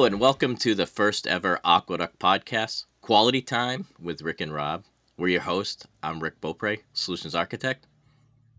Hello, 0.00 0.06
and 0.06 0.18
welcome 0.18 0.56
to 0.56 0.74
the 0.74 0.86
first 0.86 1.26
ever 1.26 1.60
Aqueduct 1.62 2.18
podcast, 2.18 2.86
Quality 3.02 3.42
Time 3.42 3.86
with 4.00 4.22
Rick 4.22 4.40
and 4.40 4.50
Rob. 4.50 4.84
We're 5.18 5.28
your 5.28 5.42
hosts. 5.42 5.86
I'm 6.02 6.20
Rick 6.20 6.40
Beaupre, 6.40 6.78
Solutions 6.94 7.34
Architect. 7.34 7.86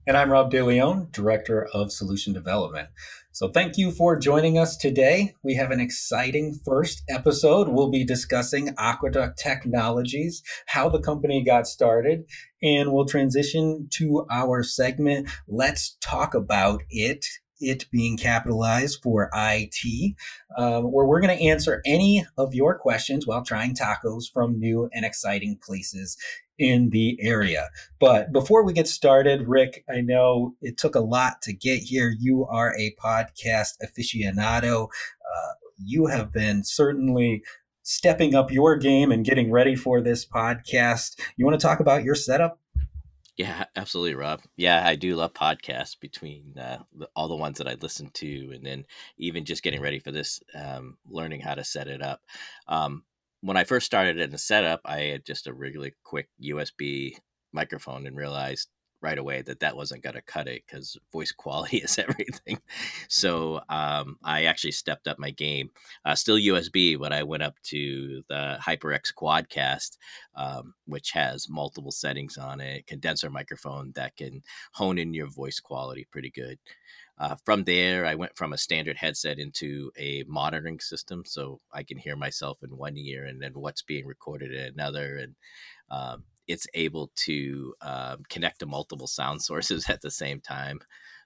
And 0.05 0.15
I'm 0.15 0.29
Rob 0.29 0.51
DeLeon, 0.51 1.11
Director 1.11 1.67
of 1.73 1.91
Solution 1.91 2.31
Development. 2.31 2.89
So 3.31 3.47
thank 3.47 3.75
you 3.75 3.89
for 3.89 4.19
joining 4.19 4.59
us 4.59 4.77
today. 4.77 5.33
We 5.41 5.55
have 5.55 5.71
an 5.71 5.79
exciting 5.79 6.59
first 6.63 7.01
episode. 7.09 7.69
We'll 7.69 7.89
be 7.89 8.05
discussing 8.05 8.75
Aqueduct 8.77 9.39
Technologies, 9.39 10.43
how 10.67 10.89
the 10.89 11.01
company 11.01 11.43
got 11.43 11.65
started, 11.65 12.25
and 12.61 12.93
we'll 12.93 13.07
transition 13.07 13.87
to 13.93 14.27
our 14.29 14.61
segment, 14.61 15.27
Let's 15.47 15.97
Talk 16.01 16.35
About 16.35 16.83
It 16.91 17.25
it 17.61 17.85
being 17.91 18.17
capitalized 18.17 18.99
for 19.01 19.29
IT, 19.33 20.15
um, 20.57 20.91
where 20.91 21.05
we're 21.05 21.21
going 21.21 21.37
to 21.37 21.43
answer 21.43 21.81
any 21.85 22.25
of 22.37 22.53
your 22.53 22.77
questions 22.77 23.27
while 23.27 23.43
trying 23.43 23.75
tacos 23.75 24.31
from 24.31 24.59
new 24.59 24.89
and 24.93 25.05
exciting 25.05 25.57
places 25.63 26.17
in 26.57 26.91
the 26.91 27.17
area. 27.21 27.69
But 27.99 28.31
before 28.31 28.63
we 28.63 28.73
get 28.73 28.87
started, 28.87 29.47
Rick, 29.47 29.83
I 29.89 30.01
know 30.01 30.55
it 30.61 30.77
took 30.77 30.95
a 30.95 30.99
lot 30.99 31.41
to 31.43 31.53
get 31.53 31.79
here. 31.79 32.13
You 32.19 32.45
are 32.45 32.75
a 32.77 32.95
podcast 33.03 33.75
aficionado. 33.83 34.83
Uh, 34.85 35.51
you 35.83 36.05
have 36.05 36.31
been 36.31 36.63
certainly 36.63 37.43
stepping 37.83 38.35
up 38.35 38.51
your 38.51 38.77
game 38.77 39.11
and 39.11 39.25
getting 39.25 39.51
ready 39.51 39.75
for 39.75 40.01
this 40.01 40.25
podcast. 40.25 41.19
You 41.35 41.45
want 41.45 41.59
to 41.59 41.65
talk 41.65 41.79
about 41.79 42.03
your 42.03 42.15
setup? 42.15 42.60
Yeah, 43.37 43.65
absolutely, 43.75 44.15
Rob. 44.15 44.41
Yeah, 44.57 44.85
I 44.85 44.95
do 44.95 45.15
love 45.15 45.33
podcasts 45.33 45.99
between 45.99 46.57
uh, 46.57 46.79
all 47.15 47.27
the 47.27 47.35
ones 47.35 47.57
that 47.57 47.67
I 47.67 47.75
listen 47.81 48.09
to, 48.15 48.51
and 48.53 48.65
then 48.65 48.85
even 49.17 49.45
just 49.45 49.63
getting 49.63 49.81
ready 49.81 49.99
for 49.99 50.11
this, 50.11 50.41
um, 50.53 50.97
learning 51.09 51.41
how 51.41 51.55
to 51.55 51.63
set 51.63 51.87
it 51.87 52.01
up. 52.01 52.21
Um, 52.67 53.03
when 53.41 53.57
I 53.57 53.63
first 53.63 53.85
started 53.85 54.19
in 54.19 54.31
the 54.31 54.37
setup, 54.37 54.81
I 54.85 54.99
had 55.01 55.25
just 55.25 55.47
a 55.47 55.53
really 55.53 55.93
quick 56.03 56.29
USB 56.39 57.17
microphone 57.53 58.05
and 58.05 58.15
realized 58.15 58.69
right 59.01 59.17
away 59.17 59.41
that 59.41 59.59
that 59.59 59.75
wasn't 59.75 60.03
going 60.03 60.15
to 60.15 60.21
cut 60.21 60.47
it 60.47 60.63
because 60.65 60.97
voice 61.11 61.31
quality 61.37 61.77
is 61.77 61.97
everything. 61.97 62.59
So 63.07 63.61
um, 63.69 64.17
I 64.23 64.45
actually 64.45 64.71
stepped 64.71 65.07
up 65.07 65.19
my 65.19 65.31
game. 65.31 65.69
Uh, 66.05 66.15
still 66.15 66.37
USB, 66.37 66.99
but 66.99 67.11
I 67.11 67.23
went 67.23 67.43
up 67.43 67.55
to 67.63 68.23
the 68.29 68.57
HyperX 68.65 69.13
Quadcast, 69.13 69.97
um, 70.35 70.73
which 70.85 71.11
has 71.11 71.49
multiple 71.49 71.91
settings 71.91 72.37
on 72.37 72.59
it, 72.59 72.87
condenser 72.87 73.29
microphone 73.29 73.91
that 73.95 74.15
can 74.15 74.41
hone 74.73 74.97
in 74.97 75.13
your 75.13 75.27
voice 75.27 75.59
quality 75.59 76.07
pretty 76.11 76.29
good. 76.29 76.57
Uh, 77.17 77.35
from 77.45 77.63
there, 77.65 78.05
I 78.07 78.15
went 78.15 78.35
from 78.35 78.53
a 78.53 78.57
standard 78.57 78.97
headset 78.97 79.37
into 79.37 79.91
a 79.95 80.23
monitoring 80.27 80.79
system, 80.79 81.23
so 81.23 81.61
I 81.71 81.83
can 81.83 81.97
hear 81.97 82.15
myself 82.15 82.57
in 82.63 82.75
one 82.75 82.97
ear 82.97 83.25
and 83.25 83.39
then 83.39 83.51
what's 83.53 83.83
being 83.83 84.07
recorded 84.07 84.51
in 84.51 84.73
another, 84.73 85.17
and 85.17 85.35
um, 85.91 86.23
it's 86.47 86.67
able 86.73 87.11
to 87.15 87.73
um, 87.81 88.23
connect 88.29 88.59
to 88.59 88.65
multiple 88.65 89.07
sound 89.07 89.41
sources 89.41 89.85
at 89.89 90.01
the 90.01 90.11
same 90.11 90.39
time. 90.39 90.79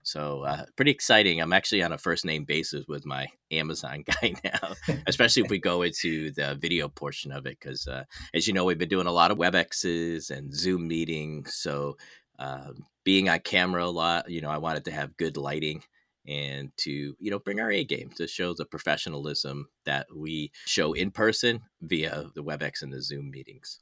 So 0.03 0.41
uh, 0.41 0.65
pretty 0.75 0.91
exciting. 0.91 1.41
I'm 1.41 1.53
actually 1.53 1.81
on 1.81 1.91
a 1.91 1.97
first 1.97 2.25
name 2.25 2.43
basis 2.45 2.85
with 2.87 3.07
my 3.07 3.27
Amazon 3.51 4.03
guy 4.05 4.35
now, 4.43 4.73
especially 5.07 5.43
if 5.43 5.49
we 5.49 5.59
go 5.59 5.81
into 5.81 6.31
the 6.31 6.55
video 6.55 6.87
portion 6.89 7.31
of 7.31 7.47
it, 7.47 7.57
because 7.59 7.87
uh, 7.87 8.03
as 8.33 8.47
you 8.47 8.53
know, 8.53 8.65
we've 8.65 8.77
been 8.77 8.87
doing 8.87 9.07
a 9.07 9.11
lot 9.11 9.31
of 9.31 9.39
WebExes 9.39 10.29
and 10.29 10.53
Zoom 10.53 10.87
meetings. 10.87 11.55
So 11.55 11.97
uh, 12.37 12.71
being 13.03 13.29
on 13.29 13.39
camera 13.39 13.85
a 13.85 13.87
lot, 13.87 14.29
you 14.29 14.41
know, 14.41 14.49
I 14.49 14.59
wanted 14.59 14.85
to 14.85 14.91
have 14.91 15.17
good 15.17 15.37
lighting 15.37 15.81
and 16.27 16.71
to 16.77 17.15
you 17.19 17.31
know 17.31 17.39
bring 17.39 17.59
our 17.59 17.71
A 17.71 17.83
game 17.83 18.09
to 18.15 18.27
show 18.27 18.53
the 18.53 18.65
professionalism 18.65 19.69
that 19.85 20.07
we 20.15 20.51
show 20.65 20.93
in 20.93 21.11
person 21.11 21.61
via 21.81 22.25
the 22.33 22.43
WebEx 22.43 22.81
and 22.81 22.91
the 22.91 23.01
Zoom 23.01 23.29
meetings. 23.29 23.79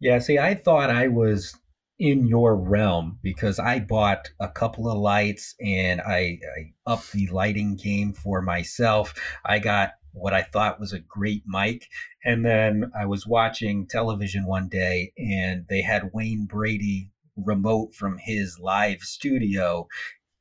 Yeah, 0.00 0.18
see, 0.20 0.38
I 0.38 0.54
thought 0.54 0.90
I 0.90 1.08
was 1.08 1.56
in 1.98 2.26
your 2.26 2.56
realm 2.56 3.18
because 3.22 3.58
I 3.58 3.80
bought 3.80 4.30
a 4.40 4.48
couple 4.48 4.88
of 4.88 4.98
lights 4.98 5.54
and 5.60 6.00
I, 6.00 6.38
I 6.56 6.72
upped 6.86 7.12
the 7.12 7.26
lighting 7.28 7.76
game 7.76 8.12
for 8.12 8.40
myself. 8.40 9.12
I 9.44 9.58
got 9.58 9.92
what 10.12 10.32
I 10.32 10.42
thought 10.42 10.80
was 10.80 10.92
a 10.92 11.00
great 11.00 11.42
mic. 11.46 11.86
And 12.24 12.44
then 12.44 12.92
I 12.98 13.06
was 13.06 13.26
watching 13.26 13.86
television 13.88 14.46
one 14.46 14.68
day 14.68 15.12
and 15.18 15.64
they 15.68 15.82
had 15.82 16.10
Wayne 16.12 16.46
Brady 16.46 17.10
remote 17.36 17.94
from 17.94 18.18
his 18.18 18.58
live 18.60 19.00
studio. 19.00 19.88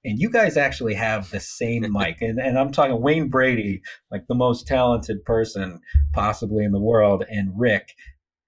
And 0.05 0.19
you 0.19 0.29
guys 0.29 0.57
actually 0.57 0.93
have 0.93 1.31
the 1.31 1.39
same 1.39 1.85
mic. 1.91 2.21
And, 2.21 2.39
and 2.39 2.59
I'm 2.59 2.71
talking 2.71 3.01
Wayne 3.01 3.29
Brady, 3.29 3.81
like 4.11 4.27
the 4.27 4.35
most 4.35 4.67
talented 4.67 5.25
person 5.25 5.81
possibly 6.13 6.63
in 6.63 6.71
the 6.71 6.79
world, 6.79 7.25
and 7.29 7.51
Rick 7.59 7.95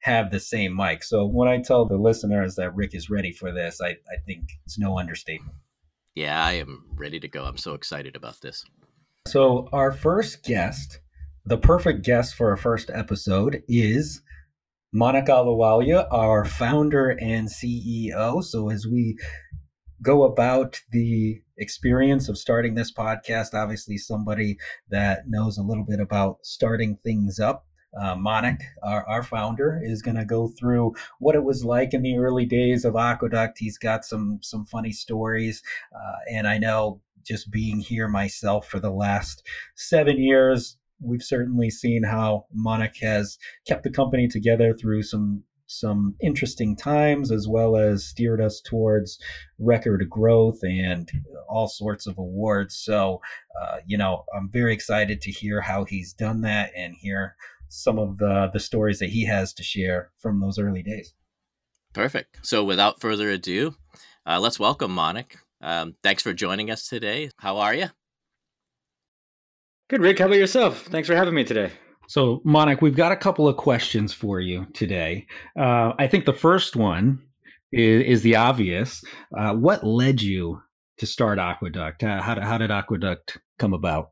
have 0.01 0.31
the 0.31 0.39
same 0.39 0.75
mic. 0.75 1.03
So 1.03 1.25
when 1.25 1.47
I 1.47 1.61
tell 1.61 1.85
the 1.85 1.97
listeners 1.97 2.55
that 2.55 2.75
Rick 2.75 2.95
is 2.95 3.09
ready 3.09 3.31
for 3.31 3.51
this, 3.51 3.79
I, 3.81 3.89
I 3.89 4.17
think 4.25 4.49
it's 4.65 4.79
no 4.79 4.97
understatement. 4.97 5.55
Yeah, 6.15 6.43
I 6.43 6.53
am 6.53 6.85
ready 6.95 7.19
to 7.19 7.27
go. 7.27 7.43
I'm 7.43 7.57
so 7.57 7.73
excited 7.73 8.15
about 8.15 8.41
this. 8.41 8.65
So, 9.27 9.69
our 9.71 9.91
first 9.91 10.43
guest, 10.43 10.99
the 11.45 11.57
perfect 11.57 12.03
guest 12.03 12.35
for 12.35 12.49
our 12.49 12.57
first 12.57 12.89
episode, 12.93 13.63
is 13.67 14.21
Monik 14.93 15.27
Ahluwalia, 15.27 16.07
our 16.11 16.45
founder 16.45 17.11
and 17.21 17.47
CEO. 17.47 18.43
So, 18.43 18.69
as 18.69 18.87
we 18.87 19.17
go 20.01 20.23
about 20.23 20.81
the 20.91 21.41
experience 21.57 22.27
of 22.27 22.37
starting 22.37 22.75
this 22.75 22.91
podcast, 22.91 23.53
obviously, 23.53 23.97
somebody 23.97 24.57
that 24.89 25.27
knows 25.27 25.57
a 25.57 25.63
little 25.63 25.85
bit 25.85 25.99
about 25.99 26.39
starting 26.41 26.97
things 27.03 27.39
up 27.39 27.66
uh, 27.97 28.16
Monik, 28.16 28.61
our, 28.83 29.07
our 29.07 29.23
founder, 29.23 29.81
is 29.83 30.01
going 30.01 30.17
to 30.17 30.25
go 30.25 30.47
through 30.47 30.94
what 31.19 31.35
it 31.35 31.44
was 31.44 31.63
like 31.63 31.94
in 31.94 32.01
the 32.01 32.17
early 32.17 32.45
days 32.45 32.85
of 32.85 32.95
Aqueduct. 32.95 33.57
He's 33.57 33.77
got 33.77 34.05
some 34.05 34.39
some 34.41 34.66
funny 34.66 34.91
stories, 34.91 35.63
uh, 35.94 36.17
and 36.31 36.47
I 36.47 36.57
know 36.57 37.01
just 37.25 37.51
being 37.51 37.79
here 37.79 38.07
myself 38.07 38.67
for 38.67 38.79
the 38.79 38.91
last 38.91 39.45
seven 39.75 40.17
years, 40.17 40.78
we've 41.01 41.23
certainly 41.23 41.69
seen 41.69 42.03
how 42.03 42.45
Monik 42.55 43.01
has 43.01 43.38
kept 43.67 43.83
the 43.83 43.91
company 43.91 44.28
together 44.28 44.73
through 44.73 45.03
some 45.03 45.44
some 45.72 46.16
interesting 46.19 46.75
times 46.75 47.31
as 47.31 47.47
well 47.47 47.75
as 47.75 48.03
steered 48.03 48.41
us 48.41 48.59
towards 48.59 49.19
record 49.59 50.03
growth 50.09 50.57
and 50.63 51.11
all 51.47 51.67
sorts 51.67 52.07
of 52.07 52.17
awards. 52.17 52.75
So, 52.75 53.22
uh, 53.61 53.78
you 53.85 53.95
know, 53.95 54.25
I'm 54.35 54.49
very 54.51 54.73
excited 54.73 55.22
to 55.22 55.31
hear 55.31 55.61
how 55.61 55.85
he's 55.85 56.11
done 56.11 56.41
that 56.41 56.72
and 56.75 56.95
hear 56.95 57.35
some 57.69 57.97
of 57.97 58.18
the 58.18 58.50
the 58.52 58.59
stories 58.59 59.00
that 59.00 59.09
he 59.09 59.25
has 59.25 59.53
to 59.53 59.63
share 59.63 60.12
from 60.19 60.41
those 60.41 60.59
early 60.59 60.84
days. 60.84 61.13
Perfect. 61.94 62.40
So, 62.41 62.63
without 62.63 63.02
further 63.02 63.30
ado, 63.30 63.75
uh, 64.25 64.40
let's 64.40 64.59
welcome 64.59 64.96
Monik. 64.96 65.38
Um, 65.62 65.96
thanks 66.03 66.24
for 66.24 66.34
joining 66.34 66.69
us 66.69 66.88
today. 66.88 67.31
How 67.38 67.58
are 67.58 67.74
you? 67.74 67.88
Good, 69.90 70.02
Rick. 70.02 70.19
How 70.19 70.25
about 70.25 70.38
yourself? 70.38 70.81
Thanks 70.84 71.08
for 71.08 71.16
having 71.16 71.34
me 71.34 71.44
today. 71.44 71.72
So, 72.08 72.41
Monik, 72.46 72.81
we've 72.81 72.96
got 72.96 73.12
a 73.12 73.16
couple 73.16 73.47
of 73.47 73.58
questions 73.58 74.13
for 74.13 74.40
you 74.40 74.68
today. 74.74 75.28
Uh, 75.59 75.94
I 75.97 76.08
think 76.08 76.25
the 76.25 76.34
first 76.34 76.75
one 76.75 77.22
is, 77.72 78.03
is 78.03 78.22
the 78.22 78.35
obvious. 78.35 79.03
Uh, 79.35 79.53
what 79.53 79.84
led 79.84 80.22
you 80.22 80.62
to 80.97 81.06
start 81.06 81.40
Aqueduct? 81.40 82.03
Uh, 82.03 82.22
how, 82.22 82.40
how 82.40 82.58
did 82.58 82.72
Aqueduct 82.72 83.40
come 83.58 83.73
about? 83.73 84.11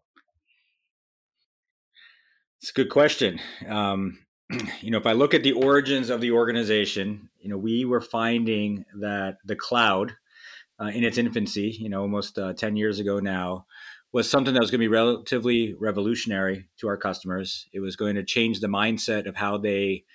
It's 2.61 2.71
a 2.71 2.73
good 2.73 2.89
question. 2.89 3.39
Um, 3.67 4.19
you 4.81 4.91
know, 4.91 4.97
if 4.97 5.05
I 5.05 5.13
look 5.13 5.33
at 5.33 5.43
the 5.43 5.51
origins 5.51 6.09
of 6.09 6.21
the 6.21 6.31
organization, 6.31 7.29
you 7.39 7.49
know, 7.49 7.57
we 7.57 7.85
were 7.85 8.01
finding 8.01 8.85
that 8.99 9.37
the 9.45 9.55
cloud 9.55 10.13
uh, 10.79 10.85
in 10.85 11.03
its 11.03 11.17
infancy, 11.17 11.75
you 11.79 11.89
know, 11.89 12.01
almost 12.01 12.37
uh, 12.37 12.53
10 12.53 12.75
years 12.75 12.99
ago 12.99 13.19
now, 13.19 13.65
was 14.11 14.29
something 14.29 14.53
that 14.53 14.59
was 14.61 14.71
going 14.71 14.79
to 14.79 14.85
be 14.85 14.87
relatively 14.87 15.75
revolutionary 15.79 16.67
to 16.79 16.87
our 16.87 16.97
customers. 16.97 17.67
It 17.73 17.79
was 17.79 17.95
going 17.95 18.15
to 18.15 18.23
change 18.23 18.59
the 18.59 18.67
mindset 18.67 19.27
of 19.27 19.35
how 19.35 19.57
they 19.57 20.05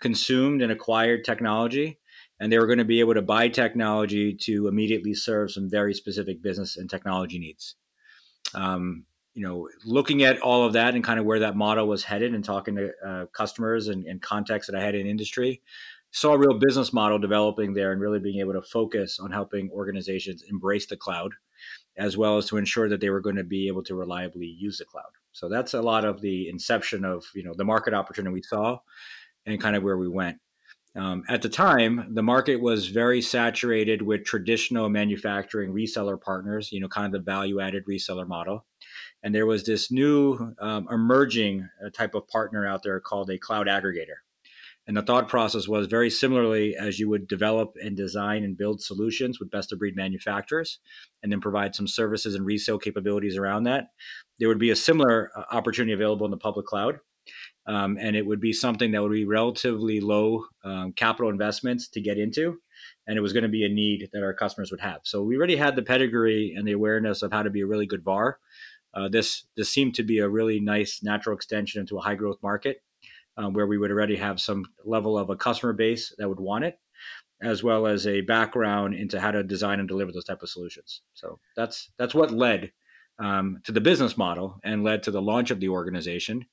consumed 0.00 0.62
and 0.62 0.72
acquired 0.72 1.24
technology. 1.24 1.98
And 2.38 2.50
they 2.50 2.58
were 2.58 2.66
going 2.66 2.78
to 2.78 2.84
be 2.84 3.00
able 3.00 3.14
to 3.14 3.22
buy 3.22 3.48
technology 3.48 4.34
to 4.42 4.68
immediately 4.68 5.12
serve 5.12 5.50
some 5.50 5.68
very 5.68 5.92
specific 5.92 6.42
business 6.42 6.78
and 6.78 6.88
technology 6.88 7.38
needs. 7.38 7.74
Um, 8.54 9.04
you 9.34 9.46
know, 9.46 9.68
looking 9.84 10.22
at 10.22 10.40
all 10.40 10.64
of 10.64 10.72
that 10.72 10.94
and 10.94 11.04
kind 11.04 11.20
of 11.20 11.26
where 11.26 11.40
that 11.40 11.56
model 11.56 11.86
was 11.86 12.04
headed 12.04 12.34
and 12.34 12.44
talking 12.44 12.76
to 12.76 12.90
uh, 13.06 13.26
customers 13.26 13.88
and, 13.88 14.04
and 14.06 14.20
contacts 14.20 14.66
that 14.66 14.76
I 14.76 14.82
had 14.82 14.94
in 14.94 15.06
industry, 15.06 15.62
saw 16.10 16.32
a 16.32 16.38
real 16.38 16.58
business 16.58 16.92
model 16.92 17.18
developing 17.18 17.72
there 17.72 17.92
and 17.92 18.00
really 18.00 18.18
being 18.18 18.40
able 18.40 18.54
to 18.54 18.62
focus 18.62 19.20
on 19.20 19.30
helping 19.30 19.70
organizations 19.70 20.44
embrace 20.50 20.86
the 20.86 20.96
cloud 20.96 21.32
as 21.96 22.16
well 22.16 22.38
as 22.38 22.46
to 22.46 22.56
ensure 22.56 22.88
that 22.88 23.00
they 23.00 23.10
were 23.10 23.20
going 23.20 23.36
to 23.36 23.44
be 23.44 23.68
able 23.68 23.82
to 23.84 23.94
reliably 23.94 24.46
use 24.46 24.78
the 24.78 24.84
cloud. 24.84 25.10
So 25.32 25.48
that's 25.48 25.74
a 25.74 25.82
lot 25.82 26.04
of 26.04 26.20
the 26.20 26.48
inception 26.48 27.04
of, 27.04 27.24
you 27.34 27.44
know, 27.44 27.54
the 27.54 27.64
market 27.64 27.94
opportunity 27.94 28.32
we 28.32 28.42
saw 28.42 28.78
and 29.46 29.60
kind 29.60 29.76
of 29.76 29.82
where 29.82 29.98
we 29.98 30.08
went. 30.08 30.38
Um, 30.96 31.22
at 31.28 31.42
the 31.42 31.48
time, 31.48 32.14
the 32.14 32.22
market 32.22 32.56
was 32.56 32.88
very 32.88 33.22
saturated 33.22 34.02
with 34.02 34.24
traditional 34.24 34.88
manufacturing 34.88 35.72
reseller 35.72 36.20
partners, 36.20 36.72
you 36.72 36.80
know, 36.80 36.88
kind 36.88 37.06
of 37.06 37.12
the 37.12 37.24
value 37.24 37.60
added 37.60 37.84
reseller 37.88 38.26
model. 38.26 38.66
And 39.22 39.34
there 39.34 39.46
was 39.46 39.64
this 39.64 39.90
new 39.90 40.54
um, 40.58 40.88
emerging 40.90 41.68
uh, 41.84 41.90
type 41.90 42.14
of 42.14 42.26
partner 42.28 42.66
out 42.66 42.82
there 42.82 43.00
called 43.00 43.30
a 43.30 43.38
cloud 43.38 43.66
aggregator. 43.66 44.20
And 44.86 44.96
the 44.96 45.02
thought 45.02 45.28
process 45.28 45.68
was 45.68 45.86
very 45.86 46.10
similarly 46.10 46.74
as 46.74 46.98
you 46.98 47.08
would 47.10 47.28
develop 47.28 47.74
and 47.80 47.96
design 47.96 48.44
and 48.44 48.56
build 48.56 48.82
solutions 48.82 49.38
with 49.38 49.50
best 49.50 49.72
of 49.72 49.78
breed 49.78 49.94
manufacturers 49.94 50.80
and 51.22 51.30
then 51.30 51.40
provide 51.40 51.74
some 51.74 51.86
services 51.86 52.34
and 52.34 52.44
resale 52.44 52.78
capabilities 52.78 53.36
around 53.36 53.64
that. 53.64 53.88
There 54.38 54.48
would 54.48 54.58
be 54.58 54.70
a 54.70 54.76
similar 54.76 55.30
uh, 55.36 55.44
opportunity 55.52 55.92
available 55.92 56.24
in 56.24 56.30
the 56.30 56.38
public 56.38 56.66
cloud 56.66 56.98
um, 57.66 57.98
and 58.00 58.16
it 58.16 58.26
would 58.26 58.40
be 58.40 58.52
something 58.52 58.90
that 58.90 59.02
would 59.02 59.12
be 59.12 59.24
relatively 59.24 60.00
low 60.00 60.46
um, 60.64 60.92
capital 60.92 61.30
investments 61.30 61.88
to 61.88 62.00
get 62.00 62.18
into 62.18 62.58
and 63.06 63.16
it 63.16 63.20
was 63.20 63.32
going 63.32 63.42
to 63.42 63.48
be 63.48 63.64
a 63.64 63.68
need 63.68 64.08
that 64.12 64.22
our 64.22 64.34
customers 64.34 64.70
would 64.70 64.80
have 64.80 65.00
so 65.04 65.22
we 65.22 65.36
already 65.36 65.56
had 65.56 65.76
the 65.76 65.82
pedigree 65.82 66.54
and 66.56 66.66
the 66.66 66.72
awareness 66.72 67.22
of 67.22 67.32
how 67.32 67.42
to 67.42 67.50
be 67.50 67.60
a 67.60 67.66
really 67.66 67.86
good 67.86 68.02
var 68.02 68.38
uh, 68.94 69.08
this 69.08 69.44
this 69.56 69.68
seemed 69.68 69.94
to 69.94 70.02
be 70.02 70.18
a 70.18 70.28
really 70.28 70.60
nice 70.60 71.00
natural 71.02 71.36
extension 71.36 71.80
into 71.80 71.98
a 71.98 72.00
high 72.00 72.14
growth 72.14 72.38
market 72.42 72.82
um, 73.36 73.52
where 73.52 73.66
we 73.66 73.78
would 73.78 73.90
already 73.90 74.16
have 74.16 74.40
some 74.40 74.64
level 74.84 75.18
of 75.18 75.30
a 75.30 75.36
customer 75.36 75.72
base 75.72 76.14
that 76.18 76.28
would 76.28 76.40
want 76.40 76.64
it 76.64 76.78
as 77.42 77.62
well 77.62 77.86
as 77.86 78.06
a 78.06 78.20
background 78.20 78.94
into 78.94 79.18
how 79.18 79.30
to 79.30 79.42
design 79.42 79.80
and 79.80 79.88
deliver 79.88 80.12
those 80.12 80.24
type 80.24 80.42
of 80.42 80.48
solutions 80.48 81.02
so 81.14 81.38
that's 81.56 81.90
that's 81.98 82.14
what 82.14 82.30
led 82.30 82.72
um, 83.18 83.60
to 83.64 83.72
the 83.72 83.80
business 83.80 84.16
model 84.16 84.58
and 84.64 84.82
led 84.82 85.02
to 85.02 85.10
the 85.10 85.22
launch 85.22 85.50
of 85.50 85.60
the 85.60 85.68
organization 85.68 86.44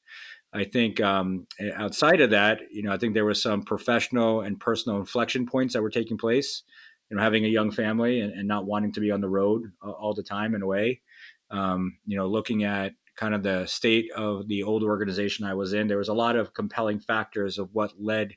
I 0.53 0.63
think 0.63 1.01
um, 1.01 1.47
outside 1.75 2.21
of 2.21 2.29
that, 2.31 2.61
you 2.71 2.83
know, 2.83 2.91
I 2.91 2.97
think 2.97 3.13
there 3.13 3.25
were 3.25 3.33
some 3.33 3.63
professional 3.63 4.41
and 4.41 4.59
personal 4.59 4.97
inflection 4.97 5.45
points 5.45 5.73
that 5.73 5.81
were 5.81 5.89
taking 5.89 6.17
place. 6.17 6.63
You 7.09 7.15
know, 7.15 7.23
having 7.23 7.45
a 7.45 7.49
young 7.49 7.71
family 7.71 8.19
and, 8.19 8.33
and 8.33 8.47
not 8.47 8.65
wanting 8.65 8.91
to 8.93 8.99
be 8.99 9.11
on 9.11 9.21
the 9.21 9.29
road 9.29 9.71
uh, 9.81 9.91
all 9.91 10.13
the 10.13 10.23
time 10.23 10.55
in 10.55 10.61
a 10.61 10.67
way. 10.67 10.99
Um, 11.49 11.97
you 12.05 12.17
know, 12.17 12.27
looking 12.27 12.63
at 12.63 12.93
kind 13.15 13.33
of 13.33 13.43
the 13.43 13.65
state 13.65 14.11
of 14.13 14.47
the 14.47 14.63
old 14.63 14.83
organization 14.83 15.45
I 15.45 15.53
was 15.53 15.73
in, 15.73 15.87
there 15.87 15.97
was 15.97 16.09
a 16.09 16.13
lot 16.13 16.35
of 16.35 16.53
compelling 16.53 16.99
factors 16.99 17.57
of 17.57 17.69
what 17.73 17.93
led 17.99 18.35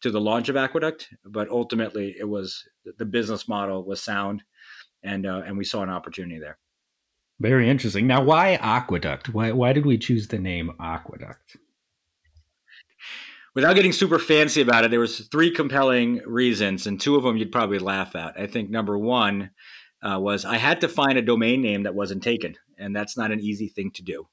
to 0.00 0.10
the 0.10 0.20
launch 0.20 0.48
of 0.48 0.56
Aqueduct. 0.56 1.08
But 1.24 1.48
ultimately, 1.48 2.14
it 2.18 2.28
was 2.28 2.64
the 2.98 3.04
business 3.04 3.48
model 3.48 3.84
was 3.84 4.02
sound, 4.02 4.42
and 5.02 5.26
uh, 5.26 5.42
and 5.46 5.56
we 5.56 5.64
saw 5.64 5.82
an 5.82 5.90
opportunity 5.90 6.38
there. 6.38 6.58
Very 7.40 7.70
interesting. 7.70 8.06
Now, 8.06 8.22
why 8.22 8.54
aqueduct? 8.54 9.28
Why 9.28 9.52
why 9.52 9.72
did 9.72 9.86
we 9.86 9.98
choose 9.98 10.28
the 10.28 10.38
name 10.38 10.72
aqueduct? 10.80 11.56
Without 13.54 13.74
getting 13.74 13.92
super 13.92 14.18
fancy 14.18 14.60
about 14.60 14.84
it, 14.84 14.90
there 14.90 15.00
was 15.00 15.26
three 15.28 15.50
compelling 15.50 16.20
reasons, 16.26 16.86
and 16.86 17.00
two 17.00 17.16
of 17.16 17.24
them 17.24 17.36
you'd 17.36 17.50
probably 17.50 17.78
laugh 17.78 18.14
at. 18.14 18.38
I 18.38 18.46
think 18.46 18.70
number 18.70 18.96
one 18.96 19.50
uh, 20.02 20.18
was 20.20 20.44
I 20.44 20.56
had 20.56 20.80
to 20.82 20.88
find 20.88 21.18
a 21.18 21.22
domain 21.22 21.60
name 21.60 21.84
that 21.84 21.94
wasn't 21.94 22.22
taken, 22.22 22.56
and 22.78 22.94
that's 22.94 23.16
not 23.16 23.32
an 23.32 23.40
easy 23.40 23.68
thing 23.68 23.90
to 23.92 24.02
do. 24.02 24.28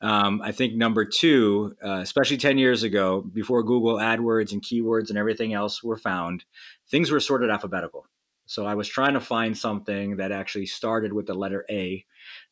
Um, 0.00 0.42
I 0.42 0.52
think 0.52 0.74
number 0.74 1.04
two, 1.04 1.76
uh, 1.82 2.00
especially 2.00 2.36
10 2.36 2.58
years 2.58 2.82
ago, 2.82 3.22
before 3.22 3.62
Google 3.62 3.96
AdWords 3.96 4.52
and 4.52 4.62
keywords 4.62 5.08
and 5.08 5.16
everything 5.16 5.54
else 5.54 5.82
were 5.82 5.96
found, 5.96 6.44
things 6.90 7.10
were 7.10 7.20
sorted 7.20 7.48
alphabetical. 7.48 8.06
So 8.46 8.66
I 8.66 8.74
was 8.74 8.88
trying 8.88 9.14
to 9.14 9.20
find 9.20 9.56
something 9.56 10.16
that 10.16 10.32
actually 10.32 10.66
started 10.66 11.12
with 11.12 11.26
the 11.26 11.34
letter 11.34 11.64
A 11.70 12.04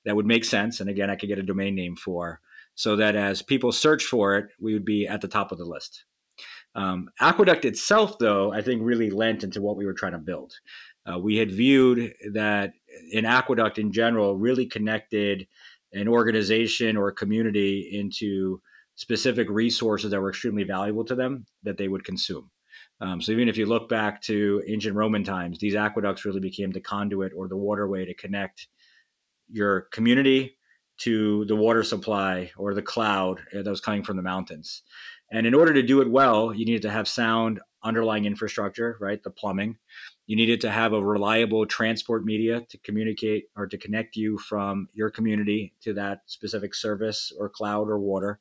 that 0.05 0.16
would 0.16 0.26
make 0.26 0.44
sense. 0.44 0.81
And 0.81 0.88
again, 0.88 1.10
I 1.10 1.16
could 1.16 1.28
get 1.28 1.38
a 1.38 1.43
domain 1.43 1.75
name 1.75 1.96
for 1.96 2.40
so 2.75 2.96
that 2.96 3.16
as 3.16 3.43
people 3.43 3.72
search 3.72 4.05
for 4.05 4.37
it, 4.37 4.46
we 4.58 4.72
would 4.72 4.87
be 4.87 5.06
at 5.06 5.20
the 5.20 5.28
top 5.28 5.52
of 5.52 5.58
the 5.58 5.66
list. 5.66 6.05
Um, 6.75 7.10
Aqueduct 7.20 7.66
itself, 7.66 8.19
though, 8.19 8.52
I 8.52 8.62
think 8.62 8.81
really 8.82 9.10
lent 9.10 9.44
into 9.44 9.60
what 9.60 9.76
we 9.76 9.84
were 9.84 9.93
trying 9.93 10.12
to 10.12 10.19
build. 10.19 10.55
Uh, 11.10 11.19
we 11.19 11.37
had 11.37 11.50
viewed 11.50 12.14
that 12.32 12.72
an 13.12 13.25
aqueduct 13.25 13.78
in 13.78 13.93
general 13.93 14.37
really 14.37 14.66
connected 14.66 15.46
an 15.93 16.08
organization 16.08 16.96
or 16.96 17.08
a 17.08 17.14
community 17.14 17.90
into 17.93 18.60
specific 18.94 19.49
resources 19.50 20.10
that 20.10 20.20
were 20.20 20.31
extremely 20.31 20.64
valuable 20.64 21.04
to 21.04 21.14
them 21.14 21.44
that 21.62 21.76
they 21.76 21.88
would 21.88 22.04
consume. 22.04 22.50
Um, 23.00 23.20
so 23.20 23.32
even 23.32 23.49
if 23.49 23.56
you 23.56 23.66
look 23.66 23.88
back 23.88 24.22
to 24.22 24.62
ancient 24.69 24.94
Roman 24.94 25.25
times, 25.25 25.58
these 25.58 25.75
aqueducts 25.75 26.25
really 26.25 26.40
became 26.40 26.70
the 26.70 26.81
conduit 26.81 27.32
or 27.37 27.48
the 27.48 27.56
waterway 27.56 28.05
to 28.05 28.14
connect 28.14 28.69
your 29.50 29.82
community 29.93 30.56
to 30.98 31.44
the 31.46 31.56
water 31.56 31.82
supply 31.82 32.52
or 32.56 32.75
the 32.75 32.82
cloud 32.82 33.40
that 33.52 33.66
was 33.66 33.81
coming 33.81 34.05
from 34.05 34.16
the 34.16 34.22
mountains. 34.22 34.82
And 35.32 35.46
in 35.46 35.55
order 35.55 35.75
to 35.75 35.82
do 35.82 36.00
it 36.00 36.10
well, 36.10 36.55
you 36.55 36.64
needed 36.64 36.82
to 36.82 36.90
have 36.90 37.08
sound 37.08 37.60
underlying 37.84 38.25
infrastructure, 38.25 38.96
right? 39.00 39.23
The 39.23 39.31
plumbing. 39.31 39.79
You 40.26 40.37
needed 40.37 40.61
to 40.62 40.70
have 40.70 40.93
a 40.93 41.05
reliable 41.05 41.67
transport 41.67 42.25
media 42.25 42.62
to 42.69 42.79
communicate 42.79 43.46
or 43.56 43.67
to 43.67 43.76
connect 43.76 44.17
you 44.17 44.38
from 44.38 44.88
your 44.94 45.11
community 45.11 45.75
to 45.82 45.93
that 45.94 46.23
specific 46.26 46.75
service 46.75 47.32
or 47.38 47.49
cloud 47.49 47.88
or 47.88 47.99
water. 47.99 48.38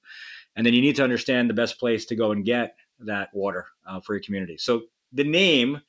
And 0.55 0.65
then 0.65 0.73
you 0.73 0.81
need 0.81 0.95
to 0.97 1.03
understand 1.03 1.49
the 1.49 1.55
best 1.55 1.79
place 1.79 2.05
to 2.05 2.15
go 2.15 2.31
and 2.31 2.45
get 2.45 2.75
that 2.99 3.29
water 3.33 3.65
uh, 3.87 3.99
for 3.99 4.13
your 4.13 4.21
community. 4.21 4.57
So 4.57 4.83
the 5.11 5.23
name 5.23 5.81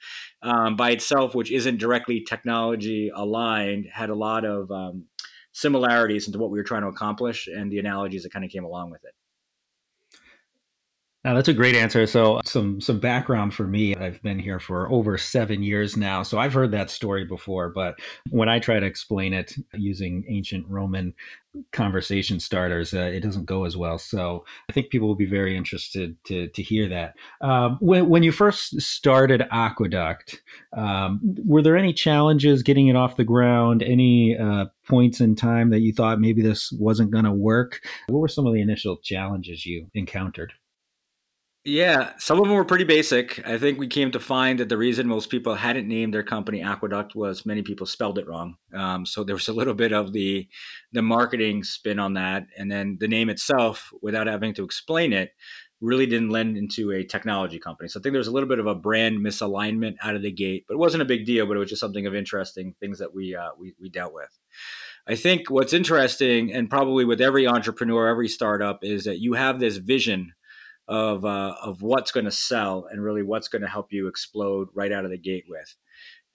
um, 0.43 0.77
by 0.77 0.91
itself, 0.91 1.35
which 1.35 1.51
isn't 1.51 1.79
directly 1.79 2.21
technology 2.21 3.11
aligned, 3.15 3.87
had 3.93 4.11
a 4.11 4.15
lot 4.15 4.45
of 4.45 4.71
um, 4.71 5.05
similarities 5.53 6.27
into 6.27 6.39
what 6.39 6.51
we 6.51 6.59
were 6.59 6.65
trying 6.65 6.83
to 6.83 6.89
accomplish 6.89 7.47
and 7.47 7.71
the 7.71 7.79
analogies 7.79 8.23
that 8.23 8.33
kind 8.33 8.45
of 8.45 8.51
came 8.51 8.65
along 8.65 8.91
with 8.91 9.05
it. 9.05 9.15
Now 11.25 11.35
that's 11.35 11.49
a 11.49 11.55
great 11.55 11.77
answer. 11.77 12.05
So 12.07 12.41
some 12.45 12.81
some 12.81 12.99
background 12.99 13.55
for 13.55 13.67
me. 13.67 13.95
I've 13.95 14.21
been 14.23 14.41
here 14.41 14.59
for 14.59 14.91
over 14.91 15.17
seven 15.17 15.63
years 15.63 15.97
now, 15.97 16.25
so 16.25 16.39
I've 16.39 16.53
heard 16.53 16.73
that 16.73 16.91
story 16.91 17.25
before. 17.25 17.69
But 17.69 18.01
when 18.31 18.49
I 18.49 18.59
try 18.59 18.81
to 18.81 18.87
explain 18.87 19.33
it 19.33 19.55
using 19.73 20.25
ancient 20.29 20.67
Roman 20.69 21.15
conversation 21.71 22.41
starters, 22.41 22.93
uh, 22.93 23.03
it 23.03 23.21
doesn't 23.21 23.45
go 23.45 23.65
as 23.65 23.77
well. 23.77 23.99
So 23.99 24.45
I 24.69 24.73
think 24.73 24.91
people 24.91 25.07
will 25.07 25.15
be 25.15 25.27
very 25.27 25.57
interested 25.57 26.17
to 26.25 26.49
to 26.49 26.63
hear 26.63 26.89
that. 26.89 27.15
Um, 27.41 27.79
when 27.81 28.09
when 28.09 28.25
you 28.25 28.33
first 28.33 28.81
started 28.81 29.47
Aqueduct, 29.53 30.43
um, 30.77 31.21
were 31.47 31.63
there 31.63 31.77
any 31.77 31.93
challenges 31.93 32.65
getting 32.65 32.89
it 32.89 32.97
off 32.97 33.17
the 33.17 33.23
ground? 33.23 33.85
Any 33.85 34.37
uh, 34.37 34.67
points 34.89 35.21
in 35.21 35.37
time 35.37 35.71
that 35.71 35.81
you 35.81 35.93
thought 35.93 36.21
maybe 36.21 36.43
this 36.43 36.73
wasn't 36.73 37.13
going 37.13 37.27
to 37.27 37.33
work? 37.33 37.81
What 38.09 38.19
were 38.19 38.27
some 38.27 38.49
of 38.49 38.55
the 38.55 38.61
initial 38.61 38.97
challenges 38.97 39.65
you 39.65 39.89
encountered? 39.95 40.53
Yeah, 41.65 42.15
some 42.19 42.39
of 42.41 42.45
them 42.45 42.55
were 42.55 42.65
pretty 42.65 42.83
basic. 42.83 43.47
I 43.47 43.57
think 43.57 43.79
we 43.79 43.87
came 43.87 44.11
to 44.13 44.19
find 44.19 44.59
that 44.59 44.69
the 44.69 44.77
reason 44.77 45.07
most 45.07 45.31
people 45.31 45.55
hadn't 45.55 45.87
named 45.87 46.13
their 46.13 46.25
company 46.25 46.61
Aqueduct 46.61 47.15
was 47.15 47.47
many 47.47 47.63
people 47.63 47.87
spelled 47.87 48.19
it 48.19 48.27
wrong. 48.27 48.57
Um, 48.75 49.07
so 49.07 49.23
there 49.23 49.37
was 49.37 49.47
a 49.47 49.53
little 49.53 49.75
bit 49.75 49.93
of 49.93 50.13
the 50.13 50.49
the 50.93 51.03
marketing 51.03 51.63
spin 51.63 52.01
on 52.01 52.15
that, 52.15 52.47
and 52.59 52.69
then 52.71 52.97
the 52.99 53.07
name 53.07 53.31
itself, 53.31 53.93
without 54.03 54.27
having 54.27 54.55
to 54.55 54.65
explain 54.65 55.13
it, 55.13 55.31
really 55.81 56.07
didn't 56.07 56.31
lend 56.31 56.57
into 56.57 56.91
a 56.91 57.05
technology 57.05 57.61
company. 57.61 57.89
So 57.89 58.01
I 58.01 58.03
think 58.03 58.13
there 58.13 58.19
was 58.19 58.27
a 58.27 58.33
little 58.33 58.49
bit 58.49 58.59
of 58.59 58.67
a 58.67 58.75
brand 58.75 59.19
misalignment 59.19 59.95
out 60.03 60.17
of 60.17 60.23
the 60.23 60.33
gate, 60.33 60.65
but 60.67 60.75
it 60.75 60.79
wasn't 60.79 61.03
a 61.03 61.07
big 61.07 61.27
deal. 61.27 61.47
But 61.47 61.57
it 61.57 61.61
was 61.61 61.71
just 61.71 61.81
something 61.81 62.07
of 62.07 62.15
interesting 62.15 62.75
things 62.81 62.99
that 62.99 63.15
we 63.15 63.37
uh, 63.37 63.51
we, 63.57 63.73
we 63.81 63.89
dealt 63.89 64.15
with. 64.15 64.37
I 65.07 65.15
think 65.15 65.49
what's 65.49 65.73
interesting, 65.73 66.53
and 66.53 66.69
probably 66.69 67.05
with 67.05 67.21
every 67.21 67.47
entrepreneur, 67.47 68.09
every 68.09 68.29
startup, 68.29 68.81
is 68.83 69.05
that 69.05 69.21
you 69.21 69.35
have 69.35 69.61
this 69.61 69.77
vision 69.77 70.33
of 70.93 71.25
uh, 71.25 71.55
of 71.63 71.81
what's 71.81 72.13
going 72.13 72.27
to 72.27 72.31
sell 72.31 72.87
and 72.91 73.03
really 73.03 73.23
what's 73.23 73.49
going 73.49 73.63
to 73.63 73.69
help 73.69 73.95
you 73.95 74.09
explode 74.09 74.69
right 74.75 74.93
out 74.93 75.07
of 75.07 75.11
the 75.11 75.17
gate 75.17 75.47
with. 75.49 75.75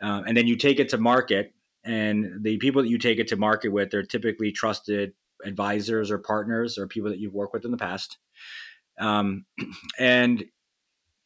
Uh, 0.02 0.24
and 0.26 0.36
then 0.36 0.48
you 0.48 0.56
take 0.56 0.80
it 0.80 0.90
to 0.90 0.98
market, 0.98 1.54
and 1.84 2.44
the 2.44 2.58
people 2.58 2.82
that 2.82 2.90
you 2.90 2.98
take 2.98 3.20
it 3.20 3.28
to 3.28 3.36
market 3.36 3.70
with, 3.70 3.92
they're 3.92 4.02
typically 4.02 4.52
trusted 4.52 5.14
advisors 5.46 6.10
or 6.10 6.18
partners 6.18 6.80
or 6.80 6.88
people 6.88 7.12
that 7.12 7.20
you've 7.20 7.36
worked 7.36 7.54
with 7.54 7.66
in 7.66 7.72
the 7.72 7.78
past. 7.78 8.18
Um, 9.00 9.46
and 10.00 10.44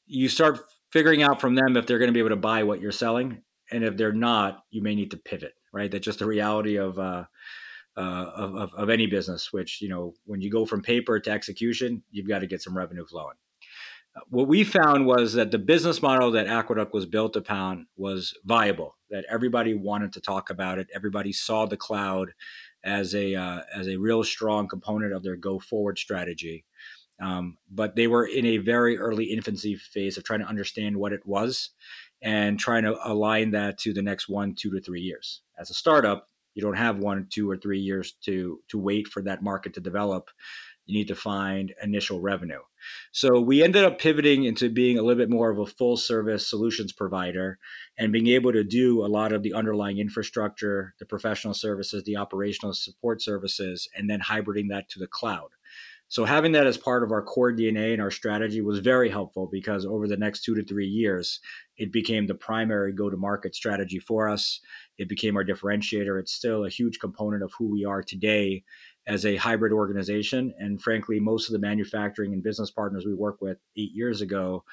you 0.08 0.28
start 0.28 0.60
figuring 0.92 1.24
out 1.24 1.40
from 1.40 1.56
them 1.56 1.78
if 1.78 1.88
they're 1.88 2.00
going 2.00 2.10
to 2.10 2.14
be 2.14 2.20
able 2.20 2.30
to 2.30 2.36
buy 2.36 2.64
what 2.64 2.82
you're 2.82 2.92
selling, 2.92 3.42
and 3.72 3.86
if 3.86 3.96
they're 3.96 4.12
not, 4.12 4.66
you 4.72 4.82
may 4.82 4.94
need 4.94 5.12
to 5.12 5.18
pivot. 5.18 5.54
Right? 5.72 5.90
That's 5.90 6.04
just 6.04 6.20
the 6.20 6.26
reality 6.26 6.76
of 6.76 7.00
uh, 7.00 7.24
uh, 7.98 8.32
of, 8.36 8.74
of, 8.74 8.90
any 8.90 9.06
business, 9.06 9.52
which, 9.52 9.82
you 9.82 9.90
know, 9.90 10.14
when 10.26 10.42
you 10.42 10.50
go 10.50 10.66
from 10.66 10.82
paper 10.82 11.20
to 11.20 11.30
execution, 11.30 12.02
you've 12.12 12.28
got 12.28 12.40
to 12.40 12.48
get 12.48 12.62
some 12.62 12.78
revenue 12.78 13.06
flowing. 13.06 13.36
Uh, 14.16 14.22
what 14.30 14.48
we 14.48 14.64
found 14.64 15.06
was 15.06 15.34
that 15.34 15.52
the 15.52 15.60
business 15.60 16.02
model 16.02 16.32
that 16.32 16.48
Aqueduct 16.48 16.94
was 16.94 17.06
built 17.06 17.36
upon 17.36 17.88
was 17.98 18.34
viable, 18.46 18.96
that 19.10 19.26
everybody 19.30 19.74
wanted 19.74 20.14
to 20.14 20.22
talk 20.22 20.50
about 20.50 20.80
it. 20.80 20.88
Everybody 20.96 21.34
saw 21.34 21.66
the 21.66 21.78
cloud 21.78 22.30
as 22.84 23.14
a, 23.14 23.36
uh, 23.36 23.62
as 23.76 23.88
a 23.88 23.98
real 23.98 24.24
strong 24.24 24.68
component 24.68 25.14
of 25.14 25.24
their 25.24 25.36
go 25.36 25.60
forward 25.60 25.98
strategy. 25.98 26.64
Um, 27.22 27.58
but 27.70 27.96
they 27.96 28.08
were 28.08 28.26
in 28.26 28.46
a 28.46 28.58
very 28.58 28.98
early 28.98 29.26
infancy 29.26 29.76
phase 29.76 30.18
of 30.18 30.24
trying 30.24 30.40
to 30.40 30.48
understand 30.48 30.98
what 30.98 31.14
it 31.14 31.26
was 31.26 31.70
and 32.22 32.60
trying 32.60 32.84
to 32.84 32.98
align 33.04 33.52
that 33.52 33.78
to 33.80 33.94
the 33.94 34.02
next 34.02 34.28
one, 34.28 34.56
two 34.56 34.72
to 34.72 34.82
three 34.82 35.02
years. 35.02 35.42
As 35.60 35.70
a 35.70 35.76
startup, 35.76 36.30
you 36.54 36.62
don't 36.62 36.78
have 36.78 36.98
one, 36.98 37.28
two, 37.30 37.50
or 37.50 37.58
three 37.58 37.80
years 37.80 38.14
to 38.26 38.60
to 38.70 38.78
wait 38.78 39.08
for 39.08 39.22
that 39.24 39.44
market 39.44 39.74
to 39.76 39.82
develop. 39.82 40.30
you 40.86 40.98
need 40.98 41.08
to 41.08 41.16
find 41.16 41.74
initial 41.82 42.20
revenue. 42.20 42.60
So 43.12 43.40
we 43.40 43.64
ended 43.64 43.86
up 43.86 44.00
pivoting 44.00 44.44
into 44.44 44.70
being 44.70 44.98
a 44.98 45.02
little 45.02 45.22
bit 45.22 45.30
more 45.30 45.52
of 45.52 45.60
a 45.60 45.66
full 45.66 45.96
service 45.96 46.48
solutions 46.48 46.92
provider 46.92 47.60
and 47.98 48.12
being 48.12 48.28
able 48.28 48.52
to 48.52 48.64
do 48.64 49.06
a 49.06 49.08
lot 49.08 49.32
of 49.32 49.44
the 49.44 49.54
underlying 49.54 50.00
infrastructure, 50.00 50.94
the 51.00 51.06
professional 51.06 51.54
services, 51.54 52.04
the 52.04 52.18
operational 52.18 52.74
support 52.74 53.22
services, 53.22 53.88
and 53.96 54.10
then 54.10 54.20
hybriding 54.20 54.70
that 54.70 54.90
to 54.90 55.00
the 55.00 55.08
cloud. 55.08 55.50
So 56.12 56.26
having 56.26 56.52
that 56.52 56.68
as 56.68 56.78
part 56.78 57.04
of 57.04 57.14
our 57.14 57.22
core 57.22 57.54
DNA 57.54 57.94
and 57.94 58.02
our 58.02 58.12
strategy 58.12 58.60
was 58.60 58.80
very 58.80 59.10
helpful 59.10 59.48
because 59.50 59.86
over 59.86 60.10
the 60.10 60.18
next 60.18 60.44
two 60.44 60.54
to 60.56 60.62
three 60.66 60.86
years, 60.86 61.40
it 61.78 61.94
became 61.94 62.28
the 62.28 62.36
primary 62.36 62.92
go-to-market 62.92 63.56
strategy 63.56 63.98
for 63.98 64.28
us. 64.28 64.60
It 64.98 65.08
became 65.08 65.38
our 65.38 65.46
differentiator. 65.46 66.20
It's 66.20 66.34
still 66.34 66.66
a 66.66 66.70
huge 66.70 67.00
component 67.00 67.44
of 67.44 67.54
who 67.58 67.72
we 67.72 67.86
are 67.86 68.04
today 68.04 68.66
as 69.08 69.26
a 69.26 69.38
hybrid 69.38 69.72
organization. 69.72 70.54
And 70.60 70.82
frankly, 70.82 71.22
most 71.22 71.48
of 71.48 71.54
the 71.54 71.66
manufacturing 71.66 72.34
and 72.34 72.44
business 72.44 72.72
partners 72.72 73.06
we 73.06 73.14
work 73.14 73.38
with 73.40 73.60
eight 73.78 73.94
years 73.94 74.20
ago 74.20 74.66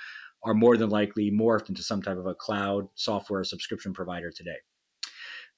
are 0.42 0.54
more 0.54 0.76
than 0.76 0.90
likely 0.90 1.30
morphed 1.30 1.68
into 1.68 1.84
some 1.84 2.02
type 2.02 2.18
of 2.18 2.26
a 2.26 2.34
cloud 2.34 2.88
software 2.96 3.44
subscription 3.44 3.92
provider 3.92 4.32
today. 4.32 4.58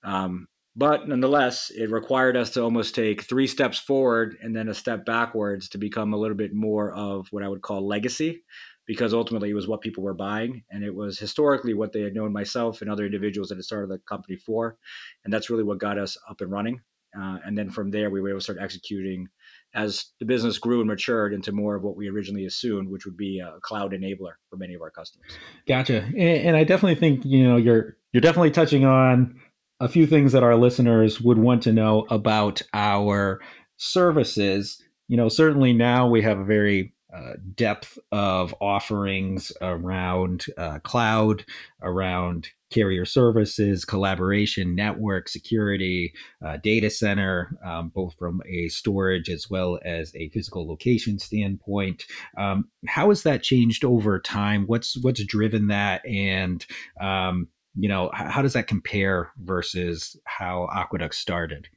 Um, 0.04 0.46
but 0.76 1.08
nonetheless, 1.08 1.70
it 1.74 1.90
required 1.90 2.36
us 2.36 2.50
to 2.50 2.62
almost 2.62 2.94
take 2.94 3.22
three 3.22 3.46
steps 3.46 3.78
forward 3.78 4.36
and 4.42 4.54
then 4.54 4.68
a 4.68 4.74
step 4.74 5.04
backwards 5.04 5.68
to 5.70 5.78
become 5.78 6.12
a 6.12 6.16
little 6.16 6.36
bit 6.36 6.54
more 6.54 6.92
of 6.92 7.26
what 7.30 7.42
I 7.42 7.48
would 7.48 7.62
call 7.62 7.86
legacy, 7.86 8.44
because 8.86 9.12
ultimately 9.12 9.50
it 9.50 9.54
was 9.54 9.66
what 9.66 9.80
people 9.80 10.04
were 10.04 10.14
buying. 10.14 10.62
And 10.70 10.84
it 10.84 10.94
was 10.94 11.18
historically 11.18 11.74
what 11.74 11.92
they 11.92 12.02
had 12.02 12.14
known 12.14 12.32
myself 12.32 12.82
and 12.82 12.90
other 12.90 13.04
individuals 13.04 13.48
that 13.48 13.56
had 13.56 13.64
started 13.64 13.90
the 13.90 13.98
company 13.98 14.36
for. 14.36 14.76
And 15.24 15.32
that's 15.32 15.50
really 15.50 15.64
what 15.64 15.78
got 15.78 15.98
us 15.98 16.16
up 16.28 16.40
and 16.40 16.50
running. 16.50 16.80
Uh, 17.18 17.38
and 17.44 17.58
then 17.58 17.70
from 17.70 17.90
there, 17.90 18.08
we 18.08 18.20
were 18.20 18.28
able 18.28 18.38
to 18.38 18.44
start 18.44 18.58
executing 18.60 19.26
as 19.74 20.06
the 20.20 20.26
business 20.26 20.58
grew 20.58 20.80
and 20.80 20.88
matured 20.88 21.32
into 21.32 21.50
more 21.50 21.74
of 21.74 21.82
what 21.82 21.96
we 21.96 22.08
originally 22.08 22.46
assumed, 22.46 22.88
which 22.88 23.04
would 23.04 23.16
be 23.16 23.40
a 23.40 23.58
cloud 23.62 23.92
enabler 23.92 24.34
for 24.48 24.56
many 24.56 24.74
of 24.74 24.82
our 24.82 24.90
customers. 24.90 25.30
Gotcha. 25.66 26.02
And, 26.02 26.18
and 26.18 26.56
I 26.56 26.62
definitely 26.62 26.94
think 26.94 27.24
you 27.24 27.42
know 27.42 27.56
you're 27.56 27.96
you're 28.12 28.20
definitely 28.20 28.52
touching 28.52 28.84
on 28.84 29.40
a 29.80 29.88
few 29.88 30.06
things 30.06 30.32
that 30.32 30.42
our 30.42 30.56
listeners 30.56 31.20
would 31.20 31.38
want 31.38 31.62
to 31.62 31.72
know 31.72 32.06
about 32.10 32.62
our 32.74 33.40
services. 33.76 34.82
You 35.08 35.16
know, 35.16 35.28
certainly 35.28 35.72
now 35.72 36.06
we 36.06 36.22
have 36.22 36.38
a 36.38 36.44
very 36.44 36.92
uh, 37.12 37.32
depth 37.56 37.98
of 38.12 38.54
offerings 38.60 39.50
around 39.60 40.46
uh, 40.56 40.78
cloud, 40.80 41.44
around 41.82 42.48
carrier 42.70 43.04
services, 43.04 43.84
collaboration, 43.84 44.76
network 44.76 45.28
security, 45.28 46.12
uh, 46.44 46.56
data 46.58 46.88
center, 46.88 47.58
um, 47.64 47.88
both 47.88 48.14
from 48.16 48.40
a 48.48 48.68
storage 48.68 49.28
as 49.28 49.50
well 49.50 49.80
as 49.84 50.14
a 50.14 50.28
physical 50.28 50.68
location 50.68 51.18
standpoint. 51.18 52.04
Um, 52.36 52.68
how 52.86 53.08
has 53.08 53.24
that 53.24 53.42
changed 53.42 53.84
over 53.84 54.20
time? 54.20 54.64
What's 54.66 54.96
what's 55.02 55.24
driven 55.24 55.66
that, 55.66 56.06
and 56.06 56.64
um, 57.00 57.48
you 57.74 57.88
know, 57.88 58.10
how 58.12 58.42
does 58.42 58.54
that 58.54 58.66
compare 58.66 59.32
versus 59.38 60.16
how 60.24 60.68
Aqueduct 60.72 61.14
started? 61.14 61.68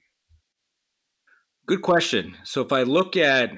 Good 1.66 1.82
question. 1.82 2.36
So 2.44 2.62
if 2.62 2.72
I 2.74 2.84
look 2.84 3.16
at 3.16 3.52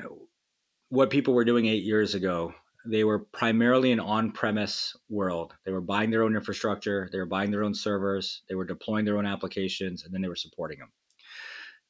what 0.89 1.09
people 1.09 1.33
were 1.33 1.45
doing 1.45 1.65
eight 1.65 1.83
years 1.83 2.13
ago, 2.13 2.53
they 2.85 3.03
were 3.03 3.19
primarily 3.19 3.91
an 3.91 3.99
on-premise 3.99 4.95
world. 5.09 5.55
They 5.65 5.71
were 5.71 5.81
buying 5.81 6.11
their 6.11 6.23
own 6.23 6.35
infrastructure, 6.35 7.09
they 7.11 7.17
were 7.17 7.25
buying 7.25 7.49
their 7.49 7.63
own 7.63 7.73
servers, 7.73 8.43
they 8.47 8.55
were 8.55 8.65
deploying 8.65 9.05
their 9.05 9.17
own 9.17 9.25
applications, 9.25 10.03
and 10.03 10.13
then 10.13 10.21
they 10.21 10.27
were 10.27 10.35
supporting 10.35 10.79
them. 10.79 10.91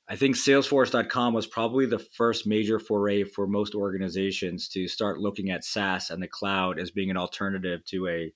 I 0.08 0.16
think 0.16 0.36
Salesforce.com 0.36 1.34
was 1.34 1.48
probably 1.48 1.88
the 1.88 2.00
first 2.00 2.46
major 2.46 2.80
foray 2.80 3.24
for 3.24 3.48
most 3.48 3.74
organizations 3.74 4.70
to 4.70 4.88
start 4.88 5.20
looking 5.20 5.50
at 5.50 5.66
SaaS 5.66 6.12
and 6.12 6.22
the 6.22 6.28
cloud 6.28 6.80
as 6.80 6.92
being 6.92 7.10
an 7.10 7.18
alternative 7.18 7.84
to 7.86 8.08
a 8.08 8.32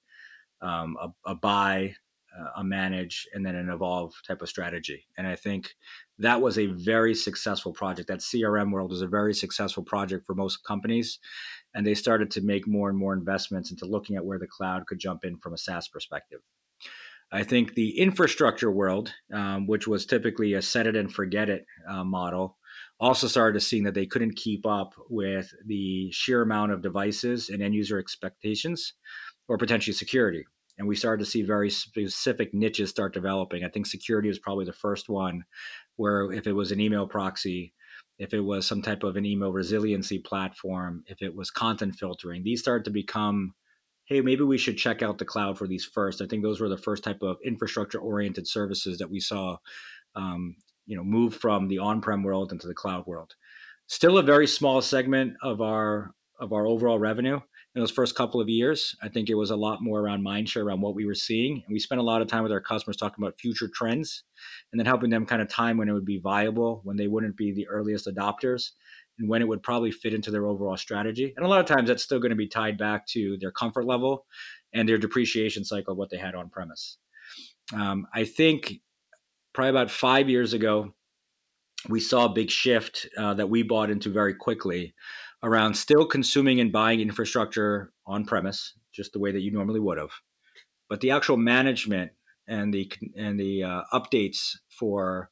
um, 0.62 0.98
a, 1.02 1.32
a, 1.32 1.36
buy, 1.36 1.94
uh, 2.38 2.50
a 2.58 2.64
manage, 2.64 3.28
and 3.34 3.46
then 3.46 3.56
an 3.56 3.70
evolve 3.70 4.14
type 4.28 4.42
of 4.42 4.50
strategy. 4.50 5.06
And 5.18 5.28
I 5.28 5.36
think 5.36 5.76
that 6.18 6.42
was 6.42 6.58
a 6.58 6.68
very 6.68 7.16
successful 7.16 7.74
project. 7.74 8.08
That 8.08 8.20
CRM 8.20 8.72
world 8.72 8.92
was 8.92 9.02
a 9.02 9.08
very 9.08 9.34
successful 9.34 9.84
project 9.84 10.26
for 10.26 10.36
most 10.36 10.64
companies. 10.64 11.20
And 11.74 11.86
they 11.86 11.96
started 11.96 12.32
to 12.32 12.42
make 12.42 12.68
more 12.68 12.90
and 12.90 12.98
more 12.98 13.14
investments 13.14 13.72
into 13.72 13.86
looking 13.86 14.16
at 14.16 14.26
where 14.26 14.40
the 14.40 14.48
cloud 14.48 14.88
could 14.88 15.00
jump 15.00 15.24
in 15.24 15.38
from 15.38 15.54
a 15.54 15.58
SaaS 15.58 15.88
perspective. 15.88 16.40
I 17.32 17.44
think 17.44 17.76
the 17.76 18.00
infrastructure 18.00 18.72
world, 18.72 19.14
um, 19.32 19.68
which 19.68 19.88
was 19.88 20.06
typically 20.06 20.54
a 20.54 20.62
set 20.62 20.88
it 20.88 20.96
and 20.96 21.14
forget 21.14 21.48
it 21.48 21.66
uh, 21.88 22.04
model, 22.04 22.58
also 23.00 23.28
started 23.28 23.54
to 23.54 23.66
see 23.66 23.82
that 23.82 23.94
they 23.94 24.06
couldn't 24.06 24.36
keep 24.36 24.66
up 24.66 24.94
with 25.10 25.54
the 25.66 26.12
sheer 26.12 26.42
amount 26.42 26.72
of 26.72 26.82
devices 26.82 27.50
and 27.50 27.62
end 27.62 27.76
user 27.76 28.00
expectations 28.00 28.94
or 29.50 29.58
potentially 29.58 29.94
security. 29.94 30.46
And 30.78 30.88
we 30.88 30.96
started 30.96 31.26
to 31.26 31.30
see 31.30 31.42
very 31.42 31.70
specific 31.70 32.54
niches 32.54 32.90
start 32.90 33.14
developing. 33.14 33.66
I 33.66 33.70
think 33.70 33.86
security 33.86 34.30
was 34.30 34.40
probably 34.40 34.64
the 34.64 34.72
first 34.72 35.10
one 35.10 35.44
where 35.98 36.32
if 36.32 36.48
it 36.48 36.54
was 36.54 36.72
an 36.72 36.80
email 36.80 37.06
proxy, 37.06 37.74
if 38.18 38.34
it 38.34 38.40
was 38.40 38.66
some 38.66 38.82
type 38.82 39.04
of 39.04 39.18
an 39.18 39.26
email 39.26 39.52
resiliency 39.52 40.20
platform, 40.20 41.04
if 41.08 41.22
it 41.22 41.36
was 41.36 41.52
content 41.52 41.96
filtering, 41.96 42.44
these 42.44 42.62
started 42.62 42.86
to 42.86 42.92
become, 42.92 43.54
hey, 44.06 44.22
maybe 44.22 44.44
we 44.44 44.58
should 44.58 44.78
check 44.78 45.02
out 45.02 45.18
the 45.18 45.26
cloud 45.26 45.58
for 45.58 45.68
these 45.68 45.84
first. 45.84 46.22
I 46.22 46.28
think 46.28 46.44
those 46.44 46.62
were 46.62 46.70
the 46.70 46.78
first 46.78 47.04
type 47.04 47.22
of 47.22 47.38
infrastructure 47.44 48.00
oriented 48.00 48.48
services 48.48 48.98
that 49.00 49.10
we 49.10 49.20
saw, 49.20 49.58
um, 50.16 50.56
you 50.86 50.96
know, 50.96 51.04
move 51.04 51.36
from 51.36 51.68
the 51.68 51.80
on-prem 51.80 52.24
world 52.24 52.54
into 52.54 52.68
the 52.68 52.74
cloud 52.74 53.06
world. 53.06 53.36
Still 53.88 54.18
a 54.18 54.24
very 54.24 54.48
small 54.48 54.82
segment 54.82 55.34
of 55.42 55.60
our 55.60 56.14
of 56.40 56.54
our 56.54 56.66
overall 56.66 57.00
revenue 57.00 57.42
in 57.76 57.82
those 57.82 57.92
first 57.92 58.16
couple 58.16 58.42
of 58.42 58.50
years. 58.50 58.96
I 59.02 59.10
think 59.10 59.30
it 59.30 59.36
was 59.36 59.52
a 59.52 59.56
lot 59.56 59.82
more 59.82 60.00
around 60.00 60.26
mindshare 60.26 60.64
around 60.64 60.82
what 60.82 60.96
we 60.96 61.06
were 61.06 61.14
seeing. 61.16 61.64
And 61.66 61.72
we 61.74 61.80
spent 61.80 62.02
a 62.02 62.04
lot 62.04 62.22
of 62.22 62.28
time 62.28 62.44
with 62.44 62.52
our 62.52 62.62
customers 62.62 62.98
talking 62.98 63.24
about 63.24 63.40
future 63.40 63.70
trends 63.74 64.24
and 64.72 64.80
then 64.80 64.88
helping 64.88 65.10
them 65.10 65.26
kind 65.26 65.42
of 65.42 65.50
time 65.50 65.78
when 65.78 65.88
it 65.88 65.94
would 65.94 66.06
be 66.06 66.20
viable, 66.20 66.82
when 66.84 66.98
they 66.98 67.08
wouldn't 67.08 67.38
be 67.38 67.54
the 67.54 67.68
earliest 67.68 68.08
adopters, 68.08 68.72
and 69.20 69.30
when 69.30 69.42
it 69.42 69.48
would 69.48 69.62
probably 69.62 69.92
fit 69.92 70.14
into 70.14 70.32
their 70.32 70.48
overall 70.48 70.78
strategy. 70.78 71.34
And 71.36 71.46
a 71.46 71.50
lot 71.50 71.60
of 71.60 71.66
times 71.68 71.90
that's 71.90 72.04
still 72.04 72.20
going 72.20 72.32
to 72.32 72.36
be 72.36 72.48
tied 72.48 72.78
back 72.78 73.06
to 73.08 73.38
their 73.40 73.52
comfort 73.52 73.86
level 73.86 74.26
and 74.74 74.88
their 74.88 74.98
depreciation 74.98 75.64
cycle, 75.64 75.92
of 75.92 75.98
what 75.98 76.10
they 76.10 76.18
had 76.18 76.36
on 76.36 76.50
premise. 76.50 76.98
Um, 77.74 78.08
I 78.14 78.24
think 78.24 78.82
probably 79.54 79.70
about 79.70 79.92
five 79.92 80.30
years 80.30 80.54
ago, 80.54 80.94
we 81.88 82.00
saw 82.00 82.26
a 82.26 82.34
big 82.34 82.50
shift 82.50 83.08
uh, 83.18 83.36
that 83.36 83.50
we 83.50 83.64
bought 83.64 83.90
into 83.90 84.10
very 84.10 84.34
quickly 84.34 84.94
around 85.44 85.74
still 85.76 86.06
consuming 86.06 86.60
and 86.60 86.72
buying 86.72 87.00
infrastructure 87.00 87.92
on 88.06 88.26
premise, 88.26 88.74
just 88.94 89.14
the 89.14 89.20
way 89.20 89.32
that 89.32 89.42
you 89.42 89.52
normally 89.52 89.80
would 89.80 89.98
have, 89.98 90.12
but 90.90 91.02
the 91.02 91.12
actual 91.12 91.38
management 91.38 92.12
and 92.48 92.74
the 92.74 92.92
and 93.16 93.40
the 93.40 93.64
uh, 93.64 93.82
updates 93.94 94.58
for 94.70 95.30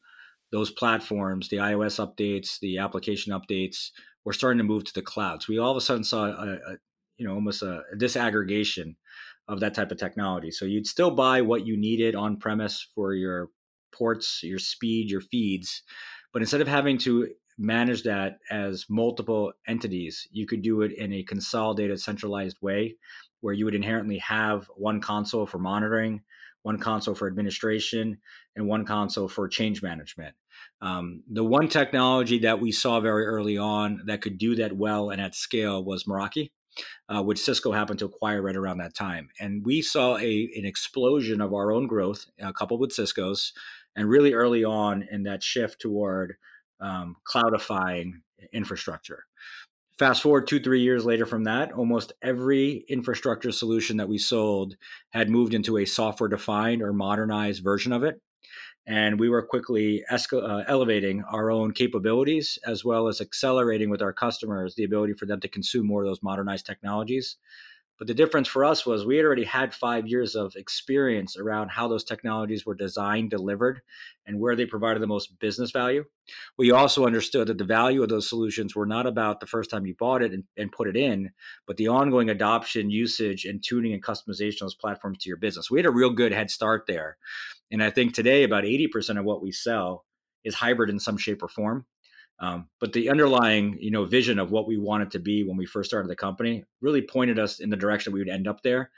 those 0.52 0.72
platforms, 0.72 1.50
the 1.50 1.58
iOS 1.58 2.00
updates, 2.00 2.60
the 2.60 2.78
application 2.78 3.34
updates, 3.34 3.90
were 4.24 4.34
starting 4.34 4.60
to 4.60 4.64
move 4.64 4.86
to 4.86 4.94
the 4.94 5.02
clouds. 5.02 5.46
So 5.46 5.54
we 5.54 5.60
all 5.60 5.72
of 5.72 5.78
a 5.78 5.82
sudden 5.82 6.04
saw 6.04 6.26
a, 6.26 6.54
a 6.54 6.78
you 7.18 7.28
know 7.28 7.34
almost 7.34 7.64
a, 7.64 7.82
a 7.94 7.98
disaggregation 7.98 8.96
of 9.48 9.60
that 9.62 9.74
type 9.74 9.92
of 9.92 9.98
technology. 9.98 10.52
So 10.52 10.66
you'd 10.66 10.88
still 10.88 11.12
buy 11.12 11.42
what 11.42 11.66
you 11.66 11.78
needed 11.78 12.16
on 12.16 12.38
premise 12.38 12.86
for 12.94 13.14
your 13.14 13.50
ports, 13.94 14.42
your 14.44 14.60
speed, 14.60 15.10
your 15.10 15.22
feeds, 15.22 15.84
but 16.34 16.42
instead 16.42 16.62
of 16.62 16.68
having 16.68 16.98
to 17.00 17.30
manage 17.58 18.04
that 18.04 18.38
as 18.52 18.86
multiple 18.90 19.54
entities. 19.68 20.28
You 20.32 20.46
could 20.46 20.62
do 20.62 20.82
it 20.82 20.92
in 20.92 21.14
a 21.14 21.24
consolidated, 21.24 22.00
centralized 22.00 22.58
way 22.62 22.98
where 23.42 23.54
you 23.54 23.66
would 23.66 23.76
inherently 23.76 24.18
have 24.20 24.68
one 24.76 25.00
console 25.02 25.46
for 25.46 25.60
monitoring, 25.60 26.22
one 26.64 26.78
console 26.78 27.16
for 27.16 27.28
administration, 27.28 28.18
and 28.56 28.68
one 28.68 28.86
console 28.86 29.28
for 29.28 29.48
change 29.48 29.82
management. 29.82 30.36
Um, 30.82 31.24
the 31.32 31.44
one 31.44 31.68
technology 31.68 32.40
that 32.40 32.60
we 32.60 32.72
saw 32.72 33.00
very 33.00 33.26
early 33.26 33.58
on 33.58 34.02
that 34.06 34.22
could 34.22 34.38
do 34.38 34.56
that 34.56 34.76
well 34.76 35.12
and 35.12 35.22
at 35.22 35.36
scale 35.36 35.84
was 35.84 36.06
Meraki. 36.06 36.52
Uh, 37.10 37.24
which 37.24 37.40
Cisco 37.40 37.72
happened 37.72 37.98
to 37.98 38.06
acquire 38.06 38.40
right 38.40 38.56
around 38.56 38.78
that 38.78 38.94
time. 38.94 39.30
And 39.40 39.66
we 39.66 39.82
saw 39.82 40.16
a, 40.18 40.50
an 40.56 40.64
explosion 40.64 41.42
of 41.42 41.52
our 41.52 41.72
own 41.72 41.88
growth, 41.88 42.28
uh, 42.40 42.52
coupled 42.52 42.80
with 42.80 42.92
Cisco's, 42.92 43.52
and 43.96 44.08
really 44.08 44.34
early 44.34 44.64
on 44.64 45.08
in 45.10 45.24
that 45.24 45.42
shift 45.42 45.82
toward 45.82 46.36
um, 46.80 47.16
cloudifying 47.28 48.22
infrastructure. 48.54 49.26
Fast 49.98 50.22
forward 50.22 50.46
two, 50.46 50.60
three 50.60 50.82
years 50.82 51.06
later 51.06 51.26
from 51.26 51.44
that, 51.46 51.72
almost 51.72 52.14
every 52.22 52.86
infrastructure 52.88 53.52
solution 53.52 53.98
that 53.98 54.08
we 54.08 54.20
sold 54.20 54.76
had 55.10 55.30
moved 55.30 55.56
into 55.56 55.78
a 55.78 55.86
software 55.86 56.30
defined 56.30 56.84
or 56.84 56.94
modernized 56.94 57.64
version 57.64 57.92
of 57.92 58.04
it. 58.04 58.22
And 58.86 59.20
we 59.20 59.28
were 59.28 59.42
quickly 59.42 60.04
escal- 60.12 60.48
uh, 60.48 60.64
elevating 60.68 61.24
our 61.24 61.50
own 61.50 61.72
capabilities 61.74 62.60
as 62.66 62.86
well 62.86 63.08
as 63.08 63.20
accelerating 63.20 63.90
with 63.90 64.02
our 64.02 64.14
customers 64.14 64.76
the 64.76 64.84
ability 64.84 65.14
for 65.14 65.26
them 65.26 65.40
to 65.42 65.48
consume 65.48 65.88
more 65.88 66.04
of 66.04 66.08
those 66.08 66.24
modernized 66.24 66.68
technologies. 66.68 67.38
But 67.98 68.08
the 68.08 68.14
difference 68.14 68.48
for 68.48 68.64
us 68.64 68.86
was 68.86 69.06
we 69.06 69.18
had 69.18 69.26
already 69.26 69.44
had 69.44 69.74
five 69.74 70.08
years 70.08 70.36
of 70.36 70.56
experience 70.56 71.36
around 71.36 71.70
how 71.70 71.88
those 71.88 72.04
technologies 72.04 72.66
were 72.66 72.76
designed, 72.76 73.32
delivered, 73.32 73.82
and 74.26 74.40
where 74.40 74.56
they 74.56 74.66
provided 74.66 75.02
the 75.02 75.08
most 75.08 75.40
business 75.40 75.72
value. 75.72 76.06
We 76.58 76.72
also 76.72 77.06
understood 77.06 77.48
that 77.48 77.58
the 77.58 77.64
value 77.64 78.04
of 78.04 78.10
those 78.10 78.30
solutions 78.30 78.76
were 78.76 78.86
not 78.86 79.08
about 79.08 79.40
the 79.40 79.48
first 79.48 79.72
time 79.72 79.86
you 79.88 79.96
bought 79.96 80.22
it 80.22 80.32
and, 80.32 80.44
and 80.58 80.72
put 80.72 80.88
it 80.88 80.96
in, 80.96 81.32
but 81.66 81.78
the 81.78 81.88
ongoing 81.88 82.30
adoption, 82.30 82.92
usage, 82.92 83.46
and 83.46 83.64
tuning 83.64 83.94
and 83.94 84.04
customization 84.04 84.62
of 84.62 84.68
those 84.68 84.76
platforms 84.76 85.18
to 85.20 85.30
your 85.30 85.38
business. 85.38 85.72
We 85.72 85.80
had 85.80 85.86
a 85.88 85.92
real 85.92 86.12
good 86.12 86.34
head 86.34 86.52
start 86.52 86.86
there. 86.88 87.18
And 87.72 87.82
I 87.82 87.90
think 87.90 88.14
today 88.14 88.44
about 88.44 88.64
80% 88.64 89.18
of 89.18 89.26
what 89.26 89.42
we 89.42 89.52
sell 89.52 90.06
is 90.44 90.56
hybrid 90.56 90.90
in 90.90 91.00
some 91.00 91.18
shape 91.18 91.42
or 91.42 91.48
form. 91.48 91.86
Um, 92.40 92.68
but 92.80 92.94
the 92.94 93.10
underlying, 93.10 93.78
you 93.80 93.90
know, 93.90 94.06
vision 94.06 94.38
of 94.38 94.52
what 94.52 94.68
we 94.68 94.78
wanted 94.78 95.12
to 95.12 95.20
be 95.20 95.44
when 95.44 95.58
we 95.58 95.66
first 95.66 95.90
started 95.90 96.10
the 96.10 96.16
company 96.16 96.66
really 96.82 97.02
pointed 97.02 97.40
us 97.40 97.60
in 97.60 97.70
the 97.70 97.78
direction 97.78 98.14
we 98.14 98.20
would 98.20 98.30
end 98.30 98.48
up 98.48 98.62
there. 98.62 98.92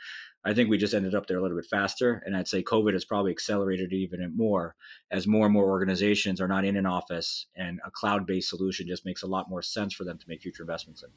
I 0.46 0.54
think 0.54 0.70
we 0.70 0.78
just 0.78 0.94
ended 0.94 1.16
up 1.16 1.28
there 1.28 1.38
a 1.38 1.42
little 1.42 1.58
bit 1.58 1.66
faster, 1.66 2.24
and 2.26 2.36
I'd 2.36 2.48
say 2.48 2.64
COVID 2.64 2.94
has 2.94 3.04
probably 3.04 3.32
accelerated 3.32 3.92
even 3.92 4.34
more 4.36 4.76
as 5.12 5.28
more 5.28 5.46
and 5.46 5.54
more 5.54 5.70
organizations 5.70 6.40
are 6.40 6.48
not 6.48 6.64
in 6.64 6.78
an 6.78 6.86
office, 6.86 7.48
and 7.58 7.80
a 7.86 7.92
cloud-based 7.92 8.50
solution 8.50 8.88
just 8.88 9.06
makes 9.06 9.22
a 9.22 9.28
lot 9.28 9.50
more 9.50 9.62
sense 9.62 9.94
for 9.94 10.06
them 10.06 10.18
to 10.18 10.26
make 10.30 10.42
future 10.42 10.64
investments 10.64 11.04
in. 11.04 11.10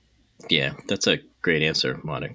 Yeah, 0.51 0.73
that's 0.89 1.07
a 1.07 1.21
great 1.41 1.63
answer, 1.63 1.95
Monik. 2.05 2.35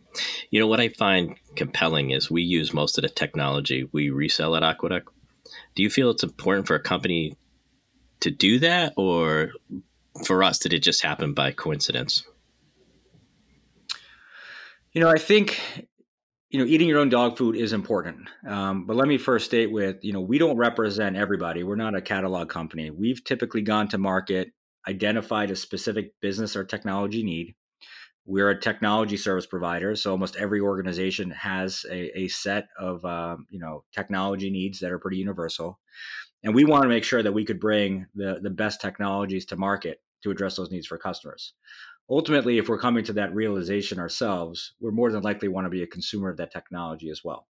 You 0.49 0.61
know 0.61 0.67
what 0.67 0.79
I 0.79 0.89
find 0.89 1.35
compelling 1.57 2.11
is 2.11 2.31
we 2.31 2.41
use 2.41 2.73
most 2.73 2.97
of 2.97 3.01
the 3.01 3.09
technology 3.09 3.89
we 3.91 4.09
resell 4.09 4.55
at 4.55 4.63
Aqueduct. 4.63 5.09
Do 5.75 5.83
you 5.83 5.89
feel 5.89 6.09
it's 6.09 6.23
important 6.23 6.67
for 6.67 6.75
a 6.75 6.81
company 6.81 7.35
to 8.21 8.31
do 8.31 8.59
that, 8.59 8.93
or 8.97 9.51
for 10.25 10.43
us, 10.43 10.59
did 10.59 10.73
it 10.73 10.83
just 10.83 11.03
happen 11.03 11.33
by 11.33 11.51
coincidence? 11.51 12.23
You 14.93 15.01
know, 15.01 15.09
I 15.09 15.17
think 15.17 15.61
you 16.49 16.59
know 16.59 16.65
eating 16.65 16.87
your 16.87 16.99
own 16.99 17.09
dog 17.09 17.37
food 17.37 17.55
is 17.55 17.73
important. 17.73 18.29
Um, 18.47 18.85
but 18.85 18.95
let 18.95 19.07
me 19.07 19.17
first 19.17 19.45
state 19.45 19.71
with 19.71 19.97
you 20.03 20.13
know 20.13 20.21
we 20.21 20.37
don't 20.37 20.57
represent 20.57 21.15
everybody. 21.15 21.63
We're 21.63 21.75
not 21.75 21.95
a 21.95 22.01
catalog 22.01 22.49
company. 22.49 22.89
We've 22.89 23.23
typically 23.23 23.61
gone 23.61 23.87
to 23.89 23.97
market, 23.97 24.51
identified 24.87 25.51
a 25.51 25.55
specific 25.55 26.13
business 26.21 26.55
or 26.55 26.63
technology 26.63 27.23
need. 27.23 27.55
We're 28.25 28.49
a 28.49 28.59
technology 28.59 29.15
service 29.15 29.45
provider, 29.45 29.95
so 29.95 30.11
almost 30.11 30.35
every 30.35 30.59
organization 30.59 31.31
has 31.31 31.85
a, 31.89 32.19
a 32.19 32.27
set 32.27 32.67
of 32.79 33.05
um, 33.05 33.45
you 33.49 33.59
know 33.59 33.83
technology 33.93 34.49
needs 34.49 34.79
that 34.79 34.91
are 34.91 34.99
pretty 34.99 35.17
universal 35.17 35.79
and 36.43 36.53
we 36.53 36.65
want 36.65 36.83
to 36.83 36.89
make 36.89 37.03
sure 37.03 37.23
that 37.23 37.33
we 37.33 37.45
could 37.45 37.59
bring 37.59 38.05
the 38.15 38.39
the 38.41 38.49
best 38.49 38.81
technologies 38.81 39.45
to 39.47 39.55
market 39.55 40.01
to 40.23 40.31
address 40.31 40.55
those 40.55 40.71
needs 40.71 40.87
for 40.87 40.97
customers. 40.97 41.53
Ultimately 42.09 42.57
if 42.57 42.69
we're 42.69 42.79
coming 42.79 43.03
to 43.05 43.13
that 43.13 43.33
realization 43.33 43.99
ourselves 43.99 44.73
we're 44.79 44.91
more 44.91 45.11
than 45.11 45.23
likely 45.23 45.47
want 45.47 45.65
to 45.65 45.69
be 45.69 45.83
a 45.83 45.87
consumer 45.87 46.29
of 46.29 46.37
that 46.37 46.51
technology 46.51 47.09
as 47.09 47.23
well. 47.23 47.47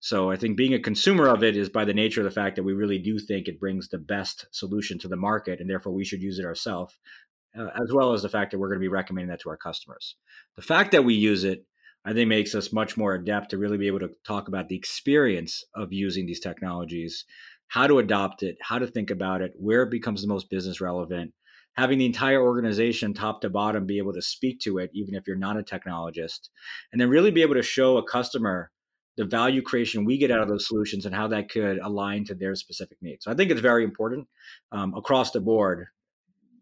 So 0.00 0.30
i 0.30 0.36
think 0.36 0.56
being 0.56 0.74
a 0.74 0.80
consumer 0.80 1.28
of 1.28 1.42
it 1.42 1.56
is 1.56 1.68
by 1.68 1.84
the 1.84 1.94
nature 1.94 2.20
of 2.20 2.24
the 2.24 2.40
fact 2.40 2.56
that 2.56 2.64
we 2.64 2.72
really 2.72 2.98
do 2.98 3.18
think 3.18 3.48
it 3.48 3.60
brings 3.60 3.88
the 3.88 3.98
best 3.98 4.46
solution 4.50 4.98
to 5.00 5.08
the 5.08 5.16
market 5.16 5.60
and 5.60 5.68
therefore 5.68 5.92
we 5.92 6.04
should 6.04 6.22
use 6.22 6.38
it 6.38 6.44
ourselves 6.44 6.98
uh, 7.58 7.68
as 7.82 7.92
well 7.92 8.12
as 8.14 8.22
the 8.22 8.28
fact 8.28 8.50
that 8.50 8.58
we're 8.58 8.68
going 8.68 8.80
to 8.80 8.84
be 8.84 8.88
recommending 8.88 9.28
that 9.28 9.40
to 9.40 9.50
our 9.50 9.58
customers. 9.58 10.16
The 10.56 10.62
fact 10.62 10.92
that 10.92 11.04
we 11.04 11.14
use 11.14 11.44
it 11.44 11.66
I 12.04 12.12
think 12.12 12.28
makes 12.28 12.54
us 12.54 12.72
much 12.72 12.96
more 12.96 13.14
adept 13.14 13.50
to 13.50 13.58
really 13.58 13.78
be 13.78 13.86
able 13.86 14.00
to 14.00 14.10
talk 14.26 14.48
about 14.48 14.68
the 14.68 14.76
experience 14.76 15.64
of 15.74 15.92
using 15.92 16.26
these 16.26 16.40
technologies 16.40 17.24
how 17.72 17.86
to 17.86 17.98
adopt 17.98 18.42
it, 18.42 18.58
how 18.60 18.78
to 18.78 18.86
think 18.86 19.10
about 19.10 19.40
it, 19.40 19.50
where 19.56 19.82
it 19.82 19.90
becomes 19.90 20.20
the 20.20 20.28
most 20.28 20.50
business 20.50 20.78
relevant, 20.78 21.32
having 21.72 21.96
the 21.96 22.04
entire 22.04 22.42
organization 22.42 23.14
top 23.14 23.40
to 23.40 23.48
bottom 23.48 23.86
be 23.86 23.96
able 23.96 24.12
to 24.12 24.20
speak 24.20 24.60
to 24.60 24.76
it, 24.76 24.90
even 24.92 25.14
if 25.14 25.26
you're 25.26 25.38
not 25.38 25.58
a 25.58 25.62
technologist, 25.62 26.50
and 26.92 27.00
then 27.00 27.08
really 27.08 27.30
be 27.30 27.40
able 27.40 27.54
to 27.54 27.62
show 27.62 27.96
a 27.96 28.06
customer 28.06 28.70
the 29.16 29.24
value 29.24 29.62
creation 29.62 30.04
we 30.04 30.18
get 30.18 30.30
out 30.30 30.40
of 30.40 30.48
those 30.48 30.68
solutions 30.68 31.06
and 31.06 31.14
how 31.14 31.26
that 31.26 31.48
could 31.48 31.78
align 31.78 32.26
to 32.26 32.34
their 32.34 32.54
specific 32.54 32.98
needs. 33.00 33.24
So 33.24 33.30
I 33.30 33.34
think 33.34 33.50
it's 33.50 33.62
very 33.62 33.84
important 33.84 34.28
um, 34.70 34.92
across 34.94 35.30
the 35.30 35.40
board 35.40 35.86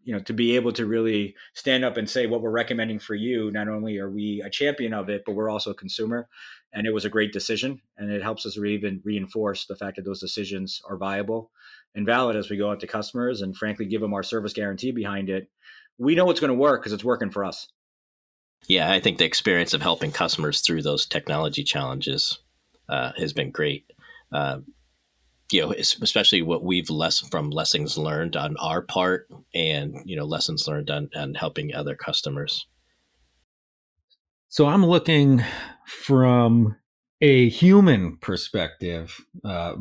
you 0.05 0.15
know 0.15 0.21
to 0.21 0.33
be 0.33 0.57
able 0.57 0.73
to 0.73 0.87
really 0.87 1.35
stand 1.55 1.85
up 1.85 1.97
and 1.97 2.09
say 2.09 2.27
what 2.27 2.41
we're 2.41 2.51
recommending 2.51 2.99
for 2.99 3.15
you 3.15 3.51
not 3.51 3.69
only 3.69 3.99
are 3.99 4.11
we 4.11 4.43
a 4.45 4.51
champion 4.51 4.95
of 4.95 5.09
it 5.09 5.23
but 5.27 5.33
we're 5.33 5.51
also 5.51 5.71
a 5.71 5.75
consumer 5.75 6.27
and 6.73 6.87
it 6.87 6.95
was 6.95 7.05
a 7.05 7.11
great 7.11 7.33
decision 7.33 7.81
and 7.97 8.11
it 8.11 8.23
helps 8.23 8.47
us 8.47 8.57
even 8.57 9.01
reinforce 9.05 9.67
the 9.67 9.77
fact 9.77 9.97
that 9.97 10.05
those 10.05 10.21
decisions 10.21 10.81
are 10.89 10.97
viable 10.97 11.51
and 11.95 12.07
valid 12.07 12.37
as 12.37 12.49
we 12.49 12.57
go 12.57 12.71
out 12.71 12.81
to 12.81 12.87
customers 12.87 13.43
and 13.43 13.57
frankly 13.57 13.87
give 13.87 14.01
them 14.01 14.15
our 14.15 14.23
service 14.23 14.53
guarantee 14.53 14.93
behind 14.93 15.29
it. 15.29 15.49
We 15.99 16.15
know 16.15 16.31
it's 16.31 16.41
going 16.41 16.53
to 16.53 16.55
work 16.55 16.81
because 16.81 16.93
it's 16.93 17.05
working 17.05 17.31
for 17.31 17.45
us. 17.45 17.69
Yeah 18.69 18.93
i 18.93 19.01
think 19.01 19.17
the 19.17 19.25
experience 19.25 19.73
of 19.73 19.81
helping 19.81 20.13
customers 20.13 20.61
through 20.61 20.83
those 20.83 21.07
technology 21.07 21.65
challenges 21.65 22.39
uh, 22.91 23.13
has 23.17 23.33
been 23.33 23.51
great. 23.51 23.91
Uh, 24.33 24.59
you 25.53 25.63
know, 25.63 25.73
especially 25.73 26.43
what 26.43 26.63
we've 26.63 26.91
less 26.91 27.19
from 27.19 27.51
lessons 27.51 27.99
learned 27.99 28.37
on 28.37 28.57
our 28.59 28.83
part 28.83 29.29
and, 29.53 30.01
you 30.05 30.15
know, 30.17 30.25
lessons 30.25 30.69
learned 30.69 30.91
on, 30.91 31.11
on 31.17 31.35
helping 31.35 31.75
other 31.75 31.97
customers. 31.97 32.67
So 34.49 34.67
I'm 34.67 34.87
looking 34.87 35.43
from 35.91 36.77
a 37.21 37.49
human 37.51 38.17
perspective, 38.19 39.21
uh. 39.45 39.75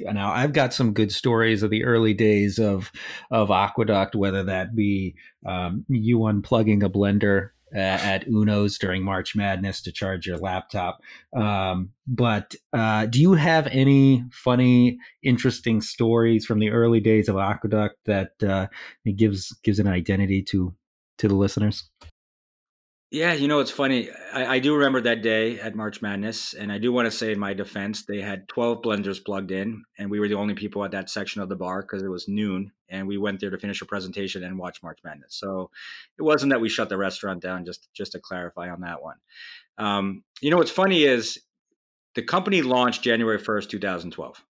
Now 0.00 0.32
I've 0.32 0.52
got 0.52 0.74
some 0.74 0.92
good 0.92 1.12
stories 1.12 1.62
of 1.62 1.70
the 1.70 1.84
early 1.84 2.14
days 2.14 2.58
of 2.58 2.90
of 3.30 3.50
Aqueduct, 3.50 4.16
whether 4.16 4.42
that 4.44 4.74
be 4.74 5.14
um, 5.46 5.84
you 5.88 6.18
unplugging 6.20 6.82
a 6.82 6.88
blender 6.88 7.50
uh, 7.74 7.78
at 7.78 8.26
Uno's 8.26 8.78
during 8.78 9.04
March 9.04 9.36
Madness 9.36 9.82
to 9.82 9.92
charge 9.92 10.26
your 10.26 10.38
laptop. 10.38 11.00
Um, 11.36 11.90
but 12.08 12.56
uh, 12.72 13.06
do 13.06 13.20
you 13.20 13.34
have 13.34 13.68
any 13.68 14.24
funny, 14.32 14.98
interesting 15.22 15.80
stories 15.80 16.44
from 16.44 16.58
the 16.58 16.70
early 16.70 17.00
days 17.00 17.28
of 17.28 17.36
Aqueduct 17.36 17.96
that 18.06 18.32
uh, 18.42 18.66
gives 19.14 19.56
gives 19.62 19.78
an 19.78 19.86
identity 19.86 20.42
to 20.42 20.74
to 21.18 21.28
the 21.28 21.36
listeners? 21.36 21.88
Yeah, 23.10 23.32
you 23.32 23.48
know, 23.48 23.58
it's 23.58 23.72
funny. 23.72 24.08
I, 24.32 24.46
I, 24.46 24.58
do 24.60 24.72
remember 24.72 25.00
that 25.00 25.20
day 25.20 25.58
at 25.58 25.74
March 25.74 26.00
Madness, 26.00 26.54
and 26.54 26.70
I 26.70 26.78
do 26.78 26.92
want 26.92 27.06
to 27.06 27.10
say 27.10 27.32
in 27.32 27.40
my 27.40 27.52
defense, 27.52 28.04
they 28.04 28.20
had 28.20 28.46
12 28.46 28.82
blenders 28.82 29.24
plugged 29.24 29.50
in, 29.50 29.82
and 29.98 30.08
we 30.08 30.20
were 30.20 30.28
the 30.28 30.36
only 30.36 30.54
people 30.54 30.84
at 30.84 30.92
that 30.92 31.10
section 31.10 31.42
of 31.42 31.48
the 31.48 31.56
bar 31.56 31.82
because 31.82 32.04
it 32.04 32.08
was 32.08 32.28
noon, 32.28 32.70
and 32.88 33.08
we 33.08 33.18
went 33.18 33.40
there 33.40 33.50
to 33.50 33.58
finish 33.58 33.82
a 33.82 33.84
presentation 33.84 34.44
and 34.44 34.56
watch 34.56 34.80
March 34.84 35.00
Madness. 35.02 35.34
So 35.34 35.70
it 36.18 36.22
wasn't 36.22 36.50
that 36.50 36.60
we 36.60 36.68
shut 36.68 36.88
the 36.88 36.96
restaurant 36.96 37.42
down. 37.42 37.64
Just 37.64 37.92
just 37.92 38.12
to 38.12 38.20
clarify 38.20 38.70
on 38.70 38.80
that 38.82 39.02
one. 39.02 39.16
Um, 39.76 40.22
you 40.40 40.52
know, 40.52 40.58
what's 40.58 40.70
funny 40.70 41.02
is 41.02 41.40
the 42.14 42.22
company 42.22 42.62
launched 42.62 43.02
January 43.02 43.40
1st, 43.40 43.70
2012. 43.70 44.44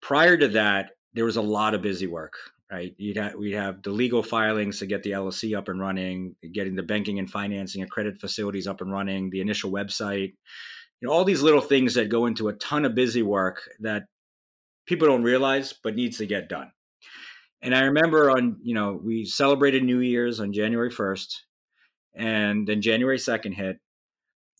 Prior 0.00 0.36
to 0.36 0.48
that, 0.48 0.90
there 1.14 1.24
was 1.24 1.36
a 1.36 1.42
lot 1.42 1.74
of 1.74 1.82
busy 1.82 2.08
work 2.08 2.34
right? 2.70 2.94
You'd 2.98 3.16
have, 3.16 3.34
we'd 3.34 3.52
have 3.52 3.82
the 3.82 3.90
legal 3.90 4.22
filings 4.22 4.78
to 4.80 4.86
get 4.86 5.02
the 5.02 5.12
LLC 5.12 5.56
up 5.56 5.68
and 5.68 5.80
running, 5.80 6.34
getting 6.52 6.74
the 6.74 6.82
banking 6.82 7.18
and 7.18 7.30
financing 7.30 7.82
and 7.82 7.90
credit 7.90 8.20
facilities 8.20 8.66
up 8.66 8.80
and 8.80 8.92
running, 8.92 9.30
the 9.30 9.40
initial 9.40 9.70
website, 9.70 10.34
you 11.00 11.08
know, 11.08 11.12
all 11.12 11.24
these 11.24 11.42
little 11.42 11.60
things 11.60 11.94
that 11.94 12.08
go 12.08 12.26
into 12.26 12.48
a 12.48 12.54
ton 12.54 12.84
of 12.84 12.94
busy 12.94 13.22
work 13.22 13.68
that 13.80 14.04
people 14.86 15.06
don't 15.06 15.22
realize 15.22 15.74
but 15.82 15.94
needs 15.94 16.18
to 16.18 16.26
get 16.26 16.48
done. 16.48 16.70
And 17.62 17.74
I 17.74 17.84
remember 17.84 18.30
on, 18.30 18.58
you 18.62 18.74
know, 18.74 19.00
we 19.02 19.24
celebrated 19.24 19.82
New 19.82 20.00
Year's 20.00 20.40
on 20.40 20.52
January 20.52 20.90
1st, 20.90 21.34
and 22.14 22.66
then 22.66 22.82
January 22.82 23.18
2nd 23.18 23.54
hit, 23.54 23.78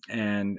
and 0.08 0.58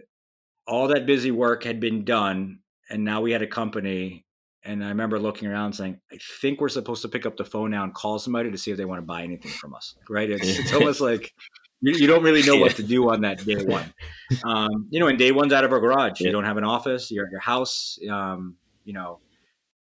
all 0.67 0.87
that 0.89 1.05
busy 1.05 1.31
work 1.31 1.63
had 1.63 1.79
been 1.79 2.05
done. 2.05 2.59
And 2.89 3.03
now 3.03 3.21
we 3.21 3.31
had 3.31 3.41
a 3.41 3.47
company 3.47 4.25
and 4.63 4.83
I 4.83 4.89
remember 4.89 5.19
looking 5.19 5.47
around 5.47 5.73
saying, 5.73 5.99
I 6.11 6.17
think 6.41 6.59
we're 6.59 6.69
supposed 6.69 7.01
to 7.03 7.07
pick 7.07 7.25
up 7.25 7.37
the 7.37 7.45
phone 7.45 7.71
now 7.71 7.83
and 7.83 7.93
call 7.93 8.19
somebody 8.19 8.51
to 8.51 8.57
see 8.57 8.71
if 8.71 8.77
they 8.77 8.85
want 8.85 8.99
to 8.99 9.05
buy 9.05 9.23
anything 9.23 9.51
from 9.51 9.73
us. 9.73 9.95
Right. 10.09 10.29
It's, 10.29 10.59
it's 10.59 10.73
almost 10.73 10.99
like 10.99 11.33
you, 11.81 11.93
you, 11.93 12.07
don't 12.07 12.23
really 12.23 12.43
know 12.43 12.57
what 12.57 12.75
to 12.75 12.83
do 12.83 13.09
on 13.09 13.21
that 13.21 13.43
day 13.45 13.63
one. 13.63 13.93
Um, 14.43 14.87
you 14.89 14.99
know, 14.99 15.07
and 15.07 15.17
day 15.17 15.31
one's 15.31 15.53
out 15.53 15.63
of 15.63 15.71
our 15.71 15.79
garage. 15.79 16.19
You 16.19 16.33
don't 16.33 16.43
have 16.43 16.57
an 16.57 16.65
office, 16.65 17.09
you're 17.09 17.25
at 17.25 17.31
your 17.31 17.39
house. 17.39 17.97
Um, 18.09 18.57
you 18.83 18.91
know, 18.91 19.21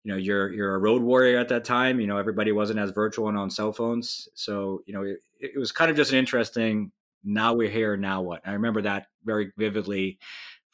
you 0.03 0.11
know, 0.11 0.17
you're, 0.17 0.51
you're 0.51 0.75
a 0.75 0.77
road 0.77 1.01
warrior 1.01 1.37
at 1.37 1.47
that 1.49 1.63
time. 1.63 2.01
You 2.01 2.07
know, 2.07 2.17
everybody 2.17 2.51
wasn't 2.51 2.79
as 2.79 2.91
virtual 2.91 3.29
and 3.29 3.37
on 3.37 3.49
cell 3.49 3.71
phones. 3.71 4.27
So, 4.33 4.83
you 4.85 4.93
know, 4.93 5.03
it, 5.03 5.19
it 5.39 5.57
was 5.57 5.71
kind 5.71 5.89
of 5.89 5.95
just 5.95 6.11
an 6.11 6.17
interesting, 6.17 6.91
now 7.23 7.53
we're 7.53 7.69
here, 7.69 7.95
now 7.95 8.21
what? 8.21 8.41
I 8.45 8.51
remember 8.51 8.81
that 8.81 9.07
very 9.23 9.53
vividly 9.57 10.19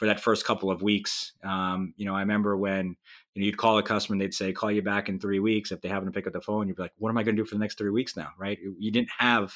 for 0.02 0.08
that 0.08 0.20
first 0.20 0.46
couple 0.46 0.72
of 0.72 0.82
weeks. 0.82 1.34
Um, 1.44 1.94
you 1.96 2.08
know, 2.08 2.16
I 2.16 2.22
remember 2.22 2.58
when, 2.58 2.96
you 3.36 3.42
know, 3.42 3.46
you'd 3.46 3.58
call 3.58 3.78
a 3.78 3.84
customer 3.84 4.16
and 4.16 4.22
they'd 4.22 4.34
say, 4.34 4.52
call 4.52 4.72
you 4.72 4.82
back 4.82 5.10
in 5.10 5.20
three 5.20 5.40
weeks. 5.40 5.72
If 5.72 5.80
they 5.80 5.90
happen 5.90 6.08
to 6.08 6.12
pick 6.12 6.26
up 6.26 6.34
the 6.34 6.42
phone, 6.42 6.68
you'd 6.68 6.76
be 6.76 6.82
like, 6.82 6.94
what 6.98 7.10
am 7.10 7.20
I 7.20 7.24
going 7.24 7.36
to 7.36 7.42
do 7.44 7.46
for 7.46 7.54
the 7.54 7.60
next 7.60 7.78
three 7.78 7.92
weeks 7.92 8.18
now? 8.18 8.30
Right. 8.36 8.58
You 8.80 8.90
didn't 8.90 9.12
have 9.20 9.54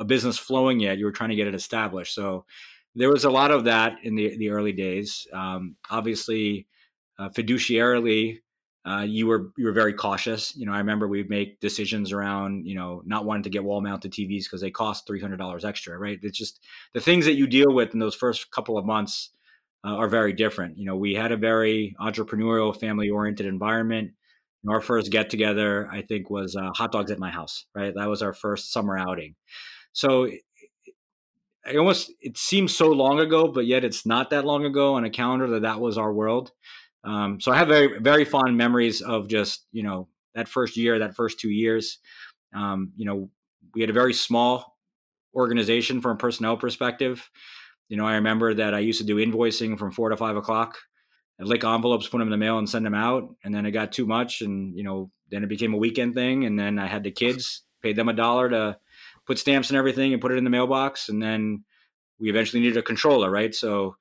a 0.00 0.04
business 0.04 0.36
flowing 0.36 0.80
yet. 0.80 0.98
You 0.98 1.04
were 1.04 1.12
trying 1.12 1.30
to 1.30 1.36
get 1.36 1.46
it 1.46 1.54
established. 1.54 2.12
So 2.12 2.44
there 2.96 3.08
was 3.08 3.22
a 3.22 3.30
lot 3.30 3.52
of 3.52 3.62
that 3.66 3.98
in 4.02 4.16
the, 4.16 4.36
the 4.36 4.50
early 4.50 4.72
days. 4.72 5.28
Um, 5.32 5.76
obviously, 5.88 6.66
uh, 7.16 7.28
fiduciarily, 7.28 8.40
uh, 8.84 9.06
you 9.08 9.28
were 9.28 9.52
you 9.56 9.64
were 9.64 9.72
very 9.72 9.94
cautious. 9.94 10.56
You 10.56 10.66
know, 10.66 10.72
I 10.72 10.78
remember 10.78 11.06
we'd 11.06 11.30
make 11.30 11.60
decisions 11.60 12.10
around 12.10 12.66
you 12.66 12.74
know 12.74 13.00
not 13.06 13.26
wanting 13.26 13.44
to 13.44 13.50
get 13.50 13.62
wall 13.62 13.80
mounted 13.80 14.12
TVs 14.12 14.42
because 14.42 14.60
they 14.60 14.72
cost 14.72 15.06
three 15.06 15.20
hundred 15.20 15.36
dollars 15.36 15.64
extra, 15.64 15.96
right? 15.96 16.18
It's 16.20 16.36
just 16.36 16.64
the 16.94 17.00
things 17.00 17.24
that 17.26 17.34
you 17.34 17.46
deal 17.46 17.72
with 17.72 17.94
in 17.94 18.00
those 18.00 18.16
first 18.16 18.50
couple 18.50 18.76
of 18.76 18.84
months 18.84 19.30
uh, 19.84 19.96
are 19.96 20.08
very 20.08 20.32
different. 20.32 20.78
You 20.78 20.86
know, 20.86 20.96
we 20.96 21.14
had 21.14 21.32
a 21.32 21.36
very 21.36 21.94
entrepreneurial, 22.00 22.78
family 22.78 23.10
oriented 23.10 23.46
environment. 23.46 24.12
Our 24.66 24.80
first 24.80 25.10
get 25.10 25.28
together, 25.28 25.88
I 25.92 26.00
think, 26.02 26.30
was 26.30 26.56
uh, 26.56 26.70
hot 26.74 26.90
dogs 26.90 27.10
at 27.10 27.18
my 27.18 27.30
house. 27.30 27.66
Right, 27.74 27.92
that 27.94 28.08
was 28.08 28.22
our 28.22 28.32
first 28.32 28.72
summer 28.72 28.96
outing. 28.96 29.34
So 29.92 30.30
I 31.66 31.76
almost 31.76 32.12
it 32.20 32.36
seems 32.36 32.74
so 32.74 32.90
long 32.90 33.20
ago, 33.20 33.48
but 33.48 33.66
yet 33.66 33.84
it's 33.84 34.06
not 34.06 34.30
that 34.30 34.44
long 34.44 34.64
ago 34.64 34.94
on 34.94 35.04
a 35.04 35.10
calendar 35.10 35.48
that 35.48 35.62
that 35.62 35.80
was 35.80 35.98
our 35.98 36.12
world. 36.12 36.52
Um, 37.04 37.40
so 37.40 37.52
I 37.52 37.56
have 37.56 37.68
very 37.68 37.98
very 38.00 38.24
fond 38.24 38.56
memories 38.56 39.02
of 39.02 39.28
just 39.28 39.66
you 39.72 39.82
know 39.82 40.08
that 40.34 40.48
first 40.48 40.76
year, 40.76 40.98
that 40.98 41.14
first 41.14 41.38
two 41.38 41.50
years. 41.50 41.98
Um, 42.54 42.92
you 42.96 43.04
know, 43.04 43.30
we 43.74 43.80
had 43.80 43.90
a 43.90 43.94
very 43.94 44.14
small 44.14 44.76
organization 45.34 46.00
from 46.00 46.12
a 46.12 46.16
personnel 46.16 46.56
perspective. 46.56 47.28
You 47.88 47.96
know, 47.96 48.06
I 48.06 48.14
remember 48.14 48.54
that 48.54 48.74
I 48.74 48.80
used 48.80 49.00
to 49.00 49.06
do 49.06 49.16
invoicing 49.16 49.78
from 49.78 49.92
four 49.92 50.08
to 50.08 50.16
five 50.16 50.36
o'clock. 50.36 50.78
I'd 51.40 51.46
lick 51.46 51.64
envelopes, 51.64 52.06
put 52.06 52.18
them 52.18 52.28
in 52.28 52.30
the 52.30 52.36
mail, 52.36 52.58
and 52.58 52.68
send 52.68 52.86
them 52.86 52.94
out. 52.94 53.34
And 53.44 53.54
then 53.54 53.66
it 53.66 53.72
got 53.72 53.92
too 53.92 54.06
much, 54.06 54.40
and 54.40 54.76
you 54.76 54.84
know, 54.84 55.10
then 55.30 55.42
it 55.42 55.48
became 55.48 55.74
a 55.74 55.78
weekend 55.78 56.14
thing. 56.14 56.44
And 56.44 56.58
then 56.58 56.78
I 56.78 56.86
had 56.86 57.02
the 57.02 57.10
kids, 57.22 57.62
paid 57.82 57.96
them 57.96 58.08
a 58.08 58.14
dollar 58.14 58.48
to 58.48 58.78
put 59.26 59.38
stamps 59.38 59.70
and 59.70 59.76
everything, 59.76 60.12
and 60.12 60.22
put 60.22 60.32
it 60.32 60.38
in 60.38 60.44
the 60.44 60.50
mailbox. 60.50 61.08
And 61.08 61.22
then 61.22 61.64
we 62.18 62.30
eventually 62.30 62.62
needed 62.62 62.78
a 62.78 62.82
controller, 62.82 63.30
right? 63.30 63.54
So 63.54 63.96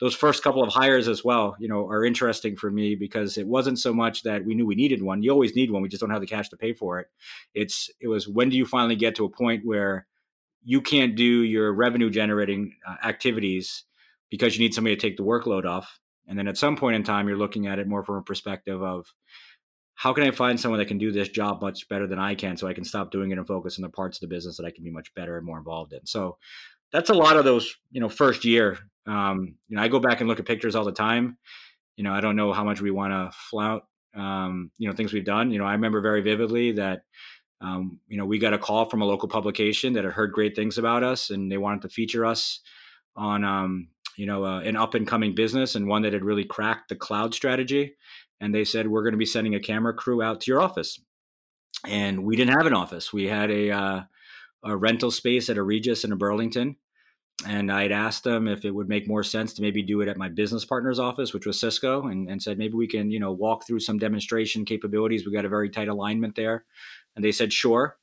those 0.00 0.14
first 0.14 0.42
couple 0.42 0.62
of 0.62 0.72
hires 0.72 1.08
as 1.08 1.24
well, 1.24 1.56
you 1.58 1.68
know, 1.68 1.88
are 1.88 2.04
interesting 2.04 2.56
for 2.56 2.70
me 2.70 2.94
because 2.94 3.36
it 3.36 3.46
wasn't 3.46 3.78
so 3.78 3.92
much 3.92 4.22
that 4.22 4.44
we 4.44 4.54
knew 4.54 4.64
we 4.64 4.76
needed 4.76 5.02
one. 5.02 5.22
You 5.22 5.30
always 5.30 5.56
need 5.56 5.70
one. 5.70 5.82
We 5.82 5.88
just 5.88 6.00
don't 6.00 6.10
have 6.10 6.20
the 6.20 6.26
cash 6.26 6.48
to 6.50 6.56
pay 6.56 6.72
for 6.72 7.00
it. 7.00 7.08
It's 7.54 7.90
it 8.00 8.08
was 8.08 8.28
when 8.28 8.48
do 8.48 8.56
you 8.56 8.64
finally 8.64 8.96
get 8.96 9.16
to 9.16 9.24
a 9.24 9.30
point 9.30 9.62
where 9.64 10.06
you 10.64 10.80
can't 10.80 11.16
do 11.16 11.42
your 11.42 11.72
revenue 11.72 12.10
generating 12.10 12.74
uh, 12.86 13.06
activities 13.06 13.84
because 14.30 14.56
you 14.56 14.64
need 14.64 14.74
somebody 14.74 14.96
to 14.96 15.00
take 15.00 15.16
the 15.16 15.24
workload 15.24 15.64
off. 15.64 15.98
And 16.26 16.38
then 16.38 16.48
at 16.48 16.58
some 16.58 16.76
point 16.76 16.96
in 16.96 17.04
time, 17.04 17.28
you're 17.28 17.38
looking 17.38 17.66
at 17.66 17.78
it 17.78 17.88
more 17.88 18.04
from 18.04 18.16
a 18.16 18.22
perspective 18.22 18.82
of 18.82 19.06
how 19.94 20.12
can 20.12 20.24
I 20.24 20.30
find 20.30 20.60
someone 20.60 20.78
that 20.78 20.86
can 20.86 20.98
do 20.98 21.10
this 21.10 21.28
job 21.28 21.62
much 21.62 21.88
better 21.88 22.06
than 22.06 22.18
I 22.18 22.34
can 22.34 22.56
so 22.56 22.68
I 22.68 22.74
can 22.74 22.84
stop 22.84 23.10
doing 23.10 23.30
it 23.30 23.38
and 23.38 23.46
focus 23.46 23.78
on 23.78 23.82
the 23.82 23.88
parts 23.88 24.18
of 24.18 24.20
the 24.20 24.34
business 24.34 24.56
that 24.58 24.66
I 24.66 24.70
can 24.70 24.84
be 24.84 24.90
much 24.90 25.12
better 25.14 25.36
and 25.36 25.46
more 25.46 25.58
involved 25.58 25.92
in. 25.92 26.04
So 26.04 26.36
that's 26.92 27.10
a 27.10 27.14
lot 27.14 27.36
of 27.36 27.44
those, 27.44 27.74
you 27.90 28.00
know, 28.00 28.08
first 28.08 28.44
year 28.44 28.78
um, 29.08 29.54
you 29.68 29.76
know, 29.76 29.82
I 29.82 29.88
go 29.88 29.98
back 29.98 30.20
and 30.20 30.28
look 30.28 30.38
at 30.38 30.46
pictures 30.46 30.76
all 30.76 30.84
the 30.84 30.92
time. 30.92 31.38
You 31.96 32.04
know, 32.04 32.12
I 32.12 32.20
don't 32.20 32.36
know 32.36 32.52
how 32.52 32.62
much 32.62 32.80
we 32.80 32.90
want 32.90 33.12
to 33.12 33.36
flout, 33.50 33.84
um, 34.14 34.70
you 34.78 34.88
know, 34.88 34.94
things 34.94 35.12
we've 35.12 35.24
done. 35.24 35.50
You 35.50 35.58
know, 35.58 35.64
I 35.64 35.72
remember 35.72 36.00
very 36.00 36.20
vividly 36.20 36.72
that, 36.72 37.00
um, 37.60 37.98
you 38.08 38.16
know, 38.16 38.24
we 38.24 38.38
got 38.38 38.54
a 38.54 38.58
call 38.58 38.84
from 38.84 39.02
a 39.02 39.04
local 39.04 39.28
publication 39.28 39.92
that 39.94 40.04
had 40.04 40.12
heard 40.12 40.32
great 40.32 40.54
things 40.54 40.78
about 40.78 41.02
us 41.02 41.30
and 41.30 41.50
they 41.50 41.58
wanted 41.58 41.82
to 41.82 41.88
feature 41.88 42.24
us 42.24 42.60
on, 43.16 43.44
um, 43.44 43.88
you 44.16 44.26
know, 44.26 44.44
uh, 44.44 44.60
an 44.60 44.76
up 44.76 44.94
and 44.94 45.06
coming 45.06 45.34
business 45.34 45.74
and 45.74 45.88
one 45.88 46.02
that 46.02 46.12
had 46.12 46.24
really 46.24 46.44
cracked 46.44 46.88
the 46.88 46.96
cloud 46.96 47.34
strategy. 47.34 47.94
And 48.40 48.54
they 48.54 48.64
said, 48.64 48.86
we're 48.86 49.02
going 49.02 49.12
to 49.12 49.18
be 49.18 49.26
sending 49.26 49.56
a 49.56 49.60
camera 49.60 49.92
crew 49.92 50.22
out 50.22 50.40
to 50.42 50.50
your 50.50 50.60
office. 50.60 51.00
And 51.84 52.24
we 52.24 52.36
didn't 52.36 52.56
have 52.56 52.66
an 52.66 52.74
office. 52.74 53.12
We 53.12 53.24
had 53.24 53.50
a, 53.50 53.70
uh, 53.70 54.00
a 54.64 54.76
rental 54.76 55.10
space 55.10 55.50
at 55.50 55.58
a 55.58 55.62
Regus 55.62 56.04
in 56.04 56.12
a 56.12 56.16
Burlington 56.16 56.76
and 57.46 57.70
I'd 57.70 57.92
asked 57.92 58.24
them 58.24 58.48
if 58.48 58.64
it 58.64 58.72
would 58.72 58.88
make 58.88 59.06
more 59.06 59.22
sense 59.22 59.52
to 59.54 59.62
maybe 59.62 59.82
do 59.82 60.00
it 60.00 60.08
at 60.08 60.16
my 60.16 60.28
business 60.28 60.64
partner's 60.64 60.98
office, 60.98 61.32
which 61.32 61.46
was 61.46 61.60
Cisco, 61.60 62.08
and, 62.08 62.28
and 62.28 62.42
said 62.42 62.58
maybe 62.58 62.74
we 62.74 62.88
can, 62.88 63.10
you 63.10 63.20
know, 63.20 63.30
walk 63.30 63.64
through 63.64 63.80
some 63.80 63.98
demonstration 63.98 64.64
capabilities. 64.64 65.24
We 65.24 65.32
got 65.32 65.44
a 65.44 65.48
very 65.48 65.70
tight 65.70 65.88
alignment 65.88 66.34
there, 66.34 66.64
and 67.18 67.24
they 67.24 67.32
said 67.32 67.52
sure. 67.52 67.96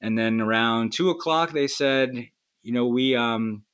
And 0.00 0.16
then 0.16 0.40
around 0.40 0.92
two 0.92 1.10
o'clock, 1.10 1.50
they 1.50 1.66
said, 1.66 2.14
you 2.62 2.72
know, 2.72 2.86
we 2.86 3.16
um, 3.16 3.64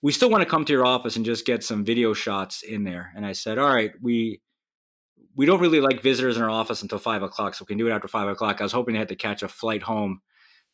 we 0.00 0.12
still 0.12 0.30
want 0.30 0.42
to 0.42 0.48
come 0.48 0.64
to 0.64 0.72
your 0.72 0.86
office 0.86 1.16
and 1.16 1.24
just 1.24 1.44
get 1.44 1.64
some 1.64 1.84
video 1.84 2.14
shots 2.14 2.62
in 2.62 2.84
there. 2.84 3.12
And 3.16 3.26
I 3.26 3.32
said, 3.32 3.58
all 3.58 3.74
right, 3.74 3.90
we 4.00 4.40
we 5.34 5.44
don't 5.44 5.60
really 5.60 5.80
like 5.80 6.02
visitors 6.02 6.36
in 6.36 6.44
our 6.44 6.50
office 6.50 6.82
until 6.82 6.98
five 6.98 7.24
o'clock, 7.24 7.54
so 7.54 7.64
we 7.64 7.72
can 7.72 7.78
do 7.78 7.88
it 7.88 7.92
after 7.92 8.06
five 8.06 8.28
o'clock. 8.28 8.60
I 8.60 8.64
was 8.64 8.72
hoping 8.72 8.94
I 8.94 9.00
had 9.00 9.08
to 9.08 9.16
catch 9.16 9.42
a 9.42 9.48
flight 9.48 9.82
home 9.82 10.20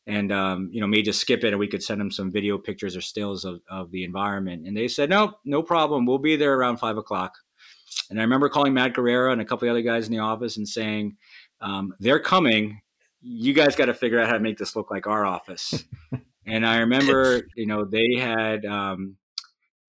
and 0.05 0.31
um, 0.31 0.69
you 0.71 0.81
know 0.81 0.87
may 0.87 1.01
just 1.01 1.21
skip 1.21 1.43
it 1.43 1.49
and 1.49 1.59
we 1.59 1.67
could 1.67 1.83
send 1.83 1.99
them 1.99 2.11
some 2.11 2.31
video 2.31 2.57
pictures 2.57 2.95
or 2.95 3.01
stills 3.01 3.45
of, 3.45 3.61
of 3.69 3.91
the 3.91 4.03
environment 4.03 4.67
and 4.67 4.75
they 4.75 4.87
said 4.87 5.09
no 5.09 5.33
no 5.45 5.63
problem 5.63 6.05
we'll 6.05 6.17
be 6.17 6.35
there 6.35 6.55
around 6.55 6.77
five 6.77 6.97
o'clock 6.97 7.33
and 8.09 8.19
i 8.19 8.21
remember 8.21 8.49
calling 8.49 8.73
matt 8.73 8.93
guerrero 8.93 9.31
and 9.31 9.41
a 9.41 9.45
couple 9.45 9.67
of 9.67 9.71
other 9.71 9.81
guys 9.81 10.05
in 10.05 10.11
the 10.11 10.19
office 10.19 10.57
and 10.57 10.67
saying 10.67 11.15
um, 11.61 11.93
they're 11.99 12.19
coming 12.19 12.81
you 13.23 13.53
guys 13.53 13.75
got 13.75 13.85
to 13.85 13.93
figure 13.93 14.19
out 14.19 14.27
how 14.27 14.33
to 14.33 14.39
make 14.39 14.57
this 14.57 14.75
look 14.75 14.91
like 14.91 15.07
our 15.07 15.25
office 15.25 15.85
and 16.45 16.65
i 16.65 16.77
remember 16.79 17.47
you 17.55 17.65
know 17.65 17.85
they 17.85 18.15
had 18.17 18.65
um, 18.65 19.15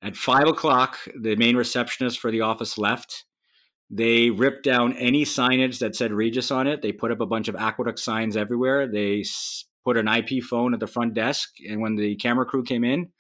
at 0.03 0.16
five 0.16 0.47
o'clock 0.47 0.99
the 1.20 1.37
main 1.37 1.57
receptionist 1.57 2.18
for 2.18 2.31
the 2.31 2.40
office 2.40 2.79
left 2.79 3.25
they 3.90 4.31
ripped 4.31 4.64
down 4.64 4.97
any 4.97 5.25
signage 5.25 5.79
that 5.79 5.94
said 5.94 6.12
Regus 6.12 6.51
on 6.51 6.66
it. 6.66 6.83
They 6.83 6.92
put 6.92 7.12
up 7.12 7.20
a 7.20 7.27
bunch 7.27 7.49
of 7.49 7.57
aqueduct 7.57 7.99
signs 7.99 8.37
everywhere. 8.37 8.88
They 8.88 9.25
put 9.85 9.97
an 9.97 10.09
IP 10.09 10.42
phone 10.42 10.75
at 10.75 10.81
the 10.81 10.87
front 10.87 11.14
desk, 11.14 11.51
and 11.68 11.81
when 11.81 11.94
the 11.94 12.16
camera 12.16 12.47
crew 12.47 12.64
came 12.64 12.85
in, 12.85 13.11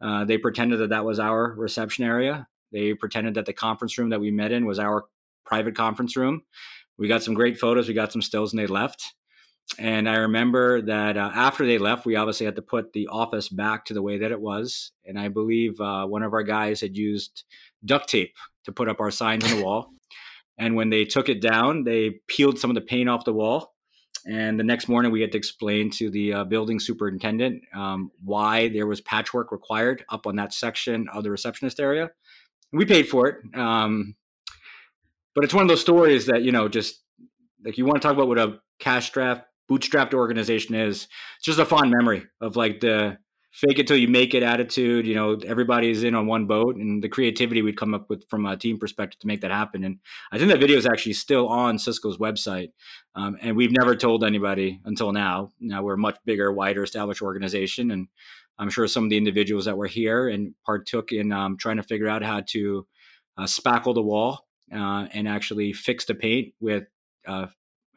uh, 0.00 0.24
they 0.24 0.38
pretended 0.38 0.80
that 0.80 0.90
that 0.90 1.04
was 1.04 1.18
our 1.18 1.54
reception 1.56 2.04
area. 2.04 2.46
They 2.70 2.94
pretended 2.94 3.34
that 3.34 3.46
the 3.46 3.52
conference 3.52 3.98
room 3.98 4.10
that 4.10 4.20
we 4.20 4.30
met 4.30 4.52
in 4.52 4.66
was 4.66 4.78
our 4.78 5.06
private 5.44 5.74
conference 5.74 6.16
room. 6.16 6.42
We 6.98 7.08
got 7.08 7.22
some 7.22 7.34
great 7.34 7.58
photos, 7.58 7.88
we 7.88 7.94
got 7.94 8.12
some 8.12 8.22
stills, 8.22 8.52
and 8.52 8.60
they 8.60 8.66
left. 8.66 9.14
And 9.78 10.08
I 10.08 10.16
remember 10.16 10.82
that 10.82 11.16
uh, 11.16 11.30
after 11.34 11.66
they 11.66 11.78
left, 11.78 12.04
we 12.04 12.16
obviously 12.16 12.46
had 12.46 12.56
to 12.56 12.62
put 12.62 12.92
the 12.92 13.08
office 13.08 13.48
back 13.48 13.86
to 13.86 13.94
the 13.94 14.02
way 14.02 14.18
that 14.18 14.30
it 14.30 14.40
was. 14.40 14.92
And 15.06 15.18
I 15.18 15.28
believe 15.28 15.80
uh, 15.80 16.06
one 16.06 16.22
of 16.22 16.34
our 16.34 16.42
guys 16.42 16.80
had 16.80 16.96
used 16.96 17.44
duct 17.84 18.08
tape 18.08 18.34
to 18.64 18.72
put 18.72 18.88
up 18.88 19.00
our 19.00 19.10
signs 19.10 19.44
on 19.44 19.58
the 19.58 19.64
wall. 19.64 19.90
And 20.58 20.76
when 20.76 20.90
they 20.90 21.04
took 21.04 21.28
it 21.28 21.40
down, 21.40 21.84
they 21.84 22.20
peeled 22.28 22.58
some 22.58 22.70
of 22.70 22.74
the 22.74 22.82
paint 22.82 23.08
off 23.08 23.24
the 23.24 23.32
wall 23.32 23.72
and 24.24 24.58
the 24.58 24.64
next 24.64 24.88
morning, 24.88 25.10
we 25.10 25.20
had 25.20 25.32
to 25.32 25.38
explain 25.38 25.90
to 25.92 26.10
the 26.10 26.32
uh, 26.32 26.44
building 26.44 26.78
superintendent 26.78 27.62
um, 27.74 28.10
why 28.22 28.68
there 28.68 28.86
was 28.86 29.00
patchwork 29.00 29.50
required 29.50 30.04
up 30.10 30.26
on 30.26 30.36
that 30.36 30.54
section 30.54 31.08
of 31.12 31.24
the 31.24 31.30
receptionist 31.30 31.80
area. 31.80 32.10
We 32.72 32.84
paid 32.84 33.08
for 33.08 33.26
it. 33.26 33.58
Um, 33.58 34.14
but 35.34 35.44
it's 35.44 35.54
one 35.54 35.62
of 35.62 35.68
those 35.68 35.80
stories 35.80 36.26
that, 36.26 36.42
you 36.42 36.52
know, 36.52 36.68
just 36.68 37.02
like 37.64 37.78
you 37.78 37.84
want 37.84 38.00
to 38.00 38.06
talk 38.06 38.14
about 38.14 38.28
what 38.28 38.38
a 38.38 38.60
cash 38.78 39.10
draft, 39.10 39.42
bootstrapped 39.70 40.14
organization 40.14 40.74
is. 40.74 41.08
It's 41.36 41.46
just 41.46 41.58
a 41.58 41.66
fond 41.66 41.90
memory 41.90 42.24
of 42.40 42.56
like 42.56 42.80
the 42.80 43.18
fake 43.52 43.78
it 43.78 43.86
till 43.86 43.96
you 43.96 44.08
make 44.08 44.34
it 44.34 44.42
attitude. 44.42 45.06
You 45.06 45.14
know, 45.14 45.36
everybody's 45.46 46.02
in 46.02 46.14
on 46.14 46.26
one 46.26 46.46
boat, 46.46 46.76
and 46.76 47.02
the 47.02 47.08
creativity 47.08 47.62
we'd 47.62 47.76
come 47.76 47.94
up 47.94 48.08
with 48.08 48.28
from 48.28 48.46
a 48.46 48.56
team 48.56 48.78
perspective 48.78 49.20
to 49.20 49.26
make 49.26 49.42
that 49.42 49.50
happen. 49.50 49.84
And 49.84 49.98
I 50.32 50.38
think 50.38 50.50
that 50.50 50.60
video 50.60 50.78
is 50.78 50.86
actually 50.86 51.12
still 51.14 51.48
on 51.48 51.78
Cisco's 51.78 52.18
website, 52.18 52.72
um, 53.14 53.36
and 53.40 53.56
we've 53.56 53.72
never 53.72 53.94
told 53.94 54.24
anybody 54.24 54.80
until 54.84 55.12
now. 55.12 55.52
Now 55.60 55.82
we're 55.82 55.94
a 55.94 55.98
much 55.98 56.18
bigger, 56.24 56.52
wider, 56.52 56.82
established 56.82 57.22
organization, 57.22 57.90
and 57.90 58.08
I'm 58.58 58.70
sure 58.70 58.86
some 58.86 59.04
of 59.04 59.10
the 59.10 59.16
individuals 59.16 59.64
that 59.66 59.76
were 59.76 59.86
here 59.86 60.28
and 60.28 60.54
partook 60.64 61.12
in 61.12 61.32
um, 61.32 61.56
trying 61.56 61.76
to 61.76 61.82
figure 61.82 62.08
out 62.08 62.22
how 62.22 62.42
to 62.48 62.86
uh, 63.38 63.44
spackle 63.44 63.94
the 63.94 64.02
wall 64.02 64.46
uh, 64.72 65.06
and 65.12 65.28
actually 65.28 65.72
fix 65.72 66.04
the 66.04 66.14
paint 66.14 66.54
with 66.60 66.84
uh, 67.26 67.46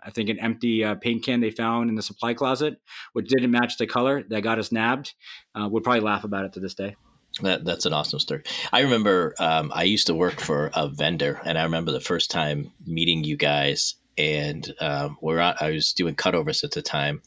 I 0.05 0.11
think 0.11 0.29
an 0.29 0.39
empty 0.39 0.83
uh, 0.83 0.95
paint 0.95 1.23
can 1.23 1.41
they 1.41 1.51
found 1.51 1.89
in 1.89 1.95
the 1.95 2.01
supply 2.01 2.33
closet, 2.33 2.79
which 3.13 3.27
didn't 3.27 3.51
match 3.51 3.77
the 3.77 3.87
color 3.87 4.23
that 4.29 4.41
got 4.41 4.59
us 4.59 4.71
nabbed. 4.71 5.13
Uh, 5.53 5.67
would 5.69 5.83
probably 5.83 6.01
laugh 6.01 6.23
about 6.23 6.45
it 6.45 6.53
to 6.53 6.59
this 6.59 6.75
day. 6.75 6.95
That, 7.41 7.65
that's 7.65 7.85
an 7.85 7.93
awesome 7.93 8.19
story. 8.19 8.43
I 8.71 8.81
remember 8.81 9.33
um, 9.39 9.71
I 9.75 9.83
used 9.83 10.07
to 10.07 10.15
work 10.15 10.39
for 10.39 10.71
a 10.73 10.87
vendor, 10.87 11.41
and 11.43 11.57
I 11.57 11.63
remember 11.63 11.91
the 11.91 11.99
first 11.99 12.31
time 12.31 12.71
meeting 12.85 13.23
you 13.23 13.35
guys, 13.35 13.95
and 14.17 14.73
um, 14.79 15.17
we're 15.21 15.39
I 15.39 15.71
was 15.71 15.91
doing 15.91 16.15
cutovers 16.15 16.63
at 16.63 16.71
the 16.71 16.81
time, 16.81 17.21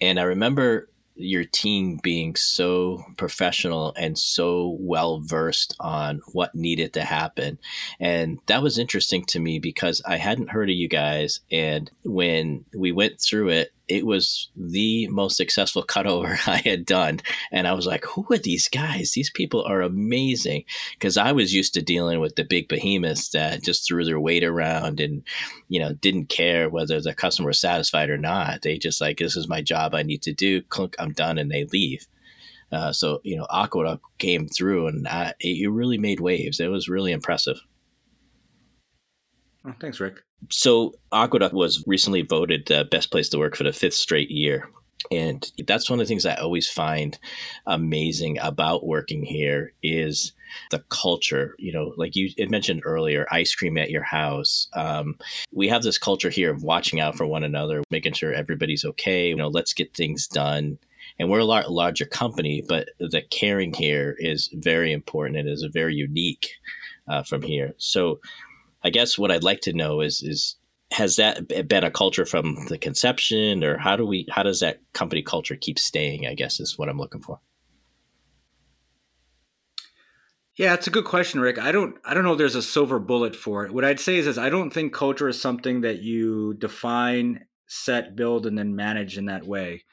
and 0.00 0.18
I 0.18 0.24
remember 0.24 0.88
your 1.16 1.44
team 1.44 2.00
being 2.02 2.34
so 2.36 3.04
professional 3.16 3.92
and 3.96 4.18
so 4.18 4.76
well 4.80 5.20
versed 5.20 5.76
on 5.78 6.20
what 6.32 6.54
needed 6.54 6.92
to 6.94 7.02
happen. 7.02 7.58
And 8.00 8.38
that 8.46 8.62
was 8.62 8.78
interesting 8.78 9.24
to 9.26 9.38
me 9.38 9.58
because 9.58 10.02
I 10.06 10.16
hadn't 10.16 10.50
heard 10.50 10.70
of 10.70 10.76
you 10.76 10.88
guys. 10.88 11.40
And 11.50 11.90
when 12.04 12.64
we 12.74 12.92
went 12.92 13.20
through 13.20 13.50
it, 13.50 13.73
it 13.88 14.06
was 14.06 14.50
the 14.56 15.06
most 15.08 15.36
successful 15.36 15.82
cutover 15.86 16.38
I 16.48 16.56
had 16.58 16.86
done. 16.86 17.20
And 17.52 17.66
I 17.66 17.72
was 17.72 17.86
like, 17.86 18.04
who 18.04 18.26
are 18.30 18.38
these 18.38 18.68
guys? 18.68 19.12
These 19.12 19.30
people 19.30 19.64
are 19.64 19.82
amazing. 19.82 20.64
Because 20.94 21.16
I 21.16 21.32
was 21.32 21.54
used 21.54 21.74
to 21.74 21.82
dealing 21.82 22.20
with 22.20 22.36
the 22.36 22.44
big 22.44 22.68
behemoths 22.68 23.30
that 23.30 23.62
just 23.62 23.86
threw 23.86 24.04
their 24.04 24.20
weight 24.20 24.44
around 24.44 25.00
and, 25.00 25.22
you 25.68 25.80
know, 25.80 25.92
didn't 25.92 26.28
care 26.28 26.68
whether 26.68 27.00
the 27.00 27.14
customer 27.14 27.48
was 27.48 27.60
satisfied 27.60 28.10
or 28.10 28.18
not. 28.18 28.62
They 28.62 28.78
just 28.78 29.00
like, 29.00 29.18
this 29.18 29.36
is 29.36 29.48
my 29.48 29.62
job 29.62 29.94
I 29.94 30.02
need 30.02 30.22
to 30.22 30.32
do. 30.32 30.62
Clunk, 30.62 30.96
I'm 30.98 31.12
done. 31.12 31.38
And 31.38 31.50
they 31.50 31.64
leave. 31.64 32.06
Uh, 32.72 32.92
so, 32.92 33.20
you 33.22 33.36
know, 33.36 33.46
Aqueduct 33.52 34.02
came 34.18 34.48
through 34.48 34.88
and 34.88 35.06
I, 35.06 35.34
it 35.38 35.70
really 35.70 35.98
made 35.98 36.20
waves. 36.20 36.58
It 36.58 36.68
was 36.68 36.88
really 36.88 37.12
impressive. 37.12 37.60
Oh, 39.66 39.74
thanks, 39.80 40.00
Rick. 40.00 40.22
So, 40.50 40.94
Aqueduct 41.12 41.54
was 41.54 41.82
recently 41.86 42.22
voted 42.22 42.66
the 42.66 42.86
best 42.90 43.10
place 43.10 43.28
to 43.30 43.38
work 43.38 43.56
for 43.56 43.64
the 43.64 43.72
fifth 43.72 43.94
straight 43.94 44.30
year. 44.30 44.68
And 45.10 45.50
that's 45.66 45.90
one 45.90 46.00
of 46.00 46.06
the 46.06 46.08
things 46.08 46.24
I 46.24 46.34
always 46.36 46.68
find 46.68 47.18
amazing 47.66 48.38
about 48.38 48.86
working 48.86 49.22
here 49.22 49.72
is 49.82 50.32
the 50.70 50.82
culture. 50.88 51.54
You 51.58 51.72
know, 51.72 51.94
like 51.96 52.16
you 52.16 52.30
mentioned 52.48 52.82
earlier, 52.84 53.26
ice 53.30 53.54
cream 53.54 53.76
at 53.76 53.90
your 53.90 54.02
house. 54.02 54.68
Um, 54.72 55.18
we 55.52 55.68
have 55.68 55.82
this 55.82 55.98
culture 55.98 56.30
here 56.30 56.52
of 56.52 56.62
watching 56.62 57.00
out 57.00 57.16
for 57.16 57.26
one 57.26 57.44
another, 57.44 57.82
making 57.90 58.14
sure 58.14 58.32
everybody's 58.32 58.84
okay. 58.84 59.28
You 59.28 59.36
know, 59.36 59.48
let's 59.48 59.74
get 59.74 59.94
things 59.94 60.26
done. 60.26 60.78
And 61.18 61.30
we're 61.30 61.40
a 61.40 61.44
lar- 61.44 61.68
larger 61.68 62.06
company, 62.06 62.62
but 62.66 62.88
the 62.98 63.22
caring 63.30 63.74
here 63.74 64.16
is 64.18 64.48
very 64.54 64.92
important 64.92 65.38
and 65.38 65.48
is 65.48 65.66
very 65.72 65.94
unique 65.94 66.54
uh, 67.08 67.22
from 67.22 67.42
here. 67.42 67.74
So, 67.76 68.20
I 68.84 68.90
guess 68.90 69.18
what 69.18 69.30
I'd 69.30 69.42
like 69.42 69.60
to 69.62 69.72
know 69.72 70.00
is 70.00 70.22
is 70.22 70.56
has 70.92 71.16
that 71.16 71.48
been 71.66 71.84
a 71.84 71.90
culture 71.90 72.26
from 72.26 72.66
the 72.68 72.78
conception 72.78 73.64
or 73.64 73.78
how 73.78 73.96
do 73.96 74.06
we 74.06 74.26
how 74.30 74.42
does 74.42 74.60
that 74.60 74.80
company 74.92 75.22
culture 75.22 75.56
keep 75.56 75.78
staying 75.78 76.26
i 76.26 76.34
guess 76.34 76.60
is 76.60 76.78
what 76.78 76.88
i'm 76.88 76.98
looking 76.98 77.22
for. 77.22 77.40
Yeah 80.56 80.74
it's 80.74 80.86
a 80.86 80.90
good 80.90 81.04
question 81.04 81.40
rick. 81.40 81.58
I 81.58 81.72
don't 81.72 81.96
i 82.04 82.14
don't 82.14 82.24
know 82.24 82.32
if 82.32 82.38
there's 82.38 82.54
a 82.54 82.62
silver 82.62 82.98
bullet 82.98 83.34
for 83.34 83.64
it. 83.64 83.72
What 83.72 83.84
i'd 83.84 84.00
say 84.00 84.16
is, 84.16 84.26
is 84.26 84.38
i 84.38 84.50
don't 84.50 84.70
think 84.70 84.92
culture 84.92 85.28
is 85.28 85.40
something 85.40 85.80
that 85.80 86.00
you 86.00 86.54
define 86.54 87.46
set 87.66 88.14
build 88.14 88.46
and 88.46 88.56
then 88.56 88.76
manage 88.76 89.16
in 89.18 89.24
that 89.26 89.46
way. 89.46 89.84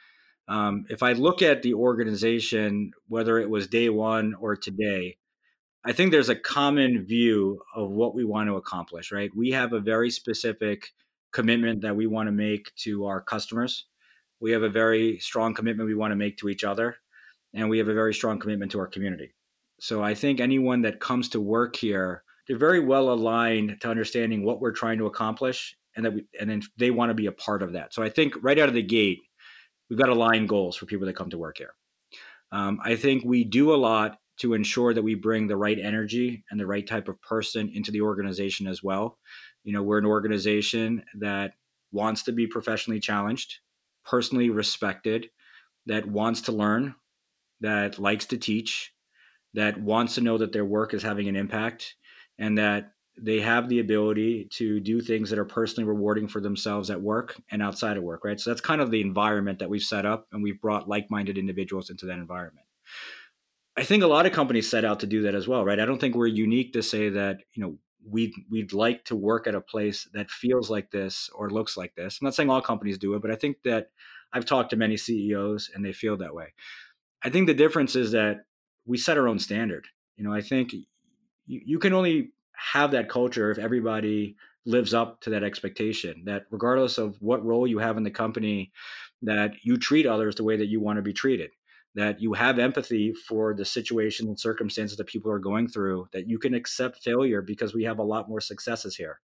Um, 0.47 0.85
if 0.89 1.01
i 1.01 1.13
look 1.13 1.41
at 1.41 1.63
the 1.63 1.73
organization 1.73 2.91
whether 3.07 3.39
it 3.39 3.49
was 3.49 3.67
day 3.67 3.89
one 3.89 4.35
or 4.39 4.55
today 4.55 5.17
I 5.83 5.93
think 5.93 6.11
there's 6.11 6.29
a 6.29 6.35
common 6.35 7.05
view 7.05 7.61
of 7.75 7.89
what 7.89 8.13
we 8.13 8.23
want 8.23 8.47
to 8.47 8.55
accomplish, 8.55 9.11
right? 9.11 9.31
We 9.35 9.51
have 9.51 9.73
a 9.73 9.79
very 9.79 10.11
specific 10.11 10.91
commitment 11.33 11.81
that 11.81 11.95
we 11.95 12.05
want 12.05 12.27
to 12.27 12.31
make 12.31 12.73
to 12.75 13.05
our 13.05 13.19
customers. 13.19 13.85
We 14.39 14.51
have 14.51 14.61
a 14.61 14.69
very 14.69 15.17
strong 15.19 15.55
commitment 15.55 15.87
we 15.87 15.95
want 15.95 16.11
to 16.11 16.15
make 16.15 16.37
to 16.37 16.49
each 16.49 16.63
other, 16.63 16.97
and 17.53 17.67
we 17.67 17.79
have 17.79 17.87
a 17.87 17.95
very 17.95 18.13
strong 18.13 18.39
commitment 18.39 18.71
to 18.73 18.79
our 18.79 18.87
community. 18.87 19.33
So 19.79 20.03
I 20.03 20.13
think 20.13 20.39
anyone 20.39 20.83
that 20.83 20.99
comes 20.99 21.29
to 21.29 21.41
work 21.41 21.75
here, 21.75 22.23
they're 22.47 22.57
very 22.57 22.79
well 22.79 23.11
aligned 23.11 23.81
to 23.81 23.89
understanding 23.89 24.43
what 24.43 24.61
we're 24.61 24.73
trying 24.73 24.99
to 24.99 25.07
accomplish, 25.07 25.75
and 25.95 26.05
that 26.05 26.13
we, 26.13 26.25
and 26.39 26.47
then 26.47 26.61
they 26.77 26.91
want 26.91 27.09
to 27.09 27.15
be 27.15 27.25
a 27.25 27.31
part 27.31 27.63
of 27.63 27.73
that. 27.73 27.93
So 27.93 28.03
I 28.03 28.09
think 28.09 28.35
right 28.43 28.59
out 28.59 28.69
of 28.69 28.75
the 28.75 28.83
gate, 28.83 29.19
we've 29.89 29.99
got 29.99 30.09
aligned 30.09 30.47
goals 30.47 30.77
for 30.77 30.85
people 30.85 31.07
that 31.07 31.15
come 31.15 31.31
to 31.31 31.39
work 31.39 31.57
here. 31.57 31.73
Um, 32.51 32.79
I 32.83 32.95
think 32.95 33.23
we 33.25 33.43
do 33.43 33.73
a 33.73 33.77
lot 33.77 34.19
to 34.41 34.53
ensure 34.53 34.93
that 34.93 35.03
we 35.03 35.15
bring 35.15 35.47
the 35.47 35.57
right 35.57 35.79
energy 35.79 36.43
and 36.49 36.59
the 36.59 36.65
right 36.67 36.87
type 36.87 37.07
of 37.07 37.21
person 37.21 37.71
into 37.73 37.91
the 37.91 38.01
organization 38.01 38.67
as 38.67 38.83
well. 38.83 39.17
You 39.63 39.73
know, 39.73 39.83
we're 39.83 39.99
an 39.99 40.05
organization 40.05 41.03
that 41.19 41.53
wants 41.91 42.23
to 42.23 42.31
be 42.31 42.47
professionally 42.47 42.99
challenged, 42.99 43.59
personally 44.03 44.49
respected, 44.49 45.29
that 45.85 46.07
wants 46.07 46.41
to 46.41 46.51
learn, 46.51 46.95
that 47.59 47.99
likes 47.99 48.25
to 48.27 48.37
teach, 48.37 48.93
that 49.53 49.79
wants 49.79 50.15
to 50.15 50.21
know 50.21 50.37
that 50.37 50.53
their 50.53 50.65
work 50.65 50.93
is 50.93 51.03
having 51.03 51.27
an 51.27 51.35
impact, 51.35 51.95
and 52.39 52.57
that 52.57 52.93
they 53.21 53.41
have 53.41 53.69
the 53.69 53.79
ability 53.79 54.47
to 54.53 54.79
do 54.79 55.01
things 55.01 55.29
that 55.29 55.37
are 55.37 55.45
personally 55.45 55.87
rewarding 55.87 56.27
for 56.27 56.41
themselves 56.41 56.89
at 56.89 56.99
work 56.99 57.39
and 57.51 57.61
outside 57.61 57.97
of 57.97 58.03
work, 58.03 58.23
right? 58.23 58.39
So 58.39 58.49
that's 58.49 58.61
kind 58.61 58.81
of 58.81 58.89
the 58.89 59.01
environment 59.01 59.59
that 59.59 59.69
we've 59.69 59.83
set 59.83 60.05
up, 60.05 60.25
and 60.31 60.41
we've 60.41 60.61
brought 60.61 60.89
like 60.89 61.11
minded 61.11 61.37
individuals 61.37 61.91
into 61.91 62.07
that 62.07 62.17
environment. 62.17 62.65
I 63.77 63.83
think 63.83 64.03
a 64.03 64.07
lot 64.07 64.25
of 64.25 64.33
companies 64.33 64.69
set 64.69 64.83
out 64.83 64.99
to 64.99 65.07
do 65.07 65.21
that 65.23 65.35
as 65.35 65.47
well, 65.47 65.63
right? 65.63 65.79
I 65.79 65.85
don't 65.85 65.99
think 65.99 66.15
we're 66.15 66.27
unique 66.27 66.73
to 66.73 66.83
say 66.83 67.09
that, 67.09 67.37
you 67.53 67.63
know, 67.63 67.77
we'd 68.05 68.33
we'd 68.49 68.73
like 68.73 69.05
to 69.05 69.15
work 69.15 69.47
at 69.47 69.55
a 69.55 69.61
place 69.61 70.09
that 70.13 70.29
feels 70.29 70.69
like 70.69 70.91
this 70.91 71.29
or 71.33 71.49
looks 71.49 71.77
like 71.77 71.95
this. 71.95 72.19
I'm 72.19 72.25
not 72.25 72.35
saying 72.35 72.49
all 72.49 72.61
companies 72.61 72.97
do 72.97 73.13
it, 73.13 73.21
but 73.21 73.31
I 73.31 73.35
think 73.35 73.57
that 73.63 73.91
I've 74.33 74.45
talked 74.45 74.71
to 74.71 74.75
many 74.75 74.97
CEOs 74.97 75.71
and 75.73 75.85
they 75.85 75.93
feel 75.93 76.17
that 76.17 76.33
way. 76.33 76.53
I 77.23 77.29
think 77.29 77.47
the 77.47 77.53
difference 77.53 77.95
is 77.95 78.11
that 78.11 78.45
we 78.85 78.97
set 78.97 79.17
our 79.17 79.27
own 79.27 79.39
standard. 79.39 79.87
You 80.17 80.23
know, 80.23 80.33
I 80.33 80.41
think 80.41 80.73
you, 80.73 80.85
you 81.45 81.79
can 81.79 81.93
only 81.93 82.31
have 82.53 82.91
that 82.91 83.09
culture 83.09 83.51
if 83.51 83.57
everybody 83.57 84.35
lives 84.65 84.93
up 84.93 85.21
to 85.21 85.31
that 85.31 85.43
expectation 85.43 86.23
that 86.25 86.43
regardless 86.51 86.97
of 86.97 87.17
what 87.19 87.45
role 87.45 87.65
you 87.65 87.79
have 87.79 87.97
in 87.97 88.03
the 88.03 88.11
company 88.11 88.71
that 89.23 89.53
you 89.63 89.77
treat 89.77 90.05
others 90.05 90.35
the 90.35 90.43
way 90.43 90.57
that 90.57 90.67
you 90.67 90.79
want 90.79 90.97
to 90.97 91.01
be 91.01 91.13
treated 91.13 91.49
that 91.95 92.21
you 92.21 92.33
have 92.33 92.57
empathy 92.57 93.13
for 93.13 93.53
the 93.53 93.65
situation 93.65 94.27
and 94.27 94.39
circumstances 94.39 94.97
that 94.97 95.07
people 95.07 95.31
are 95.31 95.39
going 95.39 95.67
through, 95.67 96.07
that 96.13 96.27
you 96.27 96.39
can 96.39 96.53
accept 96.53 97.03
failure 97.03 97.41
because 97.41 97.73
we 97.73 97.83
have 97.83 97.99
a 97.99 98.03
lot 98.03 98.29
more 98.29 98.39
successes 98.39 98.95
here. 98.95 99.19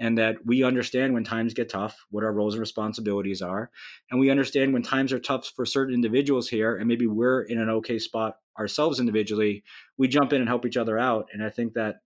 And 0.00 0.16
that 0.16 0.36
we 0.46 0.62
understand 0.62 1.12
when 1.12 1.24
times 1.24 1.54
get 1.54 1.68
tough, 1.68 2.06
what 2.10 2.22
our 2.22 2.32
roles 2.32 2.54
and 2.54 2.60
responsibilities 2.60 3.42
are. 3.42 3.70
And 4.10 4.20
we 4.20 4.30
understand 4.30 4.72
when 4.72 4.82
times 4.82 5.12
are 5.12 5.18
tough 5.18 5.52
for 5.56 5.66
certain 5.66 5.92
individuals 5.92 6.48
here, 6.48 6.76
and 6.76 6.86
maybe 6.86 7.08
we're 7.08 7.42
in 7.42 7.58
an 7.58 7.68
okay 7.68 7.98
spot 7.98 8.36
ourselves 8.58 9.00
individually, 9.00 9.64
we 9.96 10.06
jump 10.06 10.32
in 10.32 10.40
and 10.40 10.48
help 10.48 10.64
each 10.64 10.76
other 10.76 10.98
out. 10.98 11.28
And 11.32 11.42
I 11.42 11.50
think 11.50 11.74
that 11.74 11.96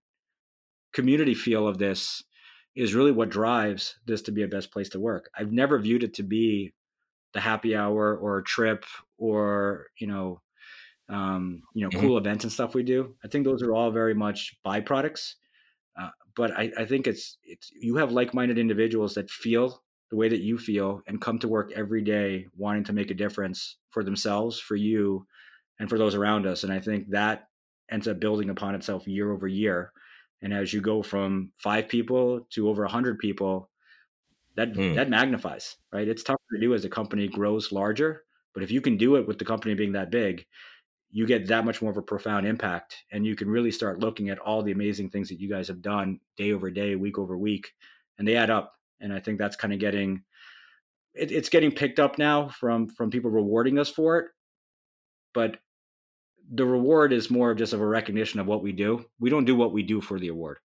community 0.91 1.35
feel 1.35 1.67
of 1.67 1.77
this 1.77 2.23
is 2.75 2.95
really 2.95 3.11
what 3.11 3.29
drives 3.29 3.95
this 4.07 4.23
to 4.23 4.31
be 4.31 4.41
a 4.41 4.47
best 4.47 4.71
place 4.71 4.89
to 4.89 4.99
work. 4.99 5.29
I've 5.37 5.51
never 5.51 5.77
viewed 5.79 6.03
it 6.03 6.15
to 6.15 6.23
be 6.23 6.73
the 7.33 7.39
happy 7.39 7.75
hour 7.75 8.15
or 8.15 8.37
a 8.37 8.43
trip 8.43 8.85
or 9.23 9.87
you 9.97 10.05
know 10.05 10.41
um, 11.09 11.63
you 11.73 11.81
know 11.81 11.89
mm-hmm. 11.89 12.05
cool 12.05 12.17
events 12.17 12.43
and 12.43 12.51
stuff 12.51 12.75
we 12.75 12.83
do 12.83 13.15
i 13.23 13.27
think 13.27 13.45
those 13.45 13.63
are 13.63 13.73
all 13.73 13.89
very 13.89 14.13
much 14.13 14.55
byproducts 14.65 15.35
uh, 15.99 16.09
but 16.35 16.51
I, 16.51 16.71
I 16.77 16.85
think 16.85 17.07
it's 17.07 17.37
it's 17.43 17.71
you 17.79 17.95
have 17.97 18.11
like-minded 18.11 18.57
individuals 18.57 19.13
that 19.13 19.29
feel 19.29 19.81
the 20.09 20.17
way 20.17 20.27
that 20.27 20.41
you 20.41 20.57
feel 20.57 21.01
and 21.07 21.21
come 21.21 21.39
to 21.39 21.47
work 21.47 21.71
every 21.75 22.03
day 22.03 22.47
wanting 22.57 22.83
to 22.85 22.93
make 22.93 23.11
a 23.11 23.15
difference 23.15 23.77
for 23.91 24.03
themselves 24.03 24.59
for 24.59 24.75
you 24.75 25.25
and 25.79 25.89
for 25.89 25.97
those 25.97 26.15
around 26.15 26.45
us 26.45 26.63
and 26.63 26.73
i 26.73 26.79
think 26.79 27.09
that 27.09 27.47
ends 27.89 28.07
up 28.07 28.19
building 28.19 28.49
upon 28.49 28.75
itself 28.75 29.07
year 29.07 29.31
over 29.31 29.47
year 29.47 29.93
and 30.41 30.53
as 30.53 30.73
you 30.73 30.81
go 30.81 31.01
from 31.01 31.51
five 31.57 31.87
people 31.87 32.45
to 32.51 32.67
over 32.67 32.83
100 32.83 33.19
people 33.19 33.69
that 34.55 34.73
mm. 34.73 34.95
that 34.95 35.09
magnifies, 35.09 35.77
right? 35.91 36.07
It's 36.07 36.23
tougher 36.23 36.39
to 36.53 36.59
do 36.59 36.73
as 36.73 36.85
a 36.85 36.89
company 36.89 37.27
grows 37.27 37.71
larger, 37.71 38.22
but 38.53 38.63
if 38.63 38.71
you 38.71 38.81
can 38.81 38.97
do 38.97 39.15
it 39.15 39.27
with 39.27 39.39
the 39.39 39.45
company 39.45 39.73
being 39.73 39.93
that 39.93 40.11
big, 40.11 40.45
you 41.09 41.27
get 41.27 41.47
that 41.47 41.65
much 41.65 41.81
more 41.81 41.91
of 41.91 41.97
a 41.97 42.01
profound 42.01 42.47
impact, 42.47 43.03
and 43.11 43.25
you 43.25 43.35
can 43.35 43.49
really 43.49 43.71
start 43.71 43.99
looking 43.99 44.29
at 44.29 44.39
all 44.39 44.63
the 44.63 44.71
amazing 44.71 45.09
things 45.09 45.29
that 45.29 45.39
you 45.39 45.49
guys 45.49 45.67
have 45.67 45.81
done 45.81 46.19
day 46.37 46.51
over 46.51 46.71
day, 46.71 46.95
week 46.95 47.19
over 47.19 47.37
week, 47.37 47.71
and 48.17 48.27
they 48.27 48.35
add 48.35 48.49
up. 48.49 48.73
And 48.99 49.13
I 49.13 49.19
think 49.19 49.37
that's 49.37 49.55
kind 49.55 49.73
of 49.73 49.79
getting 49.79 50.23
it, 51.13 51.31
it's 51.31 51.49
getting 51.49 51.71
picked 51.71 51.99
up 51.99 52.17
now 52.17 52.49
from 52.49 52.87
from 52.87 53.11
people 53.11 53.29
rewarding 53.29 53.77
us 53.77 53.89
for 53.89 54.19
it, 54.19 54.27
but 55.33 55.57
the 56.51 56.65
reward 56.65 57.13
is 57.13 57.29
more 57.29 57.51
of 57.51 57.57
just 57.57 57.73
of 57.73 57.81
a 57.81 57.85
recognition 57.85 58.39
of 58.39 58.47
what 58.47 58.63
we 58.63 58.71
do. 58.71 59.05
We 59.19 59.29
don't 59.29 59.45
do 59.45 59.55
what 59.55 59.71
we 59.71 59.83
do 59.83 60.01
for 60.01 60.19
the 60.19 60.27
award. 60.27 60.57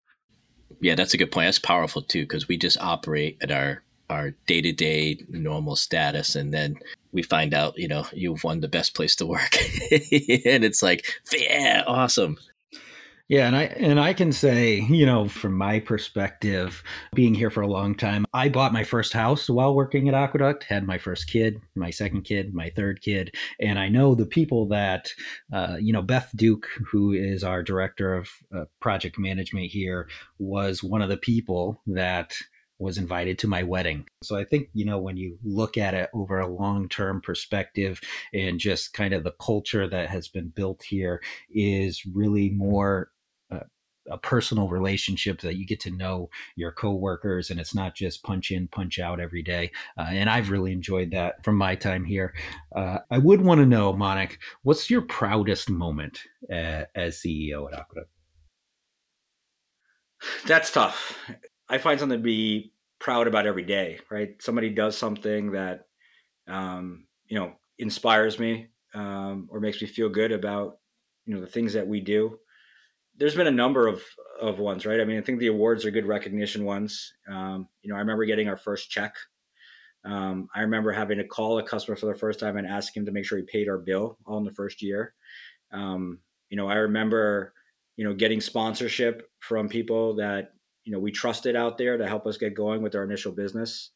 Yeah, 0.81 0.95
that's 0.95 1.15
a 1.15 1.19
good 1.19 1.31
point. 1.31 1.47
That's 1.47 1.59
powerful 1.59 2.03
too 2.03 2.23
because 2.23 2.49
we 2.49 2.57
just 2.57 2.81
operate 2.81 3.39
at 3.43 3.51
our 3.51 3.83
our 4.11 4.31
day 4.47 4.61
to 4.61 4.73
day 4.73 5.19
normal 5.29 5.77
status, 5.77 6.35
and 6.37 6.53
then 6.53 6.79
we 7.13 7.23
find 7.23 7.55
out, 7.55 7.79
you 7.79 7.89
know, 7.89 8.07
you've 8.13 8.45
won 8.45 8.61
the 8.61 8.69
best 8.69 8.95
place 8.95 9.17
to 9.17 9.27
work, 9.27 9.57
and 9.91 10.65
it's 10.65 10.83
like, 10.83 11.07
yeah, 11.33 11.85
awesome. 11.87 12.37
Yeah, 13.29 13.47
and 13.47 13.55
I 13.55 13.65
and 13.65 14.01
I 14.01 14.15
can 14.15 14.33
say, 14.33 14.81
you 14.89 15.05
know, 15.05 15.29
from 15.29 15.53
my 15.53 15.81
perspective, 15.81 16.83
being 17.13 17.35
here 17.35 17.51
for 17.51 17.61
a 17.61 17.67
long 17.67 17.95
time, 17.95 18.25
I 18.33 18.49
bought 18.49 18.73
my 18.73 18.85
first 18.85 19.13
house 19.13 19.51
while 19.51 19.75
working 19.75 20.09
at 20.09 20.15
Aqueduct, 20.15 20.65
had 20.65 20.87
my 20.87 20.97
first 20.97 21.29
kid, 21.29 21.61
my 21.75 21.91
second 21.91 22.23
kid, 22.23 22.55
my 22.55 22.71
third 22.71 23.03
kid, 23.03 23.35
and 23.61 23.79
I 23.79 23.91
know 23.91 24.15
the 24.15 24.25
people 24.25 24.67
that, 24.69 25.13
uh, 25.53 25.77
you 25.79 25.93
know, 25.93 26.01
Beth 26.01 26.31
Duke, 26.37 26.69
who 26.91 27.13
is 27.13 27.45
our 27.45 27.63
director 27.63 28.15
of 28.15 28.31
uh, 28.57 28.65
project 28.81 29.19
management 29.19 29.67
here, 29.67 30.09
was 30.39 30.83
one 30.83 31.03
of 31.03 31.11
the 31.11 31.19
people 31.19 31.83
that 31.87 32.35
was 32.79 32.99
invited 32.99 33.39
to 33.39 33.49
my 33.49 33.63
wedding. 33.63 34.07
So 34.23 34.37
I 34.37 34.45
think, 34.45 34.69
you 34.73 34.85
know, 34.85 34.99
when 34.99 35.17
you 35.17 35.39
look 35.43 35.77
at 35.77 35.95
it 35.95 36.11
over 36.15 36.39
a 36.39 36.47
long 36.47 36.89
term 36.89 37.21
perspective 37.21 38.01
and 38.33 38.59
just 38.59 38.93
kind 38.93 39.13
of 39.15 39.25
the 39.25 39.35
culture 39.41 39.89
that 39.89 40.09
has 40.11 40.29
been 40.29 40.49
built 40.49 40.83
here 40.83 41.23
is 41.51 42.05
really 42.07 42.51
more 42.51 43.11
a 44.11 44.19
personal 44.19 44.69
relationship 44.69 45.41
that 45.41 45.57
you 45.57 45.67
get 45.67 45.81
to 45.81 45.91
know 45.91 46.31
your 46.57 46.73
coworkers 46.73 47.51
and 47.51 47.61
it's 47.61 47.75
not 47.75 47.95
just 47.95 48.23
punch 48.23 48.51
in 48.51 48.69
punch 48.69 48.99
out 48.99 49.21
every 49.21 49.43
day. 49.43 49.71
Uh, 49.97 50.07
and 50.11 50.31
i've 50.31 50.51
really 50.51 50.73
enjoyed 50.73 51.11
that 51.11 51.43
from 51.45 51.57
my 51.57 51.75
time 51.75 52.05
here. 52.05 52.35
Uh, 52.75 52.99
i 53.11 53.19
would 53.19 53.41
want 53.41 53.59
to 53.61 53.67
know 53.67 53.93
monik 53.93 54.37
what's 54.63 54.91
your 54.91 55.03
proudest 55.03 55.71
moment 55.71 56.21
uh, 56.53 56.85
as 56.95 57.17
ceo 57.17 57.71
at 57.71 57.79
aqueduct? 57.79 58.11
That's 60.47 60.71
tough 60.71 61.19
i 61.69 61.79
find 61.79 61.99
something 61.99 62.19
to 62.19 62.23
be 62.23 62.73
proud 62.99 63.27
about 63.27 63.47
every 63.47 63.65
day 63.65 63.99
right 64.11 64.41
somebody 64.41 64.71
does 64.71 64.97
something 64.97 65.53
that 65.53 65.87
um, 66.49 67.07
you 67.27 67.39
know 67.39 67.53
inspires 67.79 68.39
me 68.39 68.69
um, 68.95 69.49
or 69.51 69.61
makes 69.61 69.81
me 69.81 69.87
feel 69.87 70.09
good 70.09 70.33
about 70.33 70.79
you 71.27 71.35
know 71.35 71.41
the 71.41 71.47
things 71.47 71.73
that 71.75 71.87
we 71.87 72.01
do 72.01 72.39
there's 73.19 73.35
been 73.35 73.49
a 73.49 73.53
number 73.53 73.87
of 73.87 74.03
of 74.41 74.59
ones, 74.59 74.87
right? 74.87 75.01
I 75.01 75.05
mean, 75.05 75.19
I 75.19 75.21
think 75.21 75.41
the 75.41 75.49
awards 75.49 75.85
are 75.85 75.91
good 75.91 76.07
recognition 76.07 76.65
ones. 76.65 77.13
Um, 77.29 77.69
you 77.83 77.91
know, 77.91 77.97
I 77.97 78.01
remember 78.01 78.25
getting 78.25 78.49
our 78.49 78.57
first 78.57 78.91
check. 78.91 79.15
Um, 80.05 80.49
I 80.55 80.61
remember 80.61 80.93
having 80.93 81.19
to 81.19 81.25
call 81.25 81.59
a 81.59 81.63
customer 81.63 81.97
for 81.97 82.07
the 82.07 82.19
first 82.19 82.39
time 82.41 82.57
and 82.57 82.67
ask 82.67 82.97
him 82.97 83.05
to 83.05 83.13
make 83.13 83.25
sure 83.25 83.39
he 83.39 83.45
paid 83.45 83.69
our 83.69 83.79
bill 83.79 84.17
all 84.27 84.39
in 84.39 84.45
the 84.45 84.53
first 84.53 84.81
year. 84.81 85.15
Um, 85.73 86.21
you 86.51 86.57
know, 86.57 86.69
I 86.69 86.75
remember, 86.75 87.53
you 87.97 88.05
know, 88.05 88.15
getting 88.15 88.41
sponsorship 88.41 89.29
from 89.41 89.69
people 89.69 90.15
that 90.17 90.53
you 90.89 90.95
know 90.95 90.99
we 90.99 91.13
trusted 91.13 91.55
out 91.55 91.77
there 91.77 91.99
to 91.99 92.09
help 92.09 92.27
us 92.27 92.39
get 92.39 92.55
going 92.55 92.81
with 92.81 92.95
our 92.95 93.05
initial 93.05 93.31
business. 93.31 93.91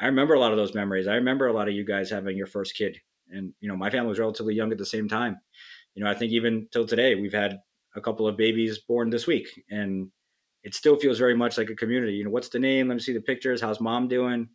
I 0.00 0.06
remember 0.06 0.34
a 0.34 0.40
lot 0.40 0.50
of 0.50 0.58
those 0.58 0.74
memories. 0.74 1.06
I 1.06 1.14
remember 1.14 1.46
a 1.46 1.52
lot 1.52 1.68
of 1.68 1.74
you 1.74 1.84
guys 1.84 2.10
having 2.10 2.36
your 2.36 2.48
first 2.48 2.74
kid, 2.74 2.98
and 3.30 3.52
you 3.60 3.68
know, 3.68 3.76
my 3.76 3.90
family 3.90 4.08
was 4.08 4.18
relatively 4.18 4.56
young 4.56 4.72
at 4.72 4.78
the 4.78 4.84
same 4.84 5.08
time. 5.08 5.38
You 5.94 6.02
know, 6.02 6.10
I 6.10 6.14
think 6.14 6.32
even 6.32 6.66
till 6.72 6.84
today, 6.84 7.14
we've 7.14 7.32
had 7.32 7.60
a 7.94 8.00
couple 8.00 8.26
of 8.26 8.36
babies 8.36 8.80
born 8.80 9.08
this 9.08 9.28
week, 9.28 9.46
and 9.70 10.10
it 10.64 10.74
still 10.74 10.96
feels 10.96 11.16
very 11.16 11.36
much 11.36 11.56
like 11.58 11.70
a 11.70 11.76
community. 11.76 12.14
You 12.14 12.24
know, 12.24 12.30
what's 12.30 12.48
the 12.48 12.58
name? 12.58 12.88
Let 12.88 12.94
me 12.94 13.00
see 13.00 13.12
the 13.12 13.20
pictures. 13.20 13.60
How's 13.60 13.80
mom 13.80 14.08
doing? 14.08 14.48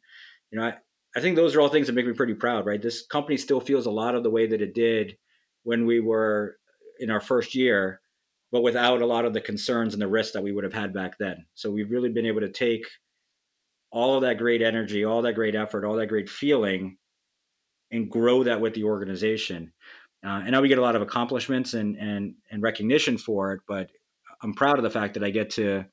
You 0.51 0.59
know, 0.59 0.65
I, 0.65 0.73
I 1.15 1.21
think 1.21 1.37
those 1.37 1.55
are 1.55 1.61
all 1.61 1.69
things 1.69 1.87
that 1.87 1.93
make 1.93 2.05
me 2.05 2.11
pretty 2.11 2.33
proud, 2.33 2.65
right? 2.65 2.81
This 2.81 3.05
company 3.07 3.37
still 3.37 3.61
feels 3.61 3.85
a 3.85 3.91
lot 3.91 4.13
of 4.13 4.23
the 4.23 4.29
way 4.29 4.45
that 4.45 4.61
it 4.61 4.75
did 4.75 5.15
when 5.63 5.85
we 5.85 6.01
were 6.01 6.57
in 6.99 7.09
our 7.09 7.21
first 7.21 7.55
year, 7.55 8.00
but 8.51 8.61
without 8.61 9.01
a 9.01 9.05
lot 9.05 9.25
of 9.25 9.33
the 9.33 9.41
concerns 9.41 9.93
and 9.93 10.01
the 10.01 10.07
risks 10.07 10.33
that 10.33 10.43
we 10.43 10.51
would 10.51 10.63
have 10.63 10.73
had 10.73 10.93
back 10.93 11.17
then. 11.19 11.45
So 11.53 11.71
we've 11.71 11.91
really 11.91 12.09
been 12.09 12.25
able 12.25 12.41
to 12.41 12.51
take 12.51 12.85
all 13.91 14.15
of 14.15 14.21
that 14.21 14.37
great 14.37 14.61
energy, 14.61 15.03
all 15.05 15.21
that 15.21 15.35
great 15.35 15.55
effort, 15.55 15.85
all 15.85 15.95
that 15.95 16.07
great 16.07 16.29
feeling, 16.29 16.97
and 17.91 18.09
grow 18.09 18.43
that 18.43 18.61
with 18.61 18.73
the 18.73 18.83
organization. 18.83 19.73
Uh, 20.25 20.41
and 20.43 20.51
now 20.51 20.61
we 20.61 20.67
get 20.67 20.77
a 20.77 20.83
lot 20.83 20.95
of 20.95 21.01
accomplishments 21.01 21.73
and 21.73 21.95
and 21.97 22.35
and 22.51 22.61
recognition 22.61 23.17
for 23.17 23.53
it. 23.53 23.61
But 23.67 23.89
I'm 24.43 24.53
proud 24.53 24.77
of 24.77 24.83
the 24.83 24.89
fact 24.89 25.15
that 25.15 25.23
I 25.23 25.29
get 25.29 25.51
to 25.51 25.85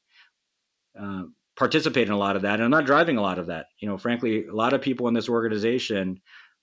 uh, 1.00 1.22
participate 1.56 2.06
in 2.06 2.12
a 2.12 2.18
lot 2.18 2.36
of 2.36 2.42
that, 2.42 2.54
and 2.54 2.64
I'm 2.64 2.70
not 2.70 2.86
driving 2.86 3.16
a 3.16 3.22
lot 3.22 3.38
of 3.38 3.46
that. 3.46 3.66
You 3.80 3.88
know, 3.88 3.98
frankly, 3.98 4.46
a 4.46 4.54
lot 4.54 4.72
of 4.72 4.82
people 4.82 5.08
in 5.08 5.14
this 5.14 5.28
organization 5.28 6.20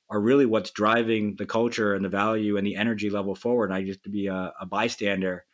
are 0.10 0.21
really 0.21 0.45
what's 0.45 0.71
driving 0.71 1.36
the 1.38 1.45
culture 1.45 1.95
and 1.95 2.05
the 2.05 2.10
value 2.10 2.58
and 2.58 2.65
the 2.65 2.75
energy 2.75 3.10
level 3.10 3.36
forward. 3.36 3.71
And 3.71 3.73
I 3.73 3.84
just 3.84 4.03
to 4.03 4.10
be 4.10 4.27
a, 4.27 4.53
a 4.62 4.65
bystander, 4.65 5.45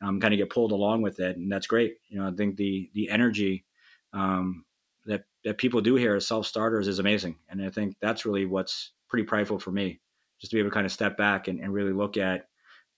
um, 0.00 0.20
kind 0.20 0.34
of 0.34 0.38
get 0.38 0.50
pulled 0.50 0.72
along 0.72 1.02
with 1.02 1.20
it, 1.20 1.36
and 1.36 1.50
that's 1.50 1.66
great. 1.66 1.96
You 2.08 2.20
know, 2.20 2.28
I 2.28 2.32
think 2.32 2.56
the 2.56 2.90
the 2.94 3.10
energy 3.10 3.64
um, 4.12 4.64
that 5.06 5.24
that 5.44 5.58
people 5.58 5.80
do 5.80 5.94
here 5.96 6.14
as 6.14 6.26
self 6.26 6.46
starters 6.46 6.88
is 6.88 6.98
amazing, 6.98 7.36
and 7.48 7.62
I 7.62 7.70
think 7.70 7.96
that's 8.00 8.24
really 8.24 8.46
what's 8.46 8.92
pretty 9.08 9.24
prideful 9.24 9.58
for 9.58 9.70
me 9.70 10.00
just 10.40 10.50
to 10.50 10.56
be 10.56 10.60
able 10.60 10.70
to 10.70 10.74
kind 10.74 10.86
of 10.86 10.92
step 10.92 11.16
back 11.16 11.48
and, 11.48 11.60
and 11.60 11.72
really 11.72 11.92
look 11.92 12.16
at 12.16 12.48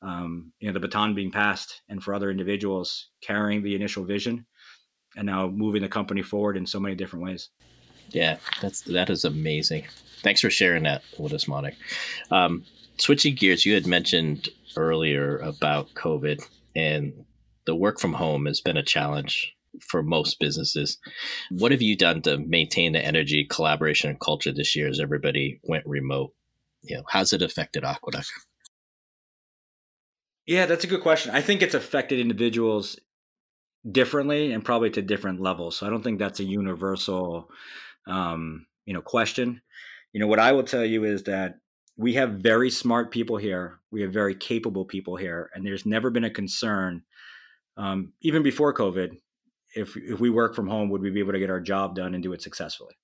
um, 0.02 0.52
you 0.60 0.68
know 0.68 0.72
the 0.72 0.80
baton 0.80 1.14
being 1.14 1.30
passed 1.30 1.82
and 1.88 2.02
for 2.02 2.14
other 2.14 2.30
individuals 2.30 3.08
carrying 3.20 3.62
the 3.62 3.74
initial 3.74 4.04
vision 4.04 4.46
and 5.16 5.26
now 5.26 5.48
moving 5.48 5.82
the 5.82 5.88
company 5.88 6.22
forward 6.22 6.56
in 6.56 6.66
so 6.66 6.80
many 6.80 6.94
different 6.94 7.24
ways. 7.24 7.50
Yeah 8.08 8.38
that's 8.60 8.82
that 8.82 9.10
is 9.10 9.24
amazing. 9.24 9.84
Thanks 10.22 10.40
for 10.40 10.50
sharing 10.50 10.82
that 10.84 11.02
with 11.18 11.32
us 11.32 11.44
monik 11.46 11.74
um, 12.30 12.64
switching 12.98 13.34
gears 13.34 13.64
you 13.64 13.74
had 13.74 13.86
mentioned 13.86 14.48
earlier 14.76 15.38
about 15.38 15.92
covid 15.94 16.46
and 16.74 17.12
the 17.66 17.74
work 17.74 18.00
from 18.00 18.14
home 18.14 18.46
has 18.46 18.60
been 18.60 18.76
a 18.76 18.82
challenge 18.82 19.54
for 19.80 20.02
most 20.02 20.40
businesses 20.40 20.98
what 21.50 21.70
have 21.70 21.80
you 21.80 21.96
done 21.96 22.20
to 22.20 22.38
maintain 22.38 22.92
the 22.92 23.04
energy 23.04 23.44
collaboration 23.44 24.10
and 24.10 24.18
culture 24.20 24.52
this 24.52 24.74
year 24.74 24.88
as 24.88 24.98
everybody 24.98 25.60
went 25.62 25.86
remote 25.86 26.32
you 26.82 26.96
know, 26.96 27.02
how's 27.08 27.32
it 27.32 27.42
affected 27.42 27.84
Aqueduct? 27.84 28.30
Yeah, 30.46 30.66
that's 30.66 30.84
a 30.84 30.88
good 30.88 31.02
question. 31.02 31.34
I 31.34 31.42
think 31.42 31.62
it's 31.62 31.74
affected 31.74 32.18
individuals 32.18 32.98
differently 33.90 34.52
and 34.52 34.64
probably 34.64 34.90
to 34.90 35.02
different 35.02 35.40
levels. 35.40 35.76
So 35.76 35.86
I 35.86 35.90
don't 35.90 36.02
think 36.02 36.18
that's 36.18 36.40
a 36.40 36.44
universal, 36.44 37.50
um, 38.06 38.66
you 38.84 38.94
know, 38.94 39.02
question. 39.02 39.62
You 40.12 40.20
know, 40.20 40.26
what 40.26 40.40
I 40.40 40.52
will 40.52 40.64
tell 40.64 40.84
you 40.84 41.04
is 41.04 41.24
that 41.24 41.56
we 42.00 42.14
have 42.14 42.30
very 42.30 42.70
smart 42.70 43.10
people 43.10 43.36
here. 43.36 43.78
We 43.90 44.00
have 44.00 44.10
very 44.10 44.34
capable 44.34 44.86
people 44.86 45.16
here, 45.16 45.50
and 45.54 45.66
there's 45.66 45.84
never 45.84 46.08
been 46.08 46.24
a 46.24 46.30
concern, 46.30 47.02
um, 47.76 48.14
even 48.22 48.42
before 48.42 48.72
COVID, 48.72 49.18
if 49.76 49.94
if 49.98 50.18
we 50.18 50.30
work 50.30 50.54
from 50.54 50.66
home, 50.66 50.88
would 50.88 51.02
we 51.02 51.10
be 51.10 51.20
able 51.20 51.32
to 51.32 51.38
get 51.38 51.50
our 51.50 51.60
job 51.60 51.94
done 51.94 52.14
and 52.14 52.22
do 52.22 52.32
it 52.32 52.40
successfully? 52.40 52.94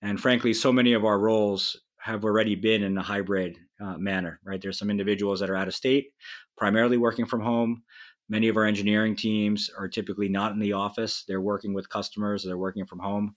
And 0.00 0.20
frankly, 0.20 0.54
so 0.54 0.72
many 0.72 0.92
of 0.92 1.04
our 1.04 1.18
roles 1.18 1.76
have 1.98 2.24
already 2.24 2.54
been 2.54 2.84
in 2.84 2.96
a 2.96 3.02
hybrid 3.02 3.58
uh, 3.80 3.98
manner, 3.98 4.38
right? 4.44 4.62
There's 4.62 4.78
some 4.78 4.90
individuals 4.90 5.40
that 5.40 5.50
are 5.50 5.56
out 5.56 5.66
of 5.66 5.74
state, 5.74 6.12
primarily 6.56 6.98
working 6.98 7.26
from 7.26 7.40
home. 7.40 7.82
Many 8.28 8.46
of 8.46 8.56
our 8.56 8.64
engineering 8.64 9.16
teams 9.16 9.70
are 9.76 9.88
typically 9.88 10.28
not 10.28 10.52
in 10.52 10.60
the 10.60 10.72
office. 10.72 11.24
They're 11.26 11.40
working 11.40 11.74
with 11.74 11.88
customers, 11.88 12.44
they're 12.44 12.56
working 12.56 12.86
from 12.86 13.00
home. 13.00 13.34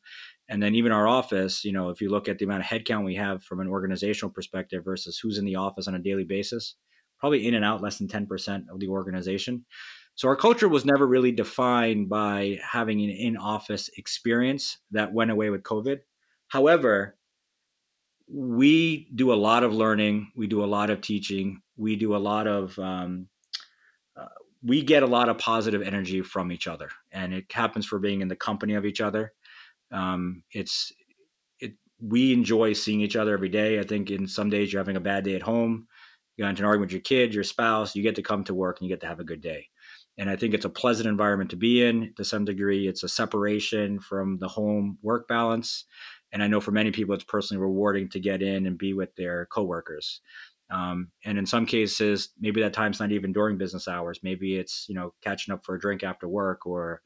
And 0.50 0.62
then 0.62 0.76
even 0.76 0.92
our 0.92 1.08
office, 1.08 1.64
you 1.64 1.72
know, 1.72 1.90
if 1.90 2.02
you 2.02 2.10
look 2.10 2.28
at 2.28 2.40
the 2.40 2.46
amount 2.46 2.64
of 2.64 2.68
headcount 2.68 3.06
we 3.06 3.16
have 3.16 3.44
from 3.44 3.60
an 3.60 3.68
organizational 3.68 4.32
perspective 4.32 4.84
versus 4.84 5.20
who's 5.20 5.38
in 5.38 5.46
the 5.46 5.56
office 5.56 5.88
on 5.88 5.96
a 5.96 6.00
daily 6.00 6.26
basis, 6.26 6.76
probably 7.20 7.48
in 7.48 7.54
and 7.54 7.64
out 7.64 7.82
less 7.82 8.00
than 8.00 8.08
10% 8.08 8.64
of 8.70 8.80
the 8.80 8.88
organization. 8.88 9.64
So 10.16 10.28
our 10.28 10.36
culture 10.36 10.68
was 10.68 10.84
never 10.84 11.08
really 11.08 11.32
defined 11.32 12.10
by 12.10 12.60
having 12.62 13.00
an 13.02 13.12
in-office 13.12 13.90
experience 13.96 14.80
that 14.92 15.14
went 15.14 15.32
away 15.32 15.50
with 15.50 15.64
COVID. 15.64 16.00
However, 16.48 17.16
we 18.32 19.08
do 19.16 19.34
a 19.34 19.36
lot 19.36 19.64
of 19.64 19.74
learning 19.74 20.32
we 20.36 20.46
do 20.46 20.64
a 20.64 20.68
lot 20.68 20.92
of 20.92 21.02
teaching 21.02 21.62
we 21.78 21.96
do 21.96 22.16
a 22.16 22.18
lot 22.18 22.46
of 22.46 22.78
um, 22.78 23.28
uh, 24.16 24.26
we 24.64 24.84
get 24.84 25.02
a 25.02 25.08
lot 25.08 25.30
of 25.30 25.38
positive 25.40 25.82
energy 25.82 26.22
from 26.22 26.52
each 26.52 26.68
other 26.68 26.90
and 27.12 27.34
it 27.34 27.52
happens 27.52 27.88
for 27.88 27.98
being 27.98 28.22
in 28.22 28.28
the 28.28 28.36
company 28.36 28.76
of 28.76 28.86
each 28.86 29.02
other 29.02 29.34
um, 29.92 30.44
it's 30.52 30.92
it 31.60 31.74
we 32.02 32.34
enjoy 32.34 32.74
seeing 32.74 33.02
each 33.02 33.16
other 33.16 33.34
every 33.34 33.50
day 33.50 33.80
i 33.80 33.84
think 33.84 34.12
in 34.12 34.28
some 34.28 34.50
days 34.50 34.72
you're 34.72 34.80
having 34.80 34.98
a 34.98 35.02
bad 35.02 35.24
day 35.24 35.36
at 35.36 35.42
home 35.42 35.88
you 36.36 36.44
got 36.44 36.50
into 36.50 36.62
an 36.62 36.68
argument 36.68 36.88
with 36.90 36.94
your 36.94 37.02
kid 37.02 37.34
your 37.34 37.44
spouse 37.44 37.96
you 37.96 38.04
get 38.04 38.16
to 38.16 38.22
come 38.22 38.44
to 38.44 38.54
work 38.54 38.80
and 38.80 38.88
you 38.88 38.94
get 38.94 39.02
to 39.02 39.08
have 39.08 39.20
a 39.20 39.26
good 39.26 39.42
day 39.42 39.66
and 40.18 40.30
i 40.30 40.36
think 40.36 40.54
it's 40.54 40.66
a 40.66 40.70
pleasant 40.70 41.08
environment 41.08 41.50
to 41.50 41.56
be 41.56 41.84
in 41.84 42.14
to 42.16 42.24
some 42.24 42.46
degree 42.46 42.88
it's 42.88 43.04
a 43.04 43.10
separation 43.10 44.00
from 44.00 44.38
the 44.40 44.48
home 44.48 44.98
work 45.02 45.28
balance 45.28 45.86
and 46.32 46.44
I 46.44 46.48
know 46.48 46.62
for 46.62 46.72
many 46.72 46.92
people, 46.92 47.16
it's 47.16 47.24
personally 47.24 47.62
rewarding 47.62 48.10
to 48.10 48.20
get 48.20 48.42
in 48.42 48.68
and 48.68 48.78
be 48.78 48.94
with 48.94 49.16
their 49.16 49.48
coworkers. 49.48 50.22
Um, 50.72 51.10
and 51.26 51.40
in 51.40 51.48
some 51.48 51.66
cases, 51.66 52.30
maybe 52.40 52.62
that 52.62 52.74
time's 52.74 53.00
not 53.00 53.12
even 53.12 53.34
during 53.34 53.58
business 53.58 53.88
hours. 53.88 54.20
Maybe 54.22 54.56
it's 54.56 54.86
you 54.88 54.94
know 54.94 55.14
catching 55.24 55.54
up 55.54 55.66
for 55.66 55.76
a 55.76 55.80
drink 55.80 56.04
after 56.04 56.28
work 56.28 56.68
or 56.68 57.02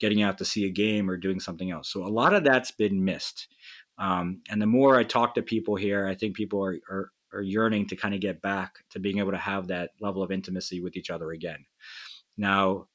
getting 0.00 0.22
out 0.22 0.38
to 0.38 0.44
see 0.44 0.64
a 0.66 0.70
game 0.70 1.10
or 1.10 1.16
doing 1.16 1.40
something 1.40 1.70
else. 1.70 1.92
So 1.92 2.06
a 2.06 2.08
lot 2.08 2.34
of 2.34 2.44
that's 2.44 2.70
been 2.70 3.04
missed. 3.04 3.48
Um, 3.98 4.42
and 4.48 4.62
the 4.62 4.66
more 4.66 4.96
I 4.96 5.04
talk 5.04 5.34
to 5.34 5.42
people 5.42 5.76
here, 5.76 6.06
I 6.06 6.14
think 6.14 6.36
people 6.36 6.64
are, 6.64 6.78
are, 6.88 7.10
are 7.32 7.42
yearning 7.42 7.86
to 7.88 7.96
kind 7.96 8.14
of 8.14 8.20
get 8.20 8.40
back 8.40 8.76
to 8.90 9.00
being 9.00 9.18
able 9.18 9.32
to 9.32 9.38
have 9.38 9.68
that 9.68 9.90
level 10.00 10.22
of 10.22 10.30
intimacy 10.30 10.80
with 10.80 10.96
each 10.96 11.10
other 11.10 11.32
again. 11.32 11.64
Now, 12.36 12.86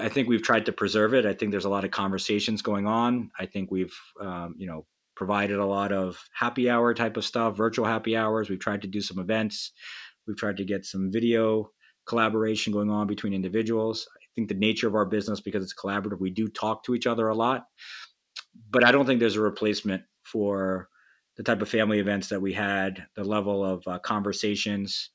I 0.00 0.08
think 0.08 0.28
we've 0.28 0.42
tried 0.42 0.66
to 0.66 0.72
preserve 0.72 1.14
it. 1.14 1.26
I 1.26 1.34
think 1.34 1.50
there's 1.50 1.64
a 1.64 1.70
lot 1.70 1.84
of 1.84 1.90
conversations 1.90 2.62
going 2.62 2.86
on. 2.86 3.30
I 3.38 3.46
think 3.46 3.70
we've, 3.70 3.94
um, 4.20 4.54
you 4.56 4.66
know, 4.66 4.86
provided 5.16 5.58
a 5.58 5.66
lot 5.66 5.92
of 5.92 6.18
happy 6.32 6.70
hour 6.70 6.94
type 6.94 7.16
of 7.16 7.24
stuff, 7.24 7.56
virtual 7.56 7.84
happy 7.84 8.16
hours. 8.16 8.48
We've 8.48 8.58
tried 8.58 8.82
to 8.82 8.88
do 8.88 9.00
some 9.00 9.18
events. 9.18 9.72
We've 10.26 10.36
tried 10.36 10.56
to 10.58 10.64
get 10.64 10.86
some 10.86 11.10
video 11.12 11.72
collaboration 12.06 12.72
going 12.72 12.90
on 12.90 13.06
between 13.06 13.34
individuals. 13.34 14.08
Think 14.40 14.48
the 14.48 14.54
nature 14.54 14.88
of 14.88 14.94
our 14.94 15.04
business, 15.04 15.40
because 15.40 15.62
it's 15.62 15.74
collaborative, 15.74 16.18
we 16.18 16.30
do 16.30 16.48
talk 16.48 16.82
to 16.84 16.94
each 16.94 17.06
other 17.06 17.28
a 17.28 17.34
lot. 17.34 17.66
But 18.70 18.84
I 18.84 18.90
don't 18.90 19.04
think 19.04 19.20
there's 19.20 19.36
a 19.36 19.42
replacement 19.42 20.04
for 20.24 20.88
the 21.36 21.42
type 21.42 21.60
of 21.60 21.68
family 21.68 21.98
events 21.98 22.28
that 22.28 22.40
we 22.40 22.54
had, 22.54 23.04
the 23.16 23.24
level 23.24 23.62
of 23.62 23.86
uh, 23.86 23.98
conversations, 23.98 25.10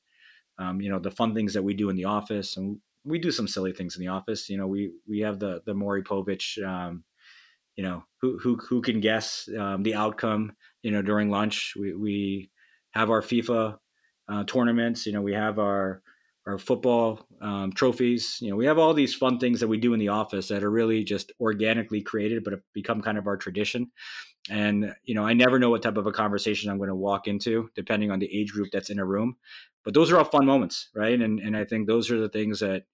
um, 0.60 0.80
you 0.80 0.88
know, 0.88 1.00
the 1.00 1.10
fun 1.10 1.34
things 1.34 1.54
that 1.54 1.64
we 1.64 1.74
do 1.74 1.90
in 1.90 1.96
the 1.96 2.04
office. 2.04 2.56
And 2.56 2.78
we 3.04 3.18
do 3.18 3.32
some 3.32 3.48
silly 3.48 3.72
things 3.72 3.96
in 3.96 4.00
the 4.00 4.12
office. 4.12 4.48
You 4.48 4.58
know, 4.58 4.68
we 4.68 4.92
we 5.08 5.20
have 5.20 5.40
the 5.40 5.60
the 5.66 5.74
Maury 5.74 6.04
Povich, 6.04 6.64
um, 6.64 7.02
you 7.74 7.82
know, 7.82 8.04
who 8.20 8.38
who 8.38 8.54
who 8.56 8.80
can 8.80 9.00
guess 9.00 9.48
um, 9.58 9.82
the 9.82 9.96
outcome. 9.96 10.52
You 10.82 10.92
know, 10.92 11.02
during 11.02 11.30
lunch, 11.30 11.74
we 11.76 11.94
we 11.94 12.50
have 12.92 13.10
our 13.10 13.22
FIFA 13.22 13.78
uh, 14.28 14.44
tournaments. 14.44 15.04
You 15.04 15.14
know, 15.14 15.22
we 15.22 15.34
have 15.34 15.58
our 15.58 16.00
our 16.46 16.58
football 16.58 17.26
um, 17.40 17.72
trophies. 17.72 18.38
You 18.40 18.50
know, 18.50 18.56
we 18.56 18.66
have 18.66 18.78
all 18.78 18.94
these 18.94 19.14
fun 19.14 19.38
things 19.38 19.60
that 19.60 19.68
we 19.68 19.78
do 19.78 19.94
in 19.94 20.00
the 20.00 20.08
office 20.08 20.48
that 20.48 20.62
are 20.62 20.70
really 20.70 21.02
just 21.02 21.32
organically 21.40 22.00
created, 22.00 22.44
but 22.44 22.52
have 22.52 22.62
become 22.72 23.02
kind 23.02 23.18
of 23.18 23.26
our 23.26 23.36
tradition. 23.36 23.90
And 24.48 24.94
you 25.04 25.14
know, 25.14 25.26
I 25.26 25.32
never 25.32 25.58
know 25.58 25.70
what 25.70 25.82
type 25.82 25.96
of 25.96 26.06
a 26.06 26.12
conversation 26.12 26.70
I'm 26.70 26.78
going 26.78 26.88
to 26.88 26.94
walk 26.94 27.26
into, 27.26 27.68
depending 27.74 28.10
on 28.10 28.20
the 28.20 28.32
age 28.32 28.52
group 28.52 28.68
that's 28.72 28.90
in 28.90 29.00
a 29.00 29.04
room. 29.04 29.36
But 29.84 29.94
those 29.94 30.10
are 30.10 30.18
all 30.18 30.24
fun 30.24 30.46
moments, 30.46 30.88
right? 30.94 31.20
And 31.20 31.40
and 31.40 31.56
I 31.56 31.64
think 31.64 31.86
those 31.86 32.10
are 32.10 32.20
the 32.20 32.28
things 32.28 32.60
that 32.60 32.84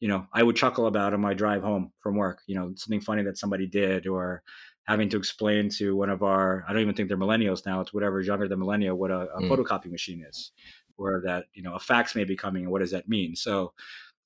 you 0.00 0.08
know, 0.08 0.26
I 0.32 0.42
would 0.42 0.56
chuckle 0.56 0.86
about 0.86 1.12
on 1.12 1.20
my 1.20 1.34
drive 1.34 1.62
home 1.62 1.92
from 2.00 2.16
work, 2.16 2.40
you 2.46 2.54
know, 2.54 2.72
something 2.74 3.02
funny 3.02 3.22
that 3.24 3.36
somebody 3.36 3.66
did 3.66 4.06
or 4.06 4.42
having 4.84 5.10
to 5.10 5.18
explain 5.18 5.68
to 5.68 5.94
one 5.94 6.08
of 6.08 6.22
our, 6.22 6.64
I 6.66 6.72
don't 6.72 6.82
even 6.82 6.94
think 6.94 7.08
they're 7.08 7.18
millennials 7.18 7.66
now, 7.66 7.82
it's 7.82 7.92
whatever 7.92 8.18
is 8.18 8.26
younger 8.26 8.48
than 8.48 8.58
millennial, 8.58 8.96
what 8.96 9.10
a, 9.10 9.28
a 9.34 9.42
mm. 9.42 9.48
photocopy 9.48 9.90
machine 9.90 10.24
is 10.26 10.52
or 11.00 11.22
that, 11.24 11.46
you 11.54 11.62
know, 11.62 11.74
a 11.74 11.80
fax 11.80 12.14
may 12.14 12.24
be 12.24 12.36
coming 12.36 12.64
and 12.64 12.72
what 12.72 12.80
does 12.80 12.90
that 12.90 13.08
mean? 13.08 13.34
So, 13.34 13.72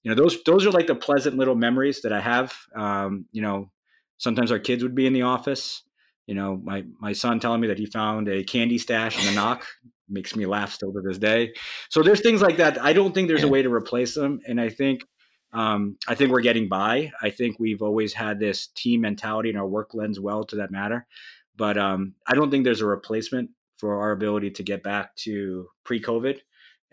you 0.03 0.11
know, 0.11 0.14
those 0.14 0.43
those 0.45 0.66
are 0.66 0.70
like 0.70 0.87
the 0.87 0.95
pleasant 0.95 1.37
little 1.37 1.55
memories 1.55 2.03
that 2.03 2.12
I 2.12 2.20
have. 2.20 2.55
Um, 2.75 3.27
you 3.33 3.43
know, 3.43 3.70
sometimes 4.18 4.53
our 4.53 4.59
kids 4.59 4.83
would 4.83 4.95
be 4.95 5.07
in 5.07 5.12
the 5.12 5.22
office. 5.22 5.83
You 6.27 6.35
know, 6.35 6.61
my 6.62 6.85
my 7.01 7.12
son 7.12 7.41
telling 7.41 7.61
me 7.61 7.68
that 7.68 7.79
he 7.79 7.87
found 7.87 8.29
a 8.29 8.45
candy 8.45 8.79
stash 8.79 9.18
in 9.18 9.35
the 9.35 9.41
NOC 9.41 9.62
makes 10.09 10.37
me 10.37 10.45
laugh 10.47 10.72
still 10.72 10.93
to 10.93 11.01
this 11.01 11.18
day. 11.18 11.55
So 11.89 12.03
there's 12.03 12.20
things 12.20 12.43
like 12.43 12.59
that. 12.59 12.83
I 12.83 12.93
don't 12.93 13.14
think 13.14 13.29
there's 13.29 13.43
a 13.43 13.49
way 13.49 13.62
to 13.62 13.72
replace 13.72 14.14
them, 14.14 14.41
and 14.47 14.61
I 14.61 14.68
think 14.68 15.05
um, 15.55 15.97
I 16.09 16.14
think 16.14 16.33
we're 16.33 16.41
getting 16.41 16.68
by. 16.68 17.12
I 17.22 17.31
think 17.31 17.59
we've 17.59 17.81
always 17.81 18.12
had 18.12 18.41
this 18.41 18.68
team 18.75 19.03
mentality 19.03 19.51
and 19.51 19.59
our 19.59 19.66
work 19.66 19.95
lends 19.95 20.18
well 20.18 20.45
to 20.45 20.57
that 20.57 20.72
matter. 20.72 21.07
But 21.57 21.79
um, 21.79 22.14
I 22.27 22.35
don't 22.35 22.51
think 22.51 22.64
there's 22.64 22.81
a 22.81 22.87
replacement 22.87 23.51
for 23.79 24.01
our 24.01 24.11
ability 24.11 24.51
to 24.51 24.62
get 24.64 24.83
back 24.83 25.14
to 25.16 25.68
pre-COVID. 25.85 26.39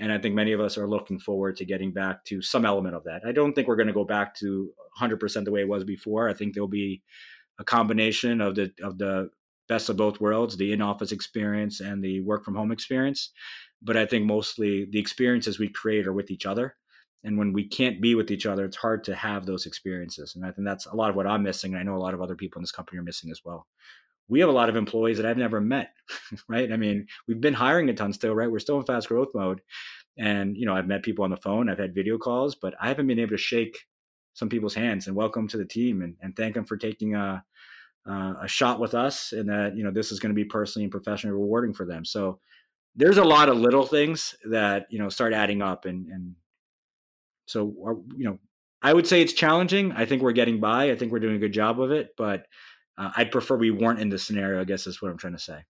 And 0.01 0.11
I 0.11 0.17
think 0.17 0.33
many 0.33 0.51
of 0.51 0.59
us 0.59 0.79
are 0.79 0.89
looking 0.89 1.19
forward 1.19 1.55
to 1.57 1.65
getting 1.65 1.91
back 1.91 2.25
to 2.25 2.41
some 2.41 2.65
element 2.65 2.95
of 2.95 3.03
that. 3.03 3.21
I 3.23 3.31
don't 3.31 3.53
think 3.53 3.67
we're 3.67 3.75
going 3.75 3.85
to 3.85 3.93
go 3.93 4.03
back 4.03 4.33
to 4.39 4.71
100% 4.99 5.45
the 5.45 5.51
way 5.51 5.61
it 5.61 5.69
was 5.69 5.83
before. 5.83 6.27
I 6.27 6.33
think 6.33 6.55
there'll 6.55 6.67
be 6.67 7.03
a 7.59 7.63
combination 7.63 8.41
of 8.41 8.55
the 8.55 8.71
of 8.81 8.97
the 8.97 9.29
best 9.69 9.89
of 9.89 9.97
both 9.97 10.19
worlds, 10.19 10.57
the 10.57 10.73
in-office 10.73 11.11
experience 11.11 11.79
and 11.79 12.03
the 12.03 12.19
work 12.21 12.43
from 12.43 12.55
home 12.55 12.71
experience. 12.71 13.31
But 13.83 13.95
I 13.95 14.07
think 14.07 14.25
mostly 14.25 14.87
the 14.91 14.99
experiences 14.99 15.59
we 15.59 15.69
create 15.69 16.07
are 16.07 16.13
with 16.13 16.31
each 16.31 16.47
other. 16.47 16.75
And 17.23 17.37
when 17.37 17.53
we 17.53 17.67
can't 17.67 18.01
be 18.01 18.15
with 18.15 18.31
each 18.31 18.47
other, 18.47 18.65
it's 18.65 18.77
hard 18.77 19.03
to 19.03 19.15
have 19.15 19.45
those 19.45 19.67
experiences. 19.67 20.35
And 20.35 20.43
I 20.43 20.51
think 20.51 20.65
that's 20.67 20.87
a 20.87 20.95
lot 20.95 21.11
of 21.11 21.15
what 21.15 21.27
I'm 21.27 21.43
missing. 21.43 21.73
And 21.73 21.79
I 21.79 21.83
know 21.83 21.95
a 21.95 22.03
lot 22.03 22.15
of 22.15 22.21
other 22.23 22.35
people 22.35 22.57
in 22.57 22.63
this 22.63 22.71
company 22.71 22.97
are 22.97 23.03
missing 23.03 23.29
as 23.29 23.41
well 23.45 23.67
we 24.31 24.39
have 24.39 24.47
a 24.47 24.53
lot 24.53 24.69
of 24.69 24.77
employees 24.77 25.17
that 25.17 25.25
I've 25.25 25.37
never 25.37 25.59
met, 25.59 25.89
right? 26.47 26.71
I 26.71 26.77
mean, 26.77 27.05
we've 27.27 27.41
been 27.41 27.53
hiring 27.53 27.89
a 27.89 27.93
ton 27.93 28.13
still, 28.13 28.33
right? 28.33 28.49
We're 28.49 28.59
still 28.59 28.79
in 28.79 28.85
fast 28.85 29.09
growth 29.09 29.31
mode. 29.35 29.59
And, 30.17 30.55
you 30.55 30.65
know, 30.65 30.73
I've 30.73 30.87
met 30.87 31.03
people 31.03 31.25
on 31.25 31.31
the 31.31 31.37
phone, 31.37 31.69
I've 31.69 31.77
had 31.77 31.93
video 31.93 32.17
calls, 32.17 32.55
but 32.55 32.73
I 32.81 32.87
haven't 32.87 33.07
been 33.07 33.19
able 33.19 33.31
to 33.31 33.37
shake 33.37 33.77
some 34.33 34.47
people's 34.47 34.73
hands 34.73 35.07
and 35.07 35.17
welcome 35.17 35.49
to 35.49 35.57
the 35.57 35.65
team 35.65 36.01
and, 36.01 36.15
and 36.21 36.33
thank 36.33 36.53
them 36.53 36.63
for 36.63 36.77
taking 36.77 37.13
a, 37.13 37.43
a 38.05 38.47
shot 38.47 38.79
with 38.79 38.93
us 38.93 39.33
and 39.33 39.49
that, 39.49 39.75
you 39.75 39.83
know, 39.83 39.91
this 39.91 40.13
is 40.13 40.21
going 40.21 40.29
to 40.29 40.35
be 40.35 40.45
personally 40.45 40.85
and 40.85 40.91
professionally 40.91 41.33
rewarding 41.33 41.73
for 41.73 41.85
them. 41.85 42.05
So 42.05 42.39
there's 42.95 43.17
a 43.17 43.23
lot 43.25 43.49
of 43.49 43.57
little 43.57 43.85
things 43.85 44.33
that, 44.49 44.85
you 44.89 44.99
know, 44.99 45.09
start 45.09 45.33
adding 45.33 45.61
up. 45.61 45.83
And, 45.83 46.07
and 46.07 46.35
so, 47.47 47.73
our, 47.85 47.97
you 48.15 48.29
know, 48.29 48.39
I 48.81 48.93
would 48.93 49.07
say 49.07 49.21
it's 49.21 49.33
challenging. 49.33 49.91
I 49.91 50.05
think 50.05 50.21
we're 50.21 50.31
getting 50.31 50.61
by. 50.61 50.89
I 50.89 50.95
think 50.95 51.11
we're 51.11 51.19
doing 51.19 51.35
a 51.35 51.39
good 51.39 51.53
job 51.53 51.81
of 51.81 51.91
it, 51.91 52.11
but 52.17 52.45
uh, 53.01 53.11
I'd 53.17 53.31
prefer 53.31 53.55
we 53.55 53.71
weren't 53.71 53.99
in 53.99 54.09
this 54.09 54.23
scenario. 54.23 54.61
I 54.61 54.63
guess 54.63 54.85
is 54.85 55.01
what 55.01 55.09
I'm 55.09 55.17
trying 55.17 55.33
to 55.33 55.39
say. 55.39 55.63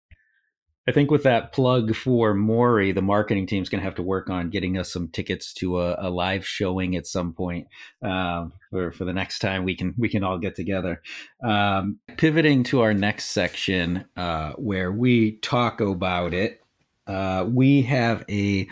I 0.87 0.91
think 0.91 1.11
with 1.11 1.23
that 1.23 1.53
plug 1.53 1.95
for 1.95 2.33
Maury, 2.33 2.91
the 2.91 3.03
marketing 3.03 3.45
team's 3.45 3.69
going 3.69 3.81
to 3.81 3.85
have 3.85 3.95
to 3.95 4.03
work 4.03 4.31
on 4.31 4.49
getting 4.49 4.79
us 4.79 4.91
some 4.91 5.09
tickets 5.09 5.53
to 5.55 5.79
a, 5.79 5.95
a 5.99 6.09
live 6.09 6.45
showing 6.45 6.95
at 6.95 7.05
some 7.05 7.33
point 7.33 7.67
um, 8.01 8.51
for, 8.71 8.91
for 8.91 9.05
the 9.05 9.13
next 9.13 9.39
time 9.39 9.63
we 9.63 9.75
can 9.75 9.93
we 9.97 10.09
can 10.09 10.23
all 10.23 10.39
get 10.39 10.55
together. 10.55 11.01
Um, 11.43 11.99
pivoting 12.17 12.63
to 12.65 12.81
our 12.81 12.95
next 12.95 13.25
section 13.25 14.05
uh, 14.17 14.53
where 14.53 14.91
we 14.91 15.37
talk 15.37 15.81
about 15.81 16.33
it, 16.33 16.61
uh, 17.05 17.45
we 17.47 17.83
have 17.83 18.25
a 18.27 18.67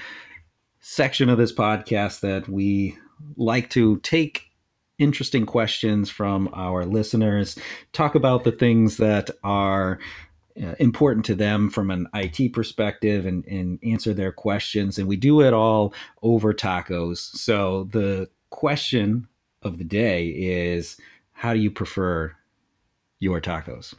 section 0.80 1.30
of 1.30 1.38
this 1.38 1.53
podcast 1.53 2.22
that 2.22 2.49
we 2.49 2.97
like 3.38 3.70
to 3.70 3.99
take 3.99 4.49
interesting 5.00 5.45
questions 5.45 6.10
from 6.10 6.50
our 6.54 6.86
listeners, 6.86 7.58
talk 7.93 8.16
about 8.16 8.43
the 8.43 8.52
things 8.52 8.97
that 8.97 9.30
are 9.43 10.00
uh, 10.62 10.76
important 10.80 11.26
to 11.26 11.36
them 11.36 11.70
from 11.70 11.89
an 11.89 12.08
IT 12.14 12.54
perspective 12.54 13.26
and, 13.26 13.45
and 13.45 13.80
answer 13.84 14.14
their 14.14 14.32
questions. 14.32 15.00
And 15.00 15.08
we 15.08 15.16
do 15.16 15.41
it 15.41 15.54
all 15.54 15.93
over 16.22 16.54
tacos. 16.54 17.18
So 17.18 17.86
the 17.86 18.30
question 18.50 19.28
of 19.62 19.78
the 19.78 19.84
day 19.84 20.28
is 20.28 20.97
how 21.32 21.54
do 21.54 21.60
you 21.60 21.72
prefer 21.72 22.36
your 23.20 23.39
tacos? 23.39 23.93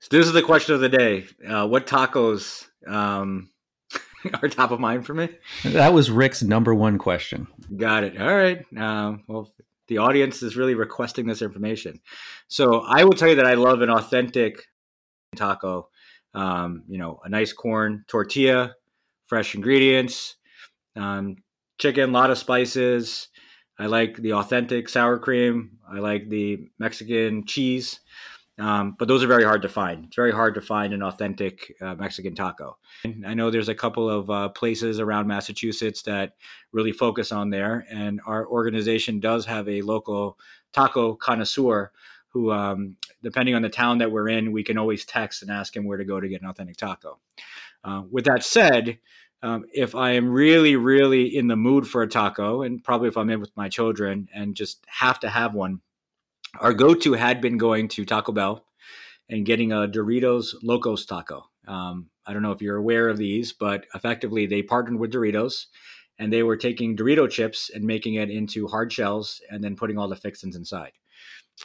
So 0.00 0.08
this 0.10 0.26
is 0.26 0.32
the 0.32 0.42
question 0.42 0.74
of 0.74 0.80
the 0.80 0.88
day. 0.88 1.26
Uh, 1.46 1.66
what 1.66 1.86
tacos 1.86 2.66
um, 2.86 3.50
are 4.42 4.48
top 4.48 4.70
of 4.70 4.80
mind 4.80 5.06
for 5.06 5.14
me. 5.14 5.28
That 5.64 5.92
was 5.92 6.10
Rick's 6.10 6.42
number 6.42 6.74
one 6.74 6.98
question. 6.98 7.46
Got 7.76 8.04
it. 8.04 8.20
All 8.20 8.34
right. 8.34 8.64
Um, 8.76 9.24
well, 9.26 9.52
the 9.88 9.98
audience 9.98 10.42
is 10.42 10.56
really 10.56 10.74
requesting 10.74 11.26
this 11.26 11.42
information. 11.42 12.00
So 12.48 12.80
I 12.80 13.04
will 13.04 13.12
tell 13.12 13.28
you 13.28 13.36
that 13.36 13.46
I 13.46 13.54
love 13.54 13.82
an 13.82 13.90
authentic 13.90 14.64
taco. 15.36 15.88
Um, 16.34 16.82
you 16.88 16.98
know, 16.98 17.20
a 17.24 17.28
nice 17.28 17.52
corn 17.52 18.04
tortilla, 18.08 18.74
fresh 19.26 19.54
ingredients, 19.54 20.36
um, 20.94 21.36
chicken, 21.78 22.10
a 22.10 22.12
lot 22.12 22.30
of 22.30 22.38
spices. 22.38 23.28
I 23.78 23.86
like 23.86 24.16
the 24.16 24.32
authentic 24.34 24.88
sour 24.88 25.18
cream. 25.18 25.78
I 25.90 25.98
like 25.98 26.28
the 26.28 26.68
Mexican 26.78 27.46
cheese. 27.46 28.00
Um, 28.58 28.96
but 28.98 29.06
those 29.06 29.22
are 29.22 29.26
very 29.26 29.44
hard 29.44 29.62
to 29.62 29.68
find. 29.68 30.06
It's 30.06 30.16
very 30.16 30.32
hard 30.32 30.54
to 30.54 30.62
find 30.62 30.94
an 30.94 31.02
authentic 31.02 31.74
uh, 31.80 31.94
Mexican 31.94 32.34
taco. 32.34 32.78
And 33.04 33.26
I 33.26 33.34
know 33.34 33.50
there's 33.50 33.68
a 33.68 33.74
couple 33.74 34.08
of 34.08 34.30
uh, 34.30 34.48
places 34.48 34.98
around 34.98 35.26
Massachusetts 35.26 36.02
that 36.02 36.36
really 36.72 36.92
focus 36.92 37.32
on 37.32 37.50
there, 37.50 37.86
and 37.90 38.20
our 38.26 38.46
organization 38.46 39.20
does 39.20 39.44
have 39.44 39.68
a 39.68 39.82
local 39.82 40.38
taco 40.72 41.14
connoisseur 41.14 41.92
who, 42.28 42.50
um, 42.50 42.96
depending 43.22 43.54
on 43.54 43.62
the 43.62 43.68
town 43.68 43.98
that 43.98 44.10
we're 44.10 44.28
in, 44.28 44.52
we 44.52 44.62
can 44.62 44.78
always 44.78 45.04
text 45.04 45.42
and 45.42 45.50
ask 45.50 45.76
him 45.76 45.84
where 45.84 45.98
to 45.98 46.04
go 46.04 46.20
to 46.20 46.28
get 46.28 46.42
an 46.42 46.48
authentic 46.48 46.76
taco. 46.76 47.18
Uh, 47.84 48.02
with 48.10 48.24
that 48.24 48.42
said, 48.42 48.98
um, 49.42 49.64
if 49.72 49.94
I 49.94 50.12
am 50.12 50.28
really, 50.28 50.76
really 50.76 51.36
in 51.36 51.46
the 51.46 51.56
mood 51.56 51.86
for 51.86 52.02
a 52.02 52.08
taco, 52.08 52.62
and 52.62 52.82
probably 52.82 53.08
if 53.08 53.16
I'm 53.16 53.30
in 53.30 53.40
with 53.40 53.56
my 53.56 53.68
children 53.68 54.28
and 54.34 54.54
just 54.54 54.84
have 54.86 55.20
to 55.20 55.28
have 55.28 55.54
one, 55.54 55.80
our 56.60 56.74
go-to 56.74 57.14
had 57.14 57.40
been 57.40 57.58
going 57.58 57.88
to 57.88 58.04
Taco 58.04 58.32
Bell 58.32 58.64
and 59.28 59.46
getting 59.46 59.72
a 59.72 59.88
Doritos 59.88 60.54
Locos 60.62 61.04
taco. 61.06 61.44
Um, 61.66 62.08
I 62.26 62.32
don't 62.32 62.42
know 62.42 62.52
if 62.52 62.62
you're 62.62 62.76
aware 62.76 63.08
of 63.08 63.18
these, 63.18 63.52
but 63.52 63.86
effectively 63.94 64.46
they 64.46 64.62
partnered 64.62 64.98
with 64.98 65.12
Doritos 65.12 65.66
and 66.18 66.32
they 66.32 66.42
were 66.42 66.56
taking 66.56 66.96
Dorito 66.96 67.28
chips 67.28 67.70
and 67.74 67.84
making 67.84 68.14
it 68.14 68.30
into 68.30 68.66
hard 68.68 68.92
shells 68.92 69.40
and 69.50 69.62
then 69.62 69.76
putting 69.76 69.98
all 69.98 70.08
the 70.08 70.16
fixins 70.16 70.56
inside. 70.56 70.92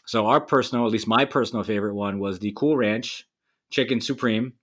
So 0.06 0.28
our 0.28 0.42
personal, 0.42 0.86
at 0.86 0.92
least 0.92 1.08
my 1.08 1.26
personal 1.26 1.64
favorite 1.64 1.96
one 1.96 2.20
was 2.20 2.40
the 2.40 2.54
Cool 2.56 2.78
Ranch 2.78 3.28
Chicken 3.70 4.02
Supreme 4.02 4.54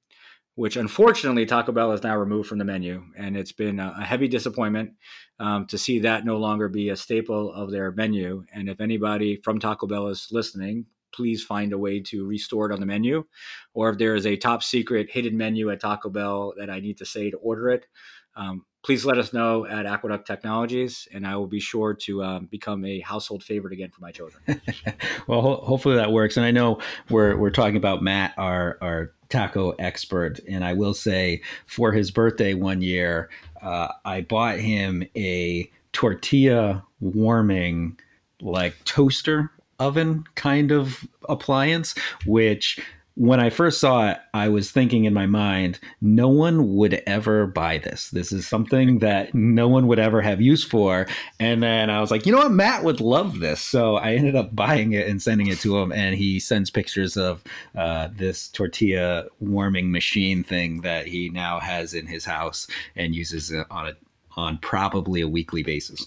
which 0.58 0.76
unfortunately 0.76 1.46
Taco 1.46 1.70
Bell 1.70 1.92
has 1.92 2.02
now 2.02 2.16
removed 2.16 2.48
from 2.48 2.58
the 2.58 2.64
menu, 2.64 3.04
and 3.16 3.36
it's 3.36 3.52
been 3.52 3.78
a, 3.78 4.04
heavy 4.04 4.26
disappointment 4.26 4.90
um, 5.38 5.66
to 5.66 5.78
see 5.78 6.00
that 6.00 6.24
no 6.24 6.36
longer 6.36 6.68
be 6.68 6.88
a 6.88 6.96
staple 6.96 7.52
of 7.52 7.70
their 7.70 7.92
menu. 7.92 8.44
And 8.52 8.68
if 8.68 8.80
anybody 8.80 9.36
from 9.44 9.60
Taco 9.60 9.86
Bell 9.86 10.08
is 10.08 10.26
listening, 10.32 10.86
please 11.14 11.44
find 11.44 11.72
a 11.72 11.78
way 11.78 12.00
to 12.00 12.26
restore 12.26 12.68
it 12.68 12.74
on 12.74 12.80
the 12.80 12.86
menu, 12.86 13.24
or 13.72 13.90
if 13.90 13.98
there 13.98 14.16
is 14.16 14.26
a 14.26 14.36
top 14.36 14.64
secret 14.64 15.08
hidden 15.12 15.36
menu 15.36 15.70
at 15.70 15.78
Taco 15.78 16.10
Bell 16.10 16.54
that 16.58 16.70
I 16.70 16.80
need 16.80 16.98
to 16.98 17.06
say 17.06 17.30
to 17.30 17.36
order 17.36 17.68
it. 17.68 17.86
Um, 18.34 18.64
please 18.88 19.04
let 19.04 19.18
us 19.18 19.34
know 19.34 19.66
at 19.66 19.84
Aqueduct 19.84 20.26
Technologies, 20.26 21.06
and 21.12 21.26
I 21.26 21.36
will 21.36 21.46
be 21.46 21.60
sure 21.60 21.92
to 21.92 22.24
um, 22.24 22.46
become 22.46 22.86
a 22.86 23.00
household 23.00 23.44
favorite 23.44 23.74
again 23.74 23.90
for 23.90 24.00
my 24.00 24.10
children. 24.10 24.42
well, 25.26 25.42
ho- 25.42 25.56
hopefully 25.62 25.96
that 25.96 26.10
works. 26.10 26.38
And 26.38 26.46
I 26.46 26.52
know 26.52 26.80
we're 27.10 27.36
we're 27.36 27.50
talking 27.50 27.76
about 27.76 28.02
Matt, 28.02 28.32
our 28.38 28.78
our 28.80 29.12
taco 29.28 29.72
expert. 29.72 30.40
And 30.48 30.64
I 30.64 30.72
will 30.72 30.94
say, 30.94 31.42
for 31.66 31.92
his 31.92 32.10
birthday 32.10 32.54
one 32.54 32.80
year, 32.80 33.28
uh, 33.60 33.88
I 34.06 34.22
bought 34.22 34.58
him 34.58 35.04
a 35.14 35.70
tortilla 35.92 36.82
warming, 37.00 37.98
like 38.40 38.74
toaster 38.86 39.50
oven 39.78 40.24
kind 40.34 40.72
of 40.72 41.06
appliance, 41.28 41.94
which 42.24 42.80
when 43.18 43.40
I 43.40 43.50
first 43.50 43.80
saw 43.80 44.10
it, 44.10 44.18
I 44.32 44.48
was 44.48 44.70
thinking 44.70 45.04
in 45.04 45.12
my 45.12 45.26
mind, 45.26 45.80
no 46.00 46.28
one 46.28 46.76
would 46.76 47.02
ever 47.04 47.48
buy 47.48 47.78
this. 47.78 48.10
This 48.10 48.30
is 48.30 48.46
something 48.46 49.00
that 49.00 49.34
no 49.34 49.66
one 49.66 49.88
would 49.88 49.98
ever 49.98 50.22
have 50.22 50.40
use 50.40 50.62
for. 50.62 51.08
And 51.40 51.60
then 51.60 51.90
I 51.90 52.00
was 52.00 52.12
like, 52.12 52.26
you 52.26 52.32
know 52.32 52.38
what? 52.38 52.52
Matt 52.52 52.84
would 52.84 53.00
love 53.00 53.40
this. 53.40 53.60
So 53.60 53.96
I 53.96 54.14
ended 54.14 54.36
up 54.36 54.54
buying 54.54 54.92
it 54.92 55.08
and 55.08 55.20
sending 55.20 55.48
it 55.48 55.58
to 55.60 55.78
him. 55.78 55.90
And 55.90 56.14
he 56.14 56.38
sends 56.38 56.70
pictures 56.70 57.16
of 57.16 57.42
uh, 57.76 58.08
this 58.16 58.46
tortilla 58.50 59.24
warming 59.40 59.90
machine 59.90 60.44
thing 60.44 60.82
that 60.82 61.08
he 61.08 61.28
now 61.28 61.58
has 61.58 61.94
in 61.94 62.06
his 62.06 62.24
house 62.24 62.68
and 62.94 63.16
uses 63.16 63.50
it 63.50 63.66
on 63.68 63.88
a 63.88 63.92
on 64.36 64.58
probably 64.58 65.20
a 65.20 65.28
weekly 65.28 65.64
basis. 65.64 66.06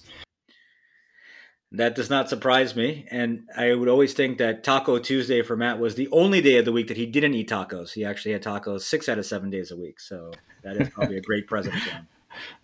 That 1.73 1.95
does 1.95 2.09
not 2.09 2.27
surprise 2.27 2.75
me. 2.75 3.05
And 3.09 3.47
I 3.55 3.73
would 3.73 3.87
always 3.87 4.13
think 4.13 4.39
that 4.39 4.63
Taco 4.63 4.99
Tuesday 4.99 5.41
for 5.41 5.55
Matt 5.55 5.79
was 5.79 5.95
the 5.95 6.09
only 6.11 6.41
day 6.41 6.57
of 6.57 6.65
the 6.65 6.71
week 6.71 6.89
that 6.89 6.97
he 6.97 7.05
didn't 7.05 7.33
eat 7.33 7.49
tacos. 7.49 7.93
He 7.93 8.03
actually 8.03 8.33
had 8.33 8.43
tacos 8.43 8.81
six 8.81 9.07
out 9.07 9.17
of 9.17 9.25
seven 9.25 9.49
days 9.49 9.71
a 9.71 9.77
week. 9.77 9.99
So 9.99 10.31
that 10.63 10.75
is 10.75 10.89
probably 10.89 11.17
a 11.17 11.21
great 11.21 11.47
present 11.47 11.75
for 11.75 11.89
him. 11.91 12.07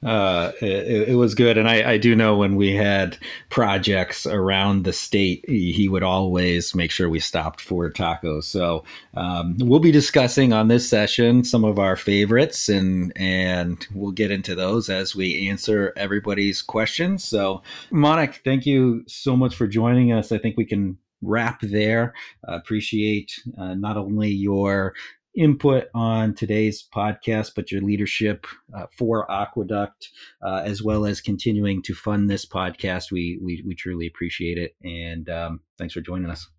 Uh, 0.06 0.52
it, 0.62 1.10
it, 1.10 1.16
was 1.16 1.34
good. 1.34 1.58
And 1.58 1.68
I, 1.68 1.92
I, 1.94 1.98
do 1.98 2.16
know 2.16 2.38
when 2.38 2.56
we 2.56 2.74
had 2.74 3.18
projects 3.50 4.28
around 4.28 4.84
the 4.84 4.94
state, 4.94 5.44
he, 5.48 5.72
he 5.72 5.90
would 5.90 6.04
always 6.04 6.76
make 6.76 6.92
sure 6.92 7.10
we 7.10 7.20
stopped 7.20 7.62
for 7.62 7.90
tacos. 7.90 8.44
So 8.44 8.84
um, 9.16 9.58
we'll 9.60 9.80
be 9.80 9.92
discussing 9.92 10.54
on 10.54 10.68
this 10.68 10.88
session 10.88 11.44
some 11.44 11.64
of 11.64 11.80
our 11.80 11.96
favorites, 11.96 12.70
and 12.70 13.12
and 13.16 13.86
we'll 13.94 14.12
get 14.12 14.32
into 14.32 14.54
those 14.56 14.90
as 14.90 15.16
we 15.16 15.50
answer 15.50 15.94
everybody's 15.98 16.62
questions. 16.62 17.24
So, 17.24 17.64
Monik, 17.92 18.44
thank 18.44 18.66
you 18.66 19.04
so 19.08 19.36
much 19.36 19.56
for 19.56 19.68
joining 19.68 20.12
us. 20.12 20.32
I 20.32 20.38
think 20.38 20.58
we 20.58 20.66
can 20.66 20.98
wrap 21.22 21.62
there. 21.62 22.14
Uh, 22.48 22.56
appreciate 22.56 23.34
uh, 23.58 23.74
not 23.74 23.98
only 23.98 24.30
your 24.30 24.94
input 25.38 25.86
on 25.94 26.34
today's 26.34 26.88
podcast, 26.94 27.52
but 27.56 27.72
your 27.72 27.82
leadership 27.82 28.46
uh, 28.76 28.88
for 28.98 29.32
Aqueduct, 29.32 30.10
uh, 30.42 30.64
as 30.66 30.82
well 30.82 31.06
as 31.06 31.22
continuing 31.22 31.82
to 31.84 31.94
fund 31.94 32.30
this 32.30 32.46
podcast. 32.46 33.12
We 33.12 33.40
we, 33.42 33.64
we 33.66 33.76
truly 33.76 34.08
appreciate 34.08 34.58
it, 34.58 34.76
and 34.84 35.30
um, 35.30 35.60
thanks 35.78 35.94
for 35.94 36.02
joining 36.02 36.30
us. 36.30 36.50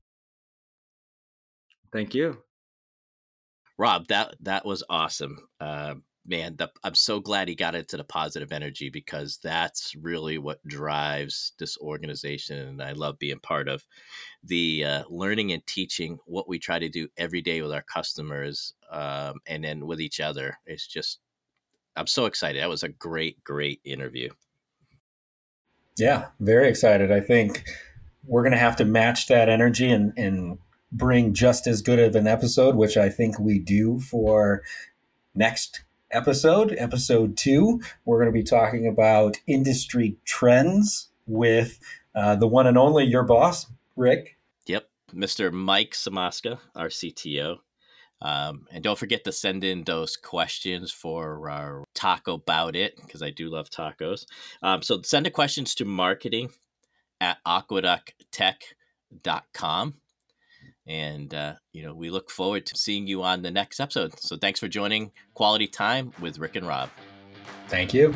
Thank 1.92 2.14
you, 2.14 2.38
Rob. 3.76 4.06
That 4.08 4.36
that 4.40 4.64
was 4.64 4.84
awesome. 4.88 5.48
Uh, 5.60 5.94
man, 6.28 6.56
the, 6.56 6.70
I'm 6.84 6.94
so 6.94 7.20
glad 7.20 7.48
he 7.48 7.54
got 7.54 7.74
into 7.74 7.96
the 7.96 8.04
positive 8.04 8.52
energy 8.52 8.90
because 8.90 9.38
that's 9.42 9.94
really 9.96 10.36
what 10.36 10.66
drives 10.66 11.52
this 11.58 11.78
organization. 11.78 12.58
And 12.58 12.82
I 12.82 12.92
love 12.92 13.18
being 13.18 13.40
part 13.40 13.66
of 13.66 13.86
the 14.44 14.84
uh, 14.84 15.04
learning 15.08 15.52
and 15.52 15.66
teaching 15.66 16.18
what 16.26 16.48
we 16.48 16.58
try 16.58 16.78
to 16.78 16.88
do 16.88 17.08
every 17.16 17.40
day 17.40 17.62
with 17.62 17.72
our 17.72 17.82
customers 17.82 18.74
um, 18.90 19.40
and 19.46 19.64
then 19.64 19.86
with 19.86 20.00
each 20.00 20.20
other. 20.20 20.58
It's 20.66 20.86
just, 20.86 21.18
I'm 21.96 22.06
so 22.06 22.26
excited. 22.26 22.60
That 22.60 22.68
was 22.68 22.82
a 22.82 22.88
great, 22.88 23.42
great 23.42 23.80
interview. 23.84 24.28
Yeah, 25.96 26.26
very 26.38 26.68
excited. 26.68 27.10
I 27.10 27.20
think 27.20 27.64
we're 28.24 28.42
going 28.42 28.52
to 28.52 28.58
have 28.58 28.76
to 28.76 28.84
match 28.84 29.28
that 29.28 29.48
energy 29.48 29.90
and, 29.90 30.12
and 30.16 30.58
bring 30.92 31.32
just 31.32 31.66
as 31.66 31.82
good 31.82 31.98
of 31.98 32.14
an 32.14 32.26
episode, 32.26 32.76
which 32.76 32.96
I 32.96 33.08
think 33.08 33.38
we 33.38 33.58
do 33.58 33.98
for 33.98 34.62
next 35.34 35.82
episode, 36.10 36.74
episode 36.78 37.36
two. 37.36 37.80
We're 38.04 38.18
going 38.18 38.32
to 38.32 38.34
be 38.38 38.44
talking 38.44 38.86
about 38.86 39.38
industry 39.46 40.16
trends 40.24 41.08
with 41.26 41.78
uh, 42.14 42.36
the 42.36 42.46
one 42.46 42.66
and 42.66 42.78
only 42.78 43.04
your 43.04 43.22
boss, 43.22 43.66
Rick. 43.96 44.38
Yep, 44.66 44.88
Mr. 45.14 45.52
Mike 45.52 45.92
Samaska, 45.92 46.58
our 46.74 46.88
CTO. 46.88 47.58
Um, 48.20 48.66
and 48.72 48.82
don't 48.82 48.98
forget 48.98 49.22
to 49.24 49.32
send 49.32 49.62
in 49.62 49.84
those 49.84 50.16
questions 50.16 50.90
for 50.90 51.48
our 51.48 51.84
taco 51.94 52.34
about 52.34 52.74
it 52.74 52.96
because 52.96 53.22
I 53.22 53.30
do 53.30 53.48
love 53.48 53.70
tacos. 53.70 54.26
Um, 54.62 54.82
so 54.82 55.00
send 55.02 55.26
the 55.26 55.30
questions 55.30 55.76
to 55.76 55.84
marketing 55.84 56.50
at 57.20 57.38
aqueducttech.com. 57.46 59.94
And, 60.88 61.34
uh, 61.34 61.54
you 61.72 61.82
know, 61.82 61.94
we 61.94 62.08
look 62.08 62.30
forward 62.30 62.64
to 62.66 62.76
seeing 62.76 63.06
you 63.06 63.22
on 63.22 63.42
the 63.42 63.50
next 63.50 63.78
episode. 63.78 64.18
So 64.18 64.36
thanks 64.36 64.58
for 64.58 64.68
joining 64.68 65.12
Quality 65.34 65.68
Time 65.68 66.12
with 66.18 66.38
Rick 66.38 66.56
and 66.56 66.66
Rob. 66.66 66.88
Thank 67.68 67.92
you. 67.92 68.14